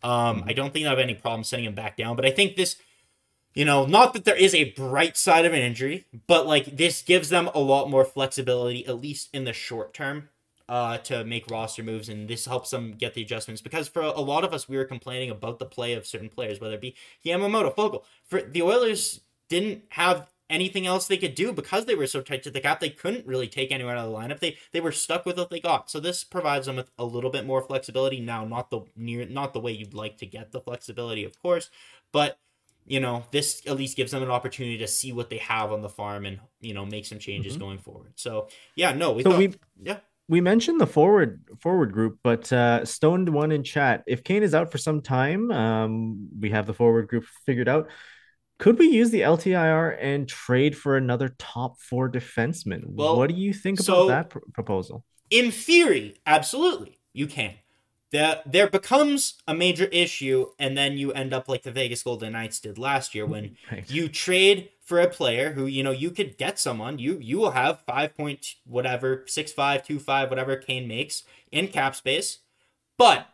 Um, 0.03 0.45
I 0.47 0.55
don't 0.55 0.73
think 0.73 0.87
I 0.87 0.89
have 0.89 0.99
any 0.99 1.15
problem 1.15 1.45
sending 1.45 1.67
him 1.67 1.75
back 1.75 1.99
down, 1.99 2.17
but 2.17 2.25
I 2.25 2.31
think 2.31 2.57
this, 2.57 2.77
you 3.53 3.67
know, 3.67 3.85
not 3.85 4.15
that 4.15 4.25
there 4.25 4.35
is 4.35 4.55
a 4.55 4.73
bright 4.73 5.19
side 5.19 5.45
of 5.45 5.53
an 5.53 5.61
injury, 5.61 6.07
but 6.27 6.47
like 6.47 6.77
this 6.79 7.03
gives 7.03 7.29
them 7.29 7.51
a 7.55 7.61
lot 7.61 7.91
more 7.91 8.07
flexibility, 8.07 8.87
at 8.87 8.99
least 8.99 9.29
in 9.35 9.45
the 9.45 9.53
short 9.53 9.93
term, 9.93 10.31
uh, 10.71 10.97
to 10.99 11.23
make 11.25 11.51
roster 11.51 11.83
moves, 11.83 12.09
and 12.09 12.29
this 12.29 12.47
helps 12.47 12.71
them 12.71 12.93
get 12.93 13.13
the 13.13 13.21
adjustments. 13.21 13.61
Because 13.61 13.89
for 13.89 14.01
a 14.01 14.21
lot 14.23 14.43
of 14.43 14.55
us, 14.55 14.71
we 14.71 14.79
were 14.79 14.87
complaining 14.87 15.29
about 15.29 15.59
the 15.59 15.67
play 15.67 15.93
of 15.93 16.07
certain 16.07 16.31
players, 16.31 16.63
whether 16.63 16.77
it 16.77 16.81
be 16.81 16.95
Yamamoto, 17.27 17.75
Foegele. 17.75 18.05
For 18.25 18.41
the 18.41 18.63
Oilers, 18.63 19.21
didn't 19.51 19.83
have 19.91 20.29
anything 20.51 20.87
else 20.87 21.07
they 21.07 21.17
could 21.17 21.35
do 21.35 21.53
because 21.53 21.87
they 21.87 21.95
were 21.95 22.07
so 22.07 22.21
tight 22.21 22.43
to 22.43 22.51
the 22.51 22.61
cap. 22.61 22.81
They 22.81 22.91
couldn't 22.91 23.27
really 23.27 23.49
take 23.49 23.73
anyone 23.73 23.97
out 23.97 24.07
of 24.07 24.13
the 24.13 24.19
lineup. 24.19 24.41
They 24.41 24.59
they 24.73 24.81
were 24.81 24.93
stuck 24.93 25.25
with 25.25 25.39
what 25.39 25.51
they 25.51 25.61
got. 25.61 25.91
So 25.91 26.01
this 26.01 26.25
provides 26.25 26.67
them 26.67 26.77
with 26.77 26.91
a 26.99 27.05
little 27.05 27.31
bit 27.31 27.47
more 27.47 27.63
flexibility. 27.63 28.21
Now, 28.21 28.45
not 28.45 28.71
the 28.71 28.81
near 28.97 29.27
not 29.27 29.53
the 29.53 29.61
way 29.61 29.73
you'd 29.73 29.95
like 29.95 30.19
to 30.19 30.27
get 30.27 30.53
the 30.53 30.61
flexibility, 30.61 31.25
of 31.25 31.41
course, 31.41 31.71
but 32.13 32.39
you 32.87 33.01
know 33.01 33.25
this 33.31 33.63
at 33.67 33.77
least 33.77 33.97
gives 33.97 34.11
them 34.11 34.23
an 34.23 34.31
opportunity 34.31 34.79
to 34.79 34.89
see 34.89 35.13
what 35.13 35.31
they 35.31 35.39
have 35.39 35.73
on 35.73 35.81
the 35.81 35.89
farm 35.89 36.27
and 36.27 36.41
you 36.61 36.75
know 36.75 36.85
make 36.85 37.07
some 37.07 37.19
changes 37.19 37.55
mm-hmm. 37.55 37.63
going 37.63 37.79
forward. 37.79 38.13
So 38.17 38.49
yeah, 38.75 38.93
no, 38.93 39.13
we 39.13 39.23
so 39.23 39.31
thought, 39.31 39.39
we 39.39 39.55
yeah. 39.83 39.99
We 40.29 40.41
mentioned 40.41 40.81
the 40.81 40.87
forward 40.87 41.43
forward 41.59 41.93
group, 41.93 42.21
but 42.23 42.53
uh, 42.53 42.85
stoned 42.85 43.29
one 43.29 43.51
in 43.51 43.65
chat. 43.65 44.05
If 44.07 44.23
Kane 44.23 44.45
is 44.45 44.55
out 44.55 44.71
for 44.71 44.79
some 44.79 45.01
time, 45.01 45.51
um, 45.51 46.29
we 46.39 46.51
have 46.51 46.67
the 46.67 46.75
forward 46.75 47.09
group 47.09 47.25
figured 47.45 47.69
out 47.69 47.89
could 48.61 48.79
we 48.79 48.89
use 48.89 49.11
the 49.11 49.23
LTIR 49.23 49.97
and 50.01 50.29
trade 50.29 50.77
for 50.77 50.97
another 50.97 51.35
top 51.39 51.81
four 51.81 52.11
defenseman? 52.11 52.83
Well, 52.89 53.17
what 53.17 53.31
do 53.31 53.35
you 53.35 53.55
think 53.55 53.81
so 53.81 54.05
about 54.05 54.09
that 54.09 54.31
pr- 54.31 54.51
proposal? 54.53 55.05
In 55.31 55.51
theory, 55.51 56.17
absolutely, 56.27 56.99
you 57.15 57.27
can. 57.27 57.55
There, 58.13 58.43
there 58.45 58.69
becomes 58.69 59.41
a 59.49 59.55
major 59.55 59.87
issue, 59.87 60.49
and 60.59 60.77
then 60.77 60.99
you 60.99 61.11
end 61.13 61.33
up 61.33 61.49
like 61.49 61.63
the 61.63 61.73
Vegas 61.73 62.03
Golden 62.03 62.35
Knights 62.35 62.61
did 62.61 62.77
last 62.77 63.15
year 63.15 63.25
when 63.25 63.57
right. 63.73 63.91
you 63.91 64.09
trade 64.09 64.69
for 64.83 65.01
a 65.01 65.09
player 65.09 65.53
who 65.53 65.67
you 65.67 65.83
know 65.83 65.93
you 65.93 66.11
could 66.11 66.37
get 66.37 66.59
someone 66.59 66.99
you 66.99 67.17
you 67.21 67.39
will 67.39 67.53
have 67.53 67.81
five 67.87 68.15
point 68.17 68.57
whatever 68.67 69.25
six 69.27 69.53
five 69.53 69.87
two 69.87 70.01
five 70.01 70.29
whatever 70.29 70.57
Kane 70.57 70.87
makes 70.87 71.23
in 71.51 71.69
cap 71.69 71.97
space, 71.97 72.41
but 72.99 73.27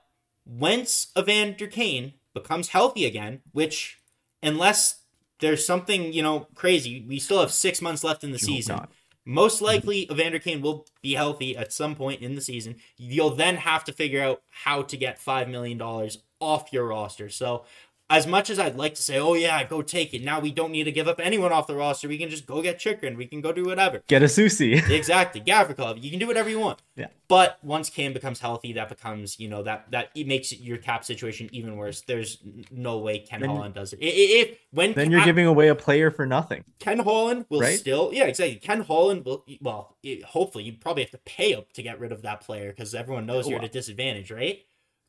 once 0.44 1.08
Evander 1.18 1.66
Kane 1.66 2.12
becomes 2.32 2.68
healthy 2.68 3.04
again, 3.06 3.40
which 3.50 3.98
unless 4.40 5.00
there's 5.40 5.66
something 5.66 6.12
you 6.12 6.22
know 6.22 6.48
crazy. 6.54 7.04
We 7.06 7.18
still 7.18 7.40
have 7.40 7.52
six 7.52 7.82
months 7.82 8.04
left 8.04 8.24
in 8.24 8.30
the 8.30 8.38
you 8.38 8.46
season. 8.46 8.80
Most 9.28 9.60
likely, 9.60 10.08
Evander 10.10 10.38
Kane 10.38 10.62
will 10.62 10.86
be 11.02 11.14
healthy 11.14 11.56
at 11.56 11.72
some 11.72 11.96
point 11.96 12.22
in 12.22 12.36
the 12.36 12.40
season. 12.40 12.76
You'll 12.96 13.34
then 13.34 13.56
have 13.56 13.82
to 13.84 13.92
figure 13.92 14.22
out 14.22 14.42
how 14.48 14.82
to 14.82 14.96
get 14.96 15.18
five 15.18 15.48
million 15.48 15.78
dollars 15.78 16.18
off 16.40 16.72
your 16.72 16.86
roster. 16.86 17.28
So 17.28 17.64
as 18.08 18.26
much 18.26 18.50
as 18.50 18.58
I'd 18.58 18.76
like 18.76 18.94
to 18.94 19.02
say, 19.02 19.18
oh 19.18 19.34
yeah, 19.34 19.64
go 19.64 19.82
take 19.82 20.14
it. 20.14 20.22
Now 20.22 20.38
we 20.38 20.52
don't 20.52 20.70
need 20.70 20.84
to 20.84 20.92
give 20.92 21.08
up 21.08 21.18
anyone 21.18 21.50
off 21.50 21.66
the 21.66 21.74
roster. 21.74 22.06
We 22.06 22.18
can 22.18 22.30
just 22.30 22.46
go 22.46 22.62
get 22.62 22.78
Chychrun. 22.78 23.16
We 23.16 23.26
can 23.26 23.40
go 23.40 23.52
do 23.52 23.64
whatever. 23.64 24.02
Get 24.06 24.22
a 24.22 24.26
Soucy. 24.26 24.88
exactly. 24.90 25.40
Gavrikov. 25.40 26.00
You 26.00 26.10
can 26.10 26.20
do 26.20 26.28
whatever 26.28 26.48
you 26.48 26.60
want. 26.60 26.82
Yeah. 26.94 27.08
But 27.26 27.58
once 27.62 27.90
Kane 27.90 28.12
becomes 28.12 28.38
healthy, 28.38 28.72
that 28.74 28.88
becomes, 28.88 29.40
you 29.40 29.48
know, 29.48 29.64
that 29.64 29.90
that 29.90 30.10
it 30.14 30.28
makes 30.28 30.52
your 30.52 30.76
cap 30.78 31.04
situation 31.04 31.48
even 31.50 31.76
worse. 31.76 32.02
There's 32.02 32.38
no 32.70 32.98
way 32.98 33.18
Ken 33.18 33.40
then, 33.40 33.50
Holland 33.50 33.74
does 33.74 33.92
it. 33.92 33.98
If 34.00 34.56
when 34.70 34.92
then 34.92 35.10
you're 35.10 35.24
giving 35.24 35.46
away 35.46 35.66
a 35.68 35.74
player 35.74 36.12
for 36.12 36.26
nothing. 36.26 36.64
Ken 36.78 37.00
Holland 37.00 37.46
will 37.48 37.60
right? 37.60 37.76
still, 37.76 38.10
yeah, 38.12 38.24
exactly. 38.24 38.56
Ken 38.56 38.82
Holland 38.82 39.24
will, 39.24 39.44
well, 39.60 39.96
it, 40.04 40.22
hopefully 40.22 40.62
you 40.62 40.74
probably 40.74 41.02
have 41.02 41.10
to 41.10 41.18
pay 41.18 41.54
up 41.54 41.72
to 41.72 41.82
get 41.82 41.98
rid 41.98 42.12
of 42.12 42.22
that 42.22 42.42
player 42.42 42.70
because 42.70 42.94
everyone 42.94 43.26
knows 43.26 43.46
oh, 43.46 43.50
you're 43.50 43.58
at 43.58 43.64
uh 43.64 43.66
a 43.66 43.70
disadvantage, 43.70 44.30
right? 44.30 44.60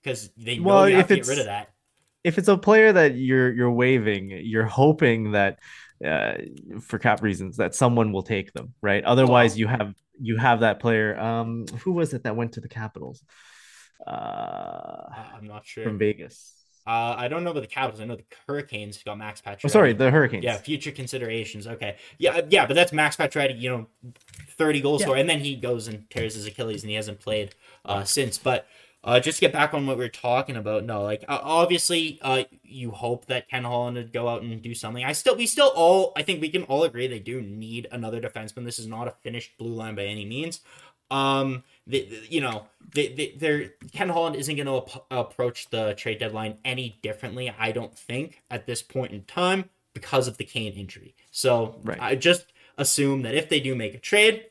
Because 0.03 0.31
they 0.35 0.57
know 0.57 0.63
well, 0.63 0.89
you 0.89 0.95
have 0.95 1.07
to 1.09 1.17
get 1.17 1.27
rid 1.27 1.39
of 1.39 1.45
that 1.45 1.69
if 2.23 2.37
it's 2.37 2.47
a 2.47 2.57
player 2.57 2.91
that 2.91 3.15
you're 3.15 3.51
you're 3.51 3.71
waving, 3.71 4.29
you're 4.29 4.65
hoping 4.65 5.31
that 5.31 5.59
uh, 6.05 6.33
for 6.81 6.99
cap 6.99 7.21
reasons 7.21 7.57
that 7.57 7.75
someone 7.75 8.11
will 8.11 8.23
take 8.23 8.53
them, 8.53 8.73
right? 8.81 9.03
Otherwise, 9.03 9.53
oh. 9.53 9.57
you 9.57 9.67
have 9.67 9.95
you 10.19 10.37
have 10.37 10.61
that 10.61 10.79
player. 10.79 11.19
Um, 11.19 11.65
who 11.83 11.93
was 11.93 12.13
it 12.13 12.23
that 12.23 12.35
went 12.35 12.53
to 12.53 12.61
the 12.61 12.69
Capitals? 12.69 13.23
Uh, 14.05 15.03
I'm 15.35 15.47
not 15.47 15.65
sure 15.65 15.83
from 15.83 15.97
Vegas. 15.97 16.53
Uh, 16.85 17.15
I 17.17 17.27
don't 17.27 17.43
know 17.43 17.51
about 17.51 17.61
the 17.61 17.67
Capitals. 17.67 17.99
I 17.99 18.05
know 18.05 18.15
the 18.15 18.23
Hurricanes 18.47 19.03
got 19.03 19.17
Max 19.17 19.41
Pacioretty. 19.41 19.65
Oh, 19.65 19.67
sorry, 19.67 19.93
the 19.93 20.09
Hurricanes. 20.09 20.45
Yeah, 20.45 20.55
future 20.55 20.91
considerations. 20.91 21.67
Okay, 21.67 21.97
yeah, 22.17 22.41
yeah, 22.49 22.65
but 22.65 22.75
that's 22.75 22.93
Max 22.93 23.17
Pacioretty. 23.17 23.59
You 23.59 23.69
know, 23.69 23.87
thirty 24.57 24.79
goals 24.79 25.01
yeah. 25.01 25.13
and 25.13 25.29
then 25.29 25.39
he 25.39 25.55
goes 25.55 25.87
and 25.87 26.09
tears 26.09 26.35
his 26.35 26.45
Achilles, 26.45 26.83
and 26.83 26.89
he 26.89 26.95
hasn't 26.95 27.19
played 27.19 27.55
uh, 27.83 28.05
since. 28.05 28.37
But 28.37 28.67
uh, 29.07 29.21
just 29.21 29.37
to 29.37 29.41
get 29.41 29.53
back 29.53 29.73
on 29.73 29.87
what 29.87 29.97
we 29.97 30.03
are 30.03 30.09
talking 30.09 30.57
about, 30.57 30.83
no, 30.83 31.01
like 31.01 31.23
uh, 31.29 31.39
obviously, 31.41 32.19
uh, 32.21 32.43
you 32.61 32.91
hope 32.91 33.25
that 33.27 33.47
Ken 33.47 33.63
Holland 33.63 33.95
would 33.95 34.11
go 34.11 34.27
out 34.27 34.41
and 34.41 34.61
do 34.61 34.75
something. 34.75 35.05
I 35.05 35.13
still, 35.13 35.37
we 35.37 35.47
still 35.47 35.71
all, 35.73 36.11
I 36.17 36.23
think 36.23 36.41
we 36.41 36.49
can 36.49 36.63
all 36.63 36.83
agree 36.83 37.07
they 37.07 37.17
do 37.17 37.41
need 37.41 37.87
another 37.89 38.19
defenseman. 38.19 38.65
This 38.65 38.79
is 38.79 38.85
not 38.85 39.07
a 39.07 39.11
finished 39.11 39.57
blue 39.57 39.71
line 39.71 39.95
by 39.95 40.03
any 40.03 40.25
means. 40.25 40.59
Um, 41.09 41.63
they, 41.87 42.09
you 42.27 42.41
know, 42.41 42.67
they, 42.93 43.07
they, 43.07 43.33
they're 43.37 43.69
Ken 43.93 44.09
Holland 44.09 44.35
isn't 44.35 44.57
going 44.57 44.67
to 44.67 44.93
ap- 44.93 45.05
approach 45.09 45.69
the 45.69 45.93
trade 45.95 46.19
deadline 46.19 46.57
any 46.65 46.99
differently. 47.01 47.49
I 47.57 47.71
don't 47.71 47.97
think 47.97 48.43
at 48.51 48.65
this 48.65 48.81
point 48.81 49.13
in 49.13 49.23
time 49.23 49.69
because 49.93 50.27
of 50.27 50.35
the 50.35 50.43
Kane 50.43 50.73
injury. 50.73 51.15
So 51.31 51.79
right. 51.81 51.97
I 52.01 52.15
just 52.15 52.47
assume 52.77 53.21
that 53.21 53.35
if 53.35 53.47
they 53.47 53.61
do 53.61 53.73
make 53.73 53.95
a 53.95 53.99
trade, 53.99 54.47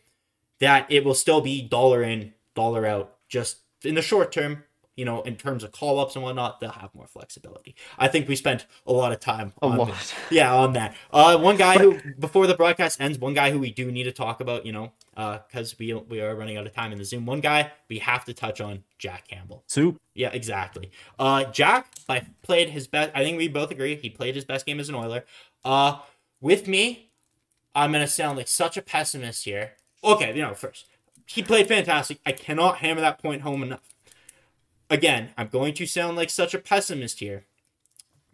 that 0.61 0.87
it 0.91 1.05
will 1.05 1.15
still 1.15 1.43
be 1.43 1.61
dollar 1.61 2.03
in, 2.03 2.33
dollar 2.55 2.87
out, 2.87 3.19
just 3.29 3.59
in 3.85 3.95
the 3.95 4.03
short 4.03 4.33
term, 4.33 4.65
you 4.97 5.05
know, 5.05 5.21
in 5.23 5.37
terms 5.37 5.63
of 5.63 5.73
call 5.73 6.01
ups 6.01 6.15
and 6.17 6.25
whatnot, 6.25 6.59
they'll 6.59 6.71
have 6.71 6.95
more 6.95 7.07
flexibility. 7.07 7.75
I 7.99 8.09
think 8.09 8.29
we 8.29 8.35
spent 8.35 8.65
a 8.87 8.93
lot 8.93 9.13
of 9.13 9.21
time 9.21 9.53
A 9.61 9.67
on 9.67 9.77
lot. 9.77 9.89
the- 9.89 10.35
yeah, 10.35 10.55
on 10.55 10.73
that. 10.73 10.97
Uh, 11.13 11.37
one 11.37 11.59
guy 11.59 11.77
who 11.79 11.99
before 12.19 12.47
the 12.47 12.55
broadcast 12.55 12.99
ends, 12.99 13.19
one 13.19 13.35
guy 13.35 13.51
who 13.51 13.59
we 13.59 13.71
do 13.71 13.93
need 13.93 14.05
to 14.05 14.13
talk 14.13 14.41
about, 14.41 14.65
you 14.65 14.73
know, 14.73 14.93
because 15.15 15.79
we 15.79 15.93
we 15.93 16.21
are 16.23 16.35
running 16.35 16.57
out 16.57 16.67
of 16.67 16.73
time 16.73 16.93
in 16.93 16.99
the 16.99 17.05
Zoom. 17.05 17.27
One 17.27 17.41
guy 17.41 17.73
we 17.91 17.99
have 17.99 18.25
to 18.25 18.33
touch 18.33 18.61
on, 18.63 18.85
Jack 18.99 19.29
Campbell. 19.29 19.65
Soup. 19.67 20.01
Yeah, 20.15 20.31
exactly. 20.33 20.91
Uh, 21.19 21.45
Jack, 21.45 21.89
I 22.09 22.23
played 22.43 22.71
his 22.71 22.87
best. 22.87 23.13
I 23.15 23.23
think 23.23 23.37
we 23.37 23.49
both 23.49 23.71
agree 23.71 23.97
he 23.97 24.09
played 24.09 24.35
his 24.35 24.47
best 24.47 24.65
game 24.65 24.81
as 24.81 24.89
an 24.89 24.95
Oiler. 24.95 25.25
Uh, 25.63 25.99
with 26.41 26.67
me, 26.67 27.11
I'm 27.75 27.93
gonna 27.93 28.07
sound 28.09 28.39
like 28.39 28.49
such 28.49 28.79
a 28.79 28.83
pessimist 28.83 29.45
here. 29.45 29.73
Okay, 30.03 30.35
you 30.35 30.41
know, 30.41 30.55
first 30.55 30.87
he 31.27 31.43
played 31.43 31.69
fantastic. 31.69 32.19
I 32.25 32.33
cannot 32.33 32.79
hammer 32.79 33.01
that 33.01 33.21
point 33.21 33.43
home 33.43 33.63
enough. 33.63 33.95
Again, 34.89 35.31
I'm 35.37 35.49
going 35.49 35.75
to 35.75 35.87
sound 35.87 36.17
like 36.17 36.31
such 36.31 36.55
a 36.55 36.59
pessimist 36.59 37.19
here. 37.21 37.45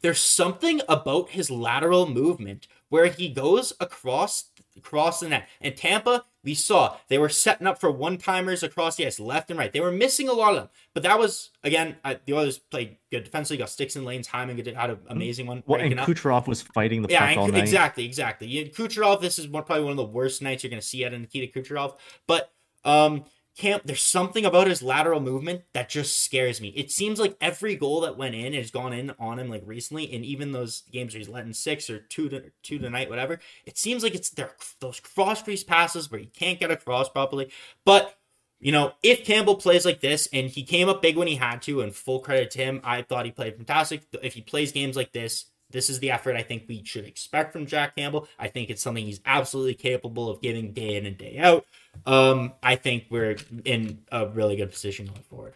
There's 0.02 0.20
something 0.20 0.80
about 0.88 1.30
his 1.30 1.50
lateral 1.50 2.06
movement 2.06 2.66
where 2.88 3.06
he 3.06 3.28
goes 3.28 3.72
across 3.80 4.46
across 4.76 5.20
the 5.20 5.28
net. 5.28 5.48
And 5.60 5.76
Tampa, 5.76 6.24
we 6.42 6.54
saw 6.54 6.96
they 7.08 7.18
were 7.18 7.28
setting 7.28 7.66
up 7.66 7.78
for 7.78 7.90
one 7.90 8.16
timers 8.18 8.62
across 8.62 8.96
the 8.96 9.06
ice, 9.06 9.20
left 9.20 9.50
and 9.50 9.58
right. 9.58 9.72
They 9.72 9.80
were 9.80 9.92
missing 9.92 10.28
a 10.28 10.32
lot 10.32 10.50
of 10.54 10.56
them, 10.56 10.68
but 10.92 11.02
that 11.04 11.18
was 11.18 11.50
again 11.62 11.96
I, 12.04 12.18
the 12.24 12.32
Oilers 12.34 12.58
played 12.58 12.96
good 13.10 13.24
defensively. 13.24 13.58
Got 13.58 13.70
sticks 13.70 13.96
in 13.96 14.04
lanes. 14.04 14.26
Hyman 14.26 14.56
had 14.58 14.90
an 14.90 14.98
amazing 15.08 15.46
one. 15.46 15.62
Well, 15.66 15.80
and 15.80 16.00
up. 16.00 16.08
Kucherov 16.08 16.46
was 16.48 16.62
fighting 16.62 17.02
the 17.02 17.08
Yeah, 17.10 17.28
puck 17.28 17.36
all 17.38 17.44
and- 17.44 17.52
night. 17.54 17.62
exactly, 17.62 18.04
exactly. 18.04 18.48
Kucherov, 18.74 19.20
this 19.20 19.38
is 19.38 19.46
one, 19.46 19.62
probably 19.64 19.84
one 19.84 19.92
of 19.92 19.98
the 19.98 20.04
worst 20.04 20.42
nights 20.42 20.64
you're 20.64 20.70
going 20.70 20.80
to 20.80 20.86
see 20.86 21.04
out 21.04 21.12
of 21.14 21.20
Nikita 21.20 21.58
Kucherov. 21.58 21.96
But 22.26 22.50
um, 22.84 23.24
Camp, 23.54 23.82
there's 23.84 24.00
something 24.00 24.46
about 24.46 24.66
his 24.66 24.82
lateral 24.82 25.20
movement 25.20 25.60
that 25.74 25.90
just 25.90 26.22
scares 26.22 26.58
me. 26.58 26.68
It 26.68 26.90
seems 26.90 27.20
like 27.20 27.36
every 27.38 27.76
goal 27.76 28.00
that 28.00 28.16
went 28.16 28.34
in 28.34 28.54
has 28.54 28.70
gone 28.70 28.94
in 28.94 29.12
on 29.18 29.38
him 29.38 29.50
like 29.50 29.62
recently, 29.66 30.10
and 30.14 30.24
even 30.24 30.52
those 30.52 30.84
games 30.90 31.12
where 31.12 31.18
he's 31.18 31.28
letting 31.28 31.52
six 31.52 31.90
or 31.90 31.98
two 31.98 32.30
to 32.30 32.44
two 32.62 32.78
tonight, 32.78 33.10
whatever. 33.10 33.40
It 33.66 33.76
seems 33.76 34.02
like 34.02 34.14
it's 34.14 34.30
there 34.30 34.56
those 34.80 35.00
cross 35.00 35.42
crease 35.42 35.64
passes 35.64 36.10
where 36.10 36.20
he 36.20 36.26
can't 36.26 36.58
get 36.58 36.70
across 36.70 37.10
properly. 37.10 37.50
But 37.84 38.16
you 38.58 38.72
know, 38.72 38.92
if 39.02 39.24
Campbell 39.24 39.56
plays 39.56 39.84
like 39.84 40.00
this 40.00 40.28
and 40.32 40.48
he 40.48 40.62
came 40.62 40.88
up 40.88 41.02
big 41.02 41.16
when 41.18 41.28
he 41.28 41.36
had 41.36 41.60
to, 41.62 41.82
and 41.82 41.94
full 41.94 42.20
credit 42.20 42.52
to 42.52 42.58
him, 42.58 42.80
I 42.84 43.02
thought 43.02 43.26
he 43.26 43.32
played 43.32 43.56
fantastic. 43.56 44.04
If 44.22 44.32
he 44.32 44.40
plays 44.40 44.72
games 44.72 44.96
like 44.96 45.12
this, 45.12 45.51
this 45.72 45.90
is 45.90 45.98
the 45.98 46.10
effort 46.10 46.36
I 46.36 46.42
think 46.42 46.64
we 46.68 46.82
should 46.84 47.04
expect 47.04 47.52
from 47.52 47.66
Jack 47.66 47.96
Campbell. 47.96 48.28
I 48.38 48.48
think 48.48 48.70
it's 48.70 48.82
something 48.82 49.04
he's 49.04 49.20
absolutely 49.26 49.74
capable 49.74 50.30
of 50.30 50.40
giving 50.40 50.72
day 50.72 50.96
in 50.96 51.06
and 51.06 51.18
day 51.18 51.38
out. 51.38 51.64
Um, 52.06 52.52
I 52.62 52.76
think 52.76 53.06
we're 53.10 53.36
in 53.64 54.02
a 54.12 54.28
really 54.28 54.56
good 54.56 54.70
position 54.70 55.06
going 55.06 55.22
forward. 55.22 55.54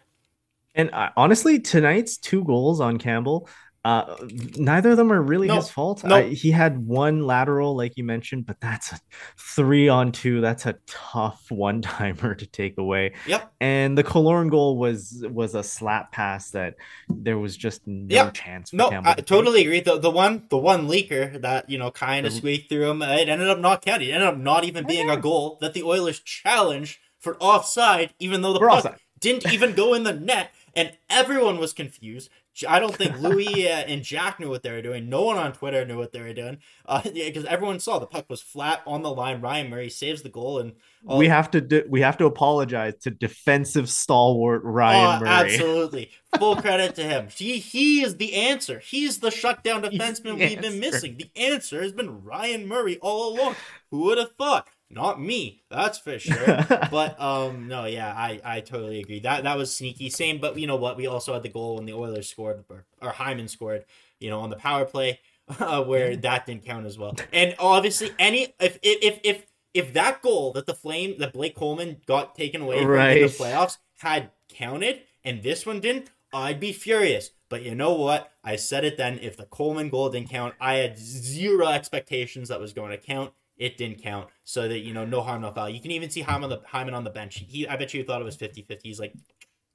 And 0.74 0.90
uh, 0.92 1.10
honestly, 1.16 1.58
tonight's 1.58 2.18
two 2.18 2.44
goals 2.44 2.80
on 2.80 2.98
Campbell, 2.98 3.48
uh, 3.86 4.16
neither 4.56 4.90
of 4.90 4.96
them 4.96 5.12
are 5.12 5.22
really 5.22 5.46
No, 5.46 5.56
his 5.56 5.70
fault. 5.70 6.02
no. 6.02 6.16
I, 6.16 6.28
he 6.30 6.50
had 6.50 6.84
one 6.86 7.22
lateral, 7.22 7.76
like 7.76 7.96
you 7.96 8.02
mentioned, 8.02 8.44
but 8.46 8.60
that's 8.60 8.90
a 8.92 8.98
three 9.38 9.88
on 9.88 10.10
two. 10.10 10.40
That's 10.40 10.66
a 10.66 10.74
tough 10.86 11.46
one 11.50 11.82
timer 11.82 12.34
to 12.34 12.46
take 12.46 12.78
away. 12.78 13.14
Yep. 13.28 13.52
And 13.60 13.96
the 13.96 14.02
Killorn 14.02 14.50
goal 14.50 14.76
was 14.78 15.24
was 15.30 15.54
a 15.54 15.62
slap 15.62 16.10
pass 16.10 16.50
that 16.50 16.74
there 17.08 17.38
was 17.38 17.56
just 17.56 17.86
no 17.86 18.14
Yep. 18.16 18.34
chance. 18.34 18.70
For 18.70 18.76
No, 18.76 18.90
I 19.04 19.14
to 19.14 19.22
totally 19.22 19.60
agree. 19.62 19.80
The 19.80 19.98
the 19.98 20.10
one 20.10 20.46
the 20.50 20.58
one 20.58 20.88
leaker 20.88 21.40
that 21.42 21.70
you 21.70 21.78
know 21.78 21.90
kind 21.92 22.26
of 22.26 22.32
squeaked 22.32 22.68
through 22.68 22.90
him, 22.90 23.02
it 23.02 23.28
ended 23.28 23.48
up 23.48 23.60
not 23.60 23.82
counting. 23.82 24.08
It 24.08 24.12
ended 24.12 24.28
up 24.28 24.36
not 24.38 24.64
even 24.64 24.84
being 24.86 25.08
a 25.08 25.16
goal 25.16 25.58
that 25.60 25.74
the 25.74 25.84
Oilers 25.84 26.18
challenged 26.20 26.98
for 27.20 27.36
offside, 27.38 28.14
even 28.18 28.42
though 28.42 28.52
the 28.52 28.58
For 28.58 28.68
puck 28.68 28.78
offside. 28.84 28.98
didn't 29.20 29.52
even 29.52 29.74
go 29.74 29.94
in 29.94 30.02
the 30.02 30.12
net, 30.12 30.50
and 30.76 30.92
everyone 31.10 31.58
was 31.58 31.72
confused. 31.72 32.28
I 32.66 32.78
don't 32.78 32.94
think 32.94 33.18
Louis 33.20 33.68
uh, 33.68 33.72
and 33.86 34.02
Jack 34.02 34.38
knew 34.40 34.48
what 34.48 34.62
they 34.62 34.70
were 34.70 34.80
doing. 34.80 35.08
No 35.10 35.24
one 35.24 35.36
on 35.36 35.52
Twitter 35.52 35.84
knew 35.84 35.98
what 35.98 36.12
they 36.12 36.20
were 36.20 36.32
doing, 36.32 36.58
because 37.04 37.44
everyone 37.46 37.80
saw 37.80 37.98
the 37.98 38.06
puck 38.06 38.26
was 38.30 38.40
flat 38.40 38.82
on 38.86 39.02
the 39.02 39.10
line. 39.10 39.40
Ryan 39.40 39.68
Murray 39.68 39.90
saves 39.90 40.22
the 40.22 40.28
goal, 40.28 40.58
and 40.60 40.72
all- 41.06 41.18
we 41.18 41.28
have 41.28 41.50
to 41.50 41.60
do, 41.60 41.84
we 41.88 42.00
have 42.02 42.16
to 42.18 42.26
apologize 42.26 42.94
to 43.02 43.10
defensive 43.10 43.90
stalwart 43.90 44.62
Ryan 44.64 45.16
Oh, 45.16 45.20
Murray. 45.20 45.28
absolutely. 45.54 46.10
Full 46.38 46.56
credit 46.56 46.94
to 46.96 47.02
him. 47.02 47.28
He 47.34 47.58
he 47.58 48.02
is 48.02 48.16
the 48.16 48.34
answer. 48.34 48.78
He's 48.78 49.18
the 49.18 49.30
shutdown 49.30 49.82
defenseman 49.82 50.36
the 50.38 50.46
we've 50.46 50.60
been 50.60 50.80
missing. 50.80 51.16
The 51.18 51.30
answer 51.36 51.82
has 51.82 51.92
been 51.92 52.22
Ryan 52.24 52.66
Murray 52.66 52.98
all 53.00 53.34
along. 53.34 53.56
Who 53.90 54.00
would 54.04 54.18
have 54.18 54.32
thought? 54.36 54.68
Not 54.88 55.20
me, 55.20 55.64
that's 55.68 55.98
for 55.98 56.18
sure. 56.18 56.64
but 56.90 57.20
um, 57.20 57.66
no, 57.66 57.86
yeah, 57.86 58.12
I 58.12 58.40
I 58.44 58.60
totally 58.60 59.00
agree. 59.00 59.20
That 59.20 59.44
that 59.44 59.56
was 59.56 59.74
sneaky. 59.74 60.10
Same, 60.10 60.38
but 60.38 60.58
you 60.58 60.66
know 60.66 60.76
what? 60.76 60.96
We 60.96 61.06
also 61.06 61.32
had 61.32 61.42
the 61.42 61.48
goal 61.48 61.76
when 61.76 61.86
the 61.86 61.92
Oilers 61.92 62.28
scored, 62.28 62.64
or, 62.68 62.84
or 63.02 63.10
Hyman 63.10 63.48
scored. 63.48 63.84
You 64.20 64.30
know, 64.30 64.40
on 64.40 64.50
the 64.50 64.56
power 64.56 64.84
play, 64.84 65.20
uh, 65.60 65.82
where 65.82 66.16
that 66.16 66.46
didn't 66.46 66.64
count 66.64 66.86
as 66.86 66.98
well. 66.98 67.16
And 67.32 67.54
obviously, 67.58 68.12
any 68.18 68.54
if 68.60 68.78
if 68.82 69.02
if 69.02 69.20
if, 69.24 69.46
if 69.74 69.92
that 69.94 70.22
goal 70.22 70.52
that 70.52 70.66
the 70.66 70.74
Flame 70.74 71.16
that 71.18 71.32
Blake 71.32 71.56
Coleman 71.56 71.98
got 72.06 72.34
taken 72.34 72.62
away 72.62 72.82
from 72.82 72.94
in 72.94 73.22
the 73.22 73.28
playoffs 73.28 73.78
had 73.98 74.30
counted 74.48 75.00
and 75.24 75.42
this 75.42 75.66
one 75.66 75.80
didn't, 75.80 76.10
I'd 76.32 76.60
be 76.60 76.72
furious. 76.72 77.30
But 77.48 77.62
you 77.62 77.74
know 77.74 77.94
what? 77.94 78.32
I 78.44 78.56
said 78.56 78.84
it 78.84 78.96
then. 78.96 79.18
If 79.20 79.36
the 79.36 79.44
Coleman 79.44 79.88
goal 79.88 80.08
didn't 80.10 80.30
count, 80.30 80.54
I 80.60 80.74
had 80.76 80.98
zero 80.98 81.68
expectations 81.68 82.48
that 82.48 82.60
was 82.60 82.72
going 82.72 82.90
to 82.92 82.96
count. 82.96 83.32
It 83.58 83.78
didn't 83.78 84.02
count. 84.02 84.28
So 84.44 84.68
that, 84.68 84.80
you 84.80 84.92
know, 84.92 85.04
no 85.06 85.22
harm, 85.22 85.42
no 85.42 85.50
foul. 85.52 85.68
You 85.70 85.80
can 85.80 85.90
even 85.90 86.10
see 86.10 86.20
Hyman 86.20 86.44
on 86.44 86.50
the 86.50 86.60
Hyman 86.66 86.94
on 86.94 87.04
the 87.04 87.10
bench. 87.10 87.42
He 87.48 87.66
I 87.66 87.76
bet 87.76 87.94
you 87.94 88.04
thought 88.04 88.20
it 88.20 88.24
was 88.24 88.36
50-50. 88.36 88.80
He's 88.82 89.00
like, 89.00 89.14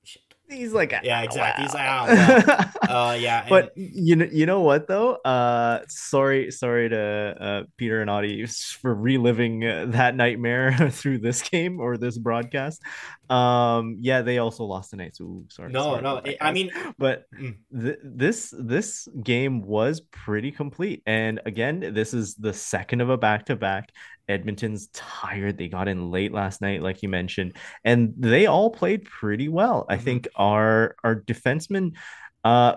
Shit. 0.03 0.21
He's 0.49 0.73
like, 0.73 0.93
Yeah, 1.03 1.21
exactly. 1.21 1.63
He's 1.63 1.73
like, 1.73 1.85
"Ah, 1.87 2.07
"Ah, 2.09 2.71
wow." 2.89 3.09
uh 3.11 3.13
yeah. 3.13 3.41
and- 3.41 3.49
but 3.49 3.71
you 3.75 4.15
know, 4.17 4.27
you 4.31 4.45
know 4.45 4.61
what 4.61 4.87
though? 4.87 5.13
Uh, 5.23 5.81
sorry, 5.87 6.51
sorry 6.51 6.89
to 6.89 7.35
uh, 7.39 7.63
Peter 7.77 8.01
and 8.01 8.09
Audie 8.09 8.45
for 8.81 8.93
reliving 8.93 9.63
uh, 9.65 9.85
that 9.89 10.15
nightmare 10.15 10.89
through 10.91 11.19
this 11.19 11.41
game 11.41 11.79
or 11.79 11.97
this 11.97 12.17
broadcast. 12.17 12.81
Um, 13.31 13.97
yeah, 14.01 14.21
they 14.23 14.39
also 14.39 14.65
lost 14.65 14.89
tonight. 14.89 15.15
So 15.15 15.45
sorry. 15.49 15.71
no, 15.71 15.83
sorry 15.83 16.01
no. 16.01 16.21
I 16.41 16.51
mean, 16.51 16.69
but 16.97 17.25
Mm. 17.33 17.55
th- 17.73 17.99
this 18.03 18.53
this 18.57 19.07
game 19.23 19.61
was 19.61 20.01
pretty 20.01 20.51
complete 20.51 21.01
and 21.05 21.39
again 21.45 21.79
this 21.93 22.13
is 22.13 22.35
the 22.35 22.51
second 22.53 22.99
of 23.01 23.09
a 23.09 23.17
back-to-back 23.17 23.89
edmonton's 24.27 24.87
tired 24.93 25.57
they 25.57 25.67
got 25.69 25.87
in 25.87 26.11
late 26.11 26.31
last 26.33 26.61
night 26.61 26.81
like 26.81 27.01
you 27.03 27.09
mentioned 27.09 27.53
and 27.83 28.13
they 28.17 28.45
all 28.47 28.69
played 28.69 29.05
pretty 29.05 29.47
well 29.49 29.85
i 29.89 29.95
Mhm. 29.97 30.01
think 30.03 30.27
our 30.35 30.95
our 31.03 31.15
defensemen 31.21 31.93
uh 32.43 32.75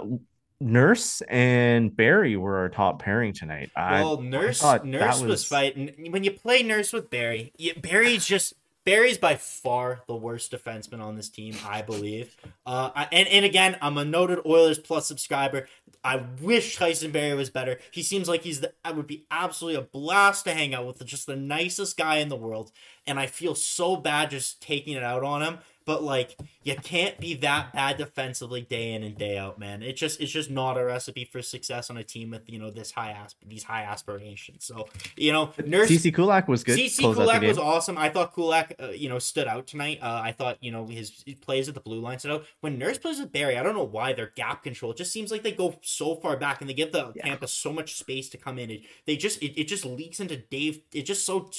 nurse 0.60 1.20
and 1.28 1.94
barrie 1.94 2.36
were 2.36 2.56
our 2.58 2.68
top 2.68 3.02
pairing 3.02 3.32
tonight 3.32 3.70
I- 3.76 4.02
Well, 4.02 4.20
Nurse 4.22 4.60
thought 4.60 4.86
Nurse 4.86 5.20
was... 5.20 5.28
was- 5.28 5.44
fighting. 5.44 6.10
When 6.10 6.24
you 6.24 6.30
play 6.30 6.62
Nurse 6.62 6.92
with 6.92 7.10
Barrie, 7.10 7.52
yeah, 7.58 7.72
Barrie's 7.80 8.24
just 8.26 8.54
Barrie's 8.84 9.18
by 9.18 9.36
far 9.36 10.02
the 10.06 10.14
worst 10.14 10.52
defenseman 10.52 11.00
on 11.00 11.16
this 11.16 11.30
team, 11.30 11.56
I 11.66 11.82
believe. 11.82 12.36
Uh, 12.66 13.06
and 13.10 13.26
and 13.28 13.44
again, 13.44 13.76
I'm 13.80 13.96
a 13.96 14.04
noted 14.04 14.40
Oilers 14.44 14.78
Plus 14.78 15.06
subscriber. 15.06 15.66
I 16.02 16.22
wish 16.42 16.76
Tyson 16.76 17.10
Barrie 17.10 17.34
was 17.34 17.48
better. 17.48 17.78
He 17.90 18.02
seems 18.02 18.28
like 18.28 18.42
he's 18.42 18.60
the. 18.60 18.72
I 18.84 18.92
would 18.92 19.06
be 19.06 19.24
absolutely 19.30 19.80
a 19.80 19.86
blast 19.86 20.44
to 20.44 20.52
hang 20.52 20.74
out 20.74 20.86
with. 20.86 21.04
Just 21.06 21.26
the 21.26 21.36
nicest 21.36 21.96
guy 21.96 22.16
in 22.16 22.28
the 22.28 22.36
world, 22.36 22.72
and 23.06 23.18
I 23.18 23.26
feel 23.26 23.54
so 23.54 23.96
bad 23.96 24.30
just 24.30 24.60
taking 24.60 24.94
it 24.96 25.02
out 25.02 25.24
on 25.24 25.42
him. 25.42 25.58
But 25.86 26.02
like, 26.02 26.36
you 26.64 26.74
can't 26.76 27.20
be 27.20 27.34
that 27.34 27.72
bad 27.72 27.98
defensively 27.98 28.62
day 28.62 28.94
in 28.94 29.02
and 29.02 29.16
day 29.16 29.36
out, 29.38 29.58
man. 29.58 29.82
It's 29.82 30.00
just 30.00 30.20
it's 30.20 30.32
just 30.32 30.50
not 30.50 30.78
a 30.78 30.84
recipe 30.84 31.24
for 31.24 31.42
success 31.42 31.90
on 31.90 31.98
a 31.98 32.02
team 32.02 32.30
with 32.30 32.42
you 32.46 32.58
know 32.58 32.70
this 32.70 32.90
high 32.90 33.10
asp- 33.10 33.36
these 33.46 33.62
high 33.62 33.82
aspirations. 33.82 34.64
So 34.64 34.88
you 35.16 35.32
know, 35.32 35.52
Nurse 35.64 35.88
Ceci 35.88 36.10
Kulak 36.10 36.48
was 36.48 36.64
good. 36.64 36.76
Ceci 36.76 37.02
Kulak 37.02 37.42
was 37.42 37.58
awesome. 37.58 37.98
I 37.98 38.08
thought 38.08 38.34
Kulak, 38.34 38.74
uh, 38.82 38.88
you 38.88 39.08
know, 39.08 39.18
stood 39.18 39.46
out 39.46 39.66
tonight. 39.66 39.98
Uh, 40.02 40.20
I 40.24 40.32
thought, 40.32 40.56
you 40.62 40.72
know, 40.72 40.86
his, 40.86 41.22
his 41.26 41.34
plays 41.36 41.68
at 41.68 41.74
the 41.74 41.80
blue 41.80 42.00
line 42.00 42.18
stood 42.18 42.30
out. 42.30 42.44
When 42.60 42.78
Nurse 42.78 42.96
plays 42.96 43.20
with 43.20 43.30
Barrie, 43.30 43.58
I 43.58 43.62
don't 43.62 43.74
know 43.74 43.84
why 43.84 44.14
their 44.14 44.32
gap 44.34 44.62
control. 44.62 44.92
It 44.92 44.96
just 44.96 45.12
seems 45.12 45.30
like 45.30 45.42
they 45.42 45.52
go 45.52 45.76
so 45.82 46.16
far 46.16 46.36
back 46.36 46.60
and 46.60 46.70
they 46.70 46.74
give 46.74 46.92
the 46.92 47.12
Yeah. 47.14 47.24
Tampa 47.26 47.46
so 47.46 47.72
much 47.72 47.94
space 47.96 48.30
to 48.30 48.38
come 48.38 48.58
in. 48.58 48.70
It, 48.70 48.82
they 49.04 49.16
just 49.16 49.42
it, 49.42 49.60
it 49.60 49.64
just 49.68 49.84
leaks 49.84 50.18
into 50.18 50.38
Dave. 50.38 50.80
It 50.92 51.02
just 51.02 51.26
so 51.26 51.50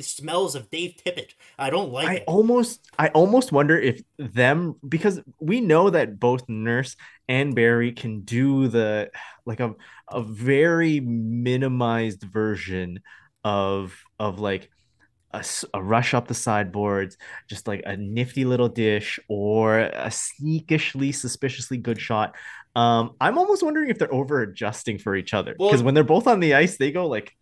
smells 0.00 0.54
of 0.54 0.70
Dave 0.70 0.94
Tippett. 1.04 1.30
I 1.58 1.68
don't 1.70 1.90
like 1.90 2.08
I 2.08 2.14
it. 2.16 2.24
almost 2.28 2.88
I 2.98 3.08
almost 3.08 3.50
wonder 3.50 3.76
if 3.76 4.02
them 4.18 4.51
because 4.86 5.20
we 5.40 5.60
know 5.60 5.90
that 5.90 6.18
both 6.18 6.48
Nurse 6.48 6.96
and 7.28 7.54
Barrie 7.54 7.92
can 7.92 8.20
do 8.22 8.68
the 8.68 9.10
like 9.46 9.60
a 9.60 9.74
a 10.10 10.22
very 10.22 11.00
minimized 11.00 12.22
version 12.22 13.00
of 13.44 13.96
of 14.18 14.38
like 14.38 14.70
a 15.32 15.82
rush 15.82 16.12
up 16.14 16.28
the 16.28 16.34
sideboards, 16.34 17.16
just 17.48 17.66
like 17.66 17.82
a 17.86 17.96
nifty 17.96 18.44
little 18.44 18.68
dish 18.68 19.18
or 19.28 19.78
a 19.78 20.10
sneakishly 20.10 21.10
suspiciously 21.12 21.78
good 21.78 22.00
shot. 22.00 22.34
Um, 22.76 23.12
I'm 23.20 23.38
almost 23.38 23.62
wondering 23.62 23.88
if 23.90 23.98
they're 23.98 24.12
over 24.12 24.42
adjusting 24.42 24.98
for 24.98 25.14
each 25.16 25.32
other 25.34 25.52
because 25.52 25.76
Well- 25.76 25.84
when 25.84 25.94
they're 25.94 26.04
both 26.04 26.26
on 26.26 26.40
the 26.40 26.54
ice, 26.54 26.76
they 26.76 26.92
go 26.92 27.06
like 27.06 27.34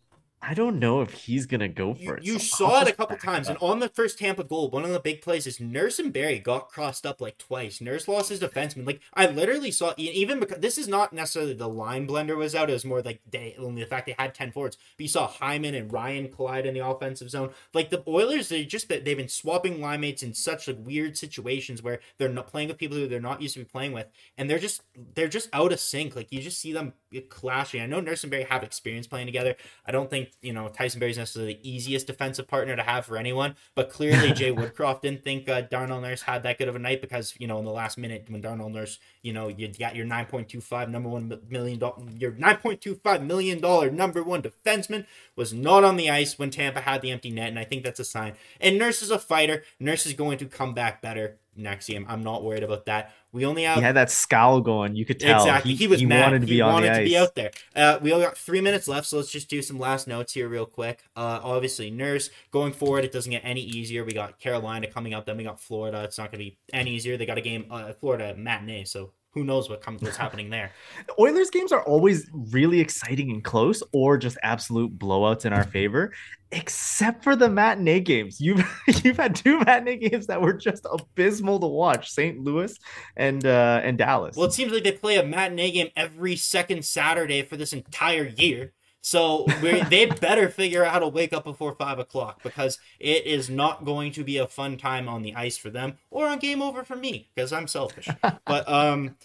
I 0.42 0.54
don't 0.54 0.78
know 0.78 1.02
if 1.02 1.12
he's 1.12 1.44
gonna 1.44 1.68
go 1.68 1.92
for 1.92 2.00
You, 2.00 2.14
it. 2.14 2.24
you 2.24 2.38
saw 2.38 2.80
it 2.80 2.88
a 2.88 2.92
couple 2.92 3.16
times, 3.18 3.48
and 3.48 3.58
on 3.60 3.78
the 3.80 3.90
first 3.90 4.18
Tampa 4.18 4.42
goal, 4.42 4.70
one 4.70 4.84
of 4.84 4.90
the 4.90 4.98
big 4.98 5.20
plays 5.20 5.46
is 5.46 5.60
Nurse 5.60 5.98
and 5.98 6.12
Barrie 6.12 6.38
got 6.38 6.68
crossed 6.70 7.04
up 7.04 7.20
like 7.20 7.36
twice. 7.36 7.80
Nurse 7.80 8.08
lost 8.08 8.30
his 8.30 8.40
defenseman. 8.40 8.86
Like 8.86 9.00
I 9.12 9.26
literally 9.26 9.70
saw, 9.70 9.92
even 9.98 10.40
because 10.40 10.58
this 10.60 10.78
is 10.78 10.88
not 10.88 11.12
necessarily 11.12 11.52
the 11.52 11.68
line 11.68 12.08
blender 12.08 12.36
was 12.36 12.54
out. 12.54 12.70
It 12.70 12.72
was 12.72 12.86
more 12.86 13.02
like 13.02 13.20
they 13.30 13.54
only 13.58 13.82
the 13.82 13.86
fact 13.88 14.06
they 14.06 14.14
had 14.18 14.34
ten 14.34 14.50
forwards. 14.50 14.78
But 14.96 15.02
you 15.02 15.08
saw 15.08 15.26
Hyman 15.26 15.74
and 15.74 15.92
Ryan 15.92 16.28
collide 16.32 16.64
in 16.64 16.72
the 16.72 16.86
offensive 16.86 17.28
zone. 17.28 17.50
Like 17.74 17.90
the 17.90 18.02
Oilers, 18.08 18.48
they 18.48 18.64
just 18.64 18.88
they've 18.88 19.04
been 19.04 19.28
swapping 19.28 19.80
line 19.80 20.00
mates 20.00 20.22
in 20.22 20.32
such 20.32 20.68
like 20.68 20.78
weird 20.80 21.18
situations 21.18 21.82
where 21.82 22.00
they're 22.16 22.30
not 22.30 22.46
playing 22.46 22.68
with 22.68 22.78
people 22.78 22.96
who 22.96 23.06
they're 23.06 23.20
not 23.20 23.42
used 23.42 23.54
to 23.54 23.60
be 23.60 23.64
playing 23.66 23.92
with, 23.92 24.06
and 24.38 24.48
they're 24.48 24.58
just 24.58 24.82
they're 25.14 25.28
just 25.28 25.50
out 25.52 25.72
of 25.72 25.80
sync. 25.80 26.16
Like 26.16 26.32
you 26.32 26.40
just 26.40 26.60
see 26.60 26.72
them 26.72 26.94
clashing. 27.28 27.80
I 27.80 27.86
know 27.86 28.00
Nurse 28.00 28.22
and 28.22 28.30
Barrie 28.30 28.44
have 28.44 28.62
experience 28.62 29.06
playing 29.06 29.26
together. 29.26 29.56
I 29.86 29.92
don't 29.92 30.08
think 30.08 30.30
you 30.42 30.52
know 30.52 30.68
Tyson 30.68 31.00
Barrie's 31.00 31.18
necessarily 31.18 31.54
the 31.54 31.68
easiest 31.68 32.06
defensive 32.06 32.46
partner 32.46 32.76
to 32.76 32.82
have 32.82 33.06
for 33.06 33.16
anyone, 33.16 33.56
but 33.74 33.90
clearly 33.90 34.32
Jay 34.34 34.52
Woodcroft 34.52 35.02
didn't 35.02 35.24
think 35.24 35.48
uh, 35.48 35.62
Darnell 35.62 36.00
Nurse 36.00 36.22
had 36.22 36.42
that 36.44 36.58
good 36.58 36.68
of 36.68 36.76
a 36.76 36.78
night 36.78 37.00
because 37.00 37.34
you 37.38 37.46
know 37.46 37.58
in 37.58 37.64
the 37.64 37.70
last 37.70 37.98
minute 37.98 38.26
when 38.28 38.40
Darnell 38.40 38.70
Nurse, 38.70 38.98
you 39.22 39.32
know, 39.32 39.48
you 39.48 39.68
got 39.68 39.96
your 39.96 40.06
nine 40.06 40.26
point 40.26 40.48
two 40.48 40.60
five 40.60 40.88
number 40.88 41.08
one 41.08 41.40
million 41.48 41.78
dollar, 41.78 41.96
your 42.18 42.32
nine 42.32 42.56
point 42.56 42.80
two 42.80 42.94
five 42.94 43.22
million 43.22 43.60
dollar 43.60 43.90
number 43.90 44.22
one 44.22 44.42
defenseman 44.42 45.06
was 45.36 45.52
not 45.52 45.84
on 45.84 45.96
the 45.96 46.10
ice 46.10 46.38
when 46.38 46.50
Tampa 46.50 46.80
had 46.80 47.02
the 47.02 47.10
empty 47.10 47.30
net, 47.30 47.48
and 47.48 47.58
I 47.58 47.64
think 47.64 47.82
that's 47.82 48.00
a 48.00 48.04
sign. 48.04 48.34
And 48.60 48.78
Nurse 48.78 49.02
is 49.02 49.10
a 49.10 49.18
fighter. 49.18 49.64
Nurse 49.78 50.06
is 50.06 50.12
going 50.12 50.38
to 50.38 50.46
come 50.46 50.74
back 50.74 51.02
better 51.02 51.38
next 51.60 51.86
game. 51.86 52.06
I'm 52.08 52.22
not 52.22 52.42
worried 52.42 52.62
about 52.62 52.86
that. 52.86 53.12
We 53.32 53.46
only 53.46 53.62
have 53.62 53.76
He 53.76 53.82
had 53.82 53.96
that 53.96 54.10
scowl 54.10 54.60
going. 54.60 54.96
You 54.96 55.04
could 55.04 55.20
tell. 55.20 55.40
Exactly. 55.40 55.74
He, 55.74 55.86
was 55.86 56.02
mad. 56.02 56.22
wanted 56.22 56.40
to 56.40 56.46
be 56.46 56.54
he 56.54 56.60
on 56.60 56.72
wanted 56.72 56.88
the 56.88 56.94
to 56.94 57.00
ice. 57.02 57.08
be 57.08 57.16
out 57.16 57.34
there. 57.34 57.50
Uh, 57.76 57.98
we 58.02 58.12
only 58.12 58.24
got 58.24 58.36
three 58.36 58.60
minutes 58.60 58.88
left, 58.88 59.06
so 59.06 59.18
let's 59.18 59.30
just 59.30 59.48
do 59.48 59.62
some 59.62 59.78
last 59.78 60.08
notes 60.08 60.32
here 60.32 60.48
real 60.48 60.66
quick. 60.66 61.04
Uh, 61.14 61.40
obviously, 61.42 61.90
Nurse 61.90 62.30
going 62.50 62.72
forward, 62.72 63.04
it 63.04 63.12
doesn't 63.12 63.30
get 63.30 63.42
any 63.44 63.60
easier. 63.60 64.04
We 64.04 64.12
got 64.12 64.38
Carolina 64.40 64.88
coming 64.88 65.14
up, 65.14 65.26
then 65.26 65.36
we 65.36 65.44
got 65.44 65.60
Florida. 65.60 66.02
It's 66.02 66.18
not 66.18 66.32
going 66.32 66.44
to 66.44 66.50
be 66.50 66.58
any 66.72 66.90
easier. 66.92 67.16
They 67.16 67.26
got 67.26 67.38
a 67.38 67.42
game, 67.42 67.66
uh, 67.70 67.92
Florida 67.92 68.34
matinee, 68.36 68.84
so 68.84 69.12
who 69.32 69.44
knows 69.44 69.70
what 69.70 69.80
comes, 69.80 70.02
what's 70.02 70.16
happening 70.16 70.50
there. 70.50 70.72
Oilers 71.18 71.50
games 71.50 71.72
are 71.72 71.82
always 71.82 72.28
really 72.32 72.80
exciting 72.80 73.30
and 73.30 73.44
close, 73.44 73.82
or 73.92 74.18
just 74.18 74.36
absolute 74.42 74.98
blowouts 74.98 75.44
in 75.44 75.52
our 75.52 75.64
favor. 75.64 76.12
Except 76.52 77.22
for 77.22 77.36
the 77.36 77.48
matinee 77.48 78.00
games, 78.00 78.40
you've 78.40 78.64
you've 79.04 79.16
had 79.16 79.36
two 79.36 79.60
matinee 79.60 79.96
games 79.96 80.26
that 80.26 80.42
were 80.42 80.52
just 80.52 80.86
abysmal 80.90 81.60
to 81.60 81.66
watch: 81.66 82.10
St. 82.10 82.40
Louis 82.40 82.76
and 83.16 83.46
uh, 83.46 83.80
and 83.84 83.96
Dallas. 83.96 84.36
Well, 84.36 84.46
it 84.46 84.52
seems 84.52 84.72
like 84.72 84.82
they 84.82 84.92
play 84.92 85.16
a 85.16 85.24
matinee 85.24 85.70
game 85.70 85.88
every 85.96 86.34
second 86.36 86.84
Saturday 86.84 87.42
for 87.42 87.56
this 87.56 87.72
entire 87.72 88.26
year. 88.26 88.72
So 89.02 89.46
they 89.62 90.06
better 90.06 90.48
figure 90.48 90.84
out 90.84 90.92
how 90.92 90.98
to 90.98 91.08
wake 91.08 91.32
up 91.32 91.44
before 91.44 91.74
five 91.74 91.98
o'clock 91.98 92.42
because 92.42 92.78
it 92.98 93.26
is 93.26 93.48
not 93.48 93.84
going 93.84 94.12
to 94.12 94.24
be 94.24 94.36
a 94.36 94.46
fun 94.46 94.76
time 94.76 95.08
on 95.08 95.22
the 95.22 95.34
ice 95.34 95.56
for 95.56 95.70
them 95.70 95.96
or 96.10 96.26
on 96.26 96.38
game 96.38 96.60
over 96.60 96.84
for 96.84 96.96
me 96.96 97.28
because 97.34 97.52
I'm 97.52 97.66
selfish. 97.66 98.08
but 98.44 98.68
um, 98.68 99.16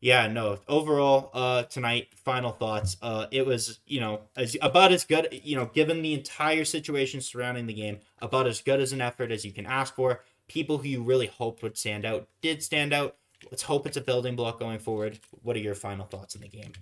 yeah, 0.00 0.26
no. 0.26 0.58
Overall, 0.66 1.30
uh, 1.34 1.64
tonight, 1.64 2.08
final 2.16 2.52
thoughts. 2.52 2.96
Uh, 3.02 3.26
it 3.30 3.46
was 3.46 3.80
you 3.86 4.00
know 4.00 4.22
as 4.36 4.56
about 4.62 4.92
as 4.92 5.04
good 5.04 5.28
you 5.44 5.56
know 5.56 5.66
given 5.66 6.02
the 6.02 6.14
entire 6.14 6.64
situation 6.64 7.20
surrounding 7.20 7.66
the 7.66 7.74
game, 7.74 7.98
about 8.20 8.46
as 8.46 8.60
good 8.60 8.80
as 8.80 8.92
an 8.92 9.00
effort 9.00 9.30
as 9.30 9.44
you 9.44 9.52
can 9.52 9.66
ask 9.66 9.94
for. 9.94 10.22
People 10.48 10.78
who 10.78 10.88
you 10.88 11.02
really 11.04 11.28
hoped 11.28 11.62
would 11.62 11.78
stand 11.78 12.04
out 12.04 12.26
did 12.42 12.62
stand 12.62 12.92
out. 12.92 13.16
Let's 13.50 13.62
hope 13.62 13.86
it's 13.86 13.96
a 13.96 14.00
building 14.00 14.34
block 14.34 14.58
going 14.58 14.80
forward. 14.80 15.20
What 15.42 15.54
are 15.54 15.60
your 15.60 15.76
final 15.76 16.06
thoughts 16.06 16.34
in 16.34 16.40
the 16.40 16.48
game? 16.48 16.72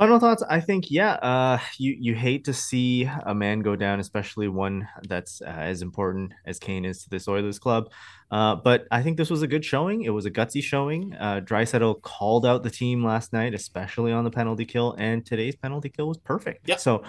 Final 0.00 0.18
thoughts. 0.18 0.42
I 0.48 0.60
think, 0.60 0.90
yeah, 0.90 1.12
uh, 1.16 1.58
you 1.76 1.94
you 2.00 2.14
hate 2.14 2.44
to 2.46 2.54
see 2.54 3.04
a 3.26 3.34
man 3.34 3.60
go 3.60 3.76
down, 3.76 4.00
especially 4.00 4.48
one 4.48 4.88
that's 5.06 5.42
uh, 5.42 5.44
as 5.44 5.82
important 5.82 6.32
as 6.46 6.58
Kane 6.58 6.86
is 6.86 7.04
to 7.04 7.10
this 7.10 7.28
Oilers 7.28 7.58
club. 7.58 7.90
Uh, 8.30 8.54
but 8.56 8.86
I 8.90 9.02
think 9.02 9.18
this 9.18 9.28
was 9.28 9.42
a 9.42 9.46
good 9.46 9.62
showing. 9.62 10.02
It 10.04 10.08
was 10.08 10.24
a 10.24 10.30
gutsy 10.30 10.62
showing. 10.62 11.12
Uh, 11.20 11.40
Draisaitl 11.44 12.00
called 12.00 12.46
out 12.46 12.62
the 12.62 12.70
team 12.70 13.04
last 13.04 13.34
night, 13.34 13.52
especially 13.52 14.10
on 14.10 14.24
the 14.24 14.30
penalty 14.30 14.64
kill, 14.64 14.94
and 14.98 15.26
today's 15.26 15.54
penalty 15.56 15.90
kill 15.90 16.08
was 16.08 16.16
perfect. 16.16 16.66
Yep. 16.66 16.80
So 16.80 17.02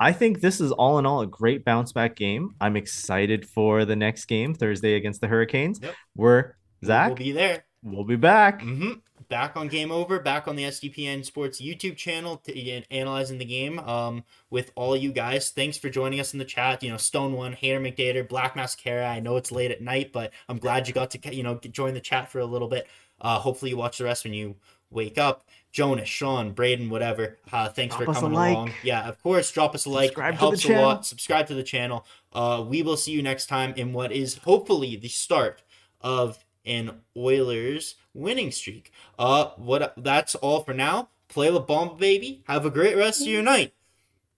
I 0.00 0.12
think 0.12 0.40
this 0.40 0.58
is 0.58 0.72
all 0.72 0.98
in 0.98 1.04
all 1.04 1.20
a 1.20 1.26
great 1.26 1.66
bounce 1.66 1.92
back 1.92 2.16
game. 2.16 2.54
I'm 2.62 2.76
excited 2.76 3.46
for 3.46 3.84
the 3.84 3.96
next 3.96 4.24
game 4.24 4.54
Thursday 4.54 4.94
against 4.94 5.20
the 5.20 5.28
Hurricanes. 5.28 5.80
Yep. 5.82 5.94
Where 6.14 6.56
Zach, 6.82 7.08
We'll 7.08 7.16
be 7.16 7.32
there. 7.32 7.64
we'll 7.82 8.04
be 8.04 8.16
back. 8.16 8.62
hmm 8.62 8.92
Back 9.28 9.56
on 9.56 9.68
Game 9.68 9.92
Over, 9.92 10.18
back 10.18 10.48
on 10.48 10.56
the 10.56 10.64
SDPN 10.64 11.24
Sports 11.24 11.60
YouTube 11.60 11.96
channel, 11.96 12.38
to, 12.38 12.82
analyzing 12.90 13.38
the 13.38 13.44
game 13.44 13.78
um, 13.80 14.24
with 14.48 14.72
all 14.74 14.96
you 14.96 15.12
guys. 15.12 15.50
Thanks 15.50 15.76
for 15.76 15.90
joining 15.90 16.18
us 16.18 16.32
in 16.32 16.38
the 16.38 16.44
chat. 16.46 16.82
You 16.82 16.90
know, 16.90 16.96
Stone 16.96 17.34
One, 17.34 17.52
Hater 17.52 17.78
McDater, 17.78 18.26
Black 18.26 18.56
Mascara. 18.56 19.06
I 19.06 19.20
know 19.20 19.36
it's 19.36 19.52
late 19.52 19.70
at 19.70 19.82
night, 19.82 20.12
but 20.12 20.32
I'm 20.48 20.58
glad 20.58 20.88
you 20.88 20.94
got 20.94 21.10
to 21.10 21.34
you 21.34 21.42
know 21.42 21.58
join 21.58 21.94
the 21.94 22.00
chat 22.00 22.30
for 22.30 22.38
a 22.38 22.46
little 22.46 22.68
bit. 22.68 22.86
Uh, 23.20 23.38
hopefully, 23.38 23.72
you 23.72 23.76
watch 23.76 23.98
the 23.98 24.04
rest 24.04 24.24
when 24.24 24.32
you 24.32 24.56
wake 24.90 25.18
up. 25.18 25.44
Jonas, 25.70 26.08
Sean, 26.08 26.52
Braden, 26.52 26.88
whatever. 26.88 27.36
Uh, 27.52 27.68
thanks 27.68 27.94
Drop 27.94 28.06
for 28.06 28.14
coming 28.14 28.32
like. 28.32 28.54
along. 28.54 28.72
Yeah, 28.82 29.06
of 29.06 29.22
course. 29.22 29.52
Drop 29.52 29.74
us 29.74 29.84
a 29.84 29.90
like. 29.90 30.10
Subscribe 30.10 30.34
it 30.34 30.36
to 30.36 30.40
the 30.40 30.46
helps 30.46 30.64
a 30.64 30.68
channel. 30.68 30.82
lot. 30.84 31.06
Subscribe 31.06 31.46
to 31.48 31.54
the 31.54 31.62
channel. 31.62 32.06
Uh, 32.32 32.64
we 32.66 32.82
will 32.82 32.96
see 32.96 33.12
you 33.12 33.22
next 33.22 33.46
time 33.46 33.74
in 33.76 33.92
what 33.92 34.10
is 34.10 34.38
hopefully 34.38 34.96
the 34.96 35.08
start 35.08 35.62
of 36.00 36.44
an 36.64 37.00
Oilers 37.16 37.94
winning 38.14 38.50
streak. 38.50 38.92
Uh, 39.18 39.50
what? 39.56 39.94
That's 39.96 40.34
all 40.36 40.62
for 40.62 40.74
now. 40.74 41.08
Play 41.28 41.50
La 41.50 41.64
Bamba, 41.64 41.98
baby. 41.98 42.42
Have 42.46 42.64
a 42.66 42.70
great 42.70 42.96
rest 42.96 43.20
of 43.22 43.26
your 43.28 43.42
night. 43.42 43.74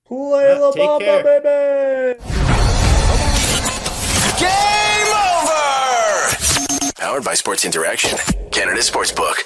Play 0.05 0.59
La 0.59 0.73
Take 0.73 0.83
Bamba, 0.83 0.99
care. 1.01 1.23
baby. 1.41 2.21
Game 4.39 5.13
over! 5.15 6.93
Powered 6.99 7.25
by 7.25 7.35
Sports 7.35 7.65
Interaction, 7.65 8.19
Canada 8.51 8.81
Sportsbook. 8.81 9.45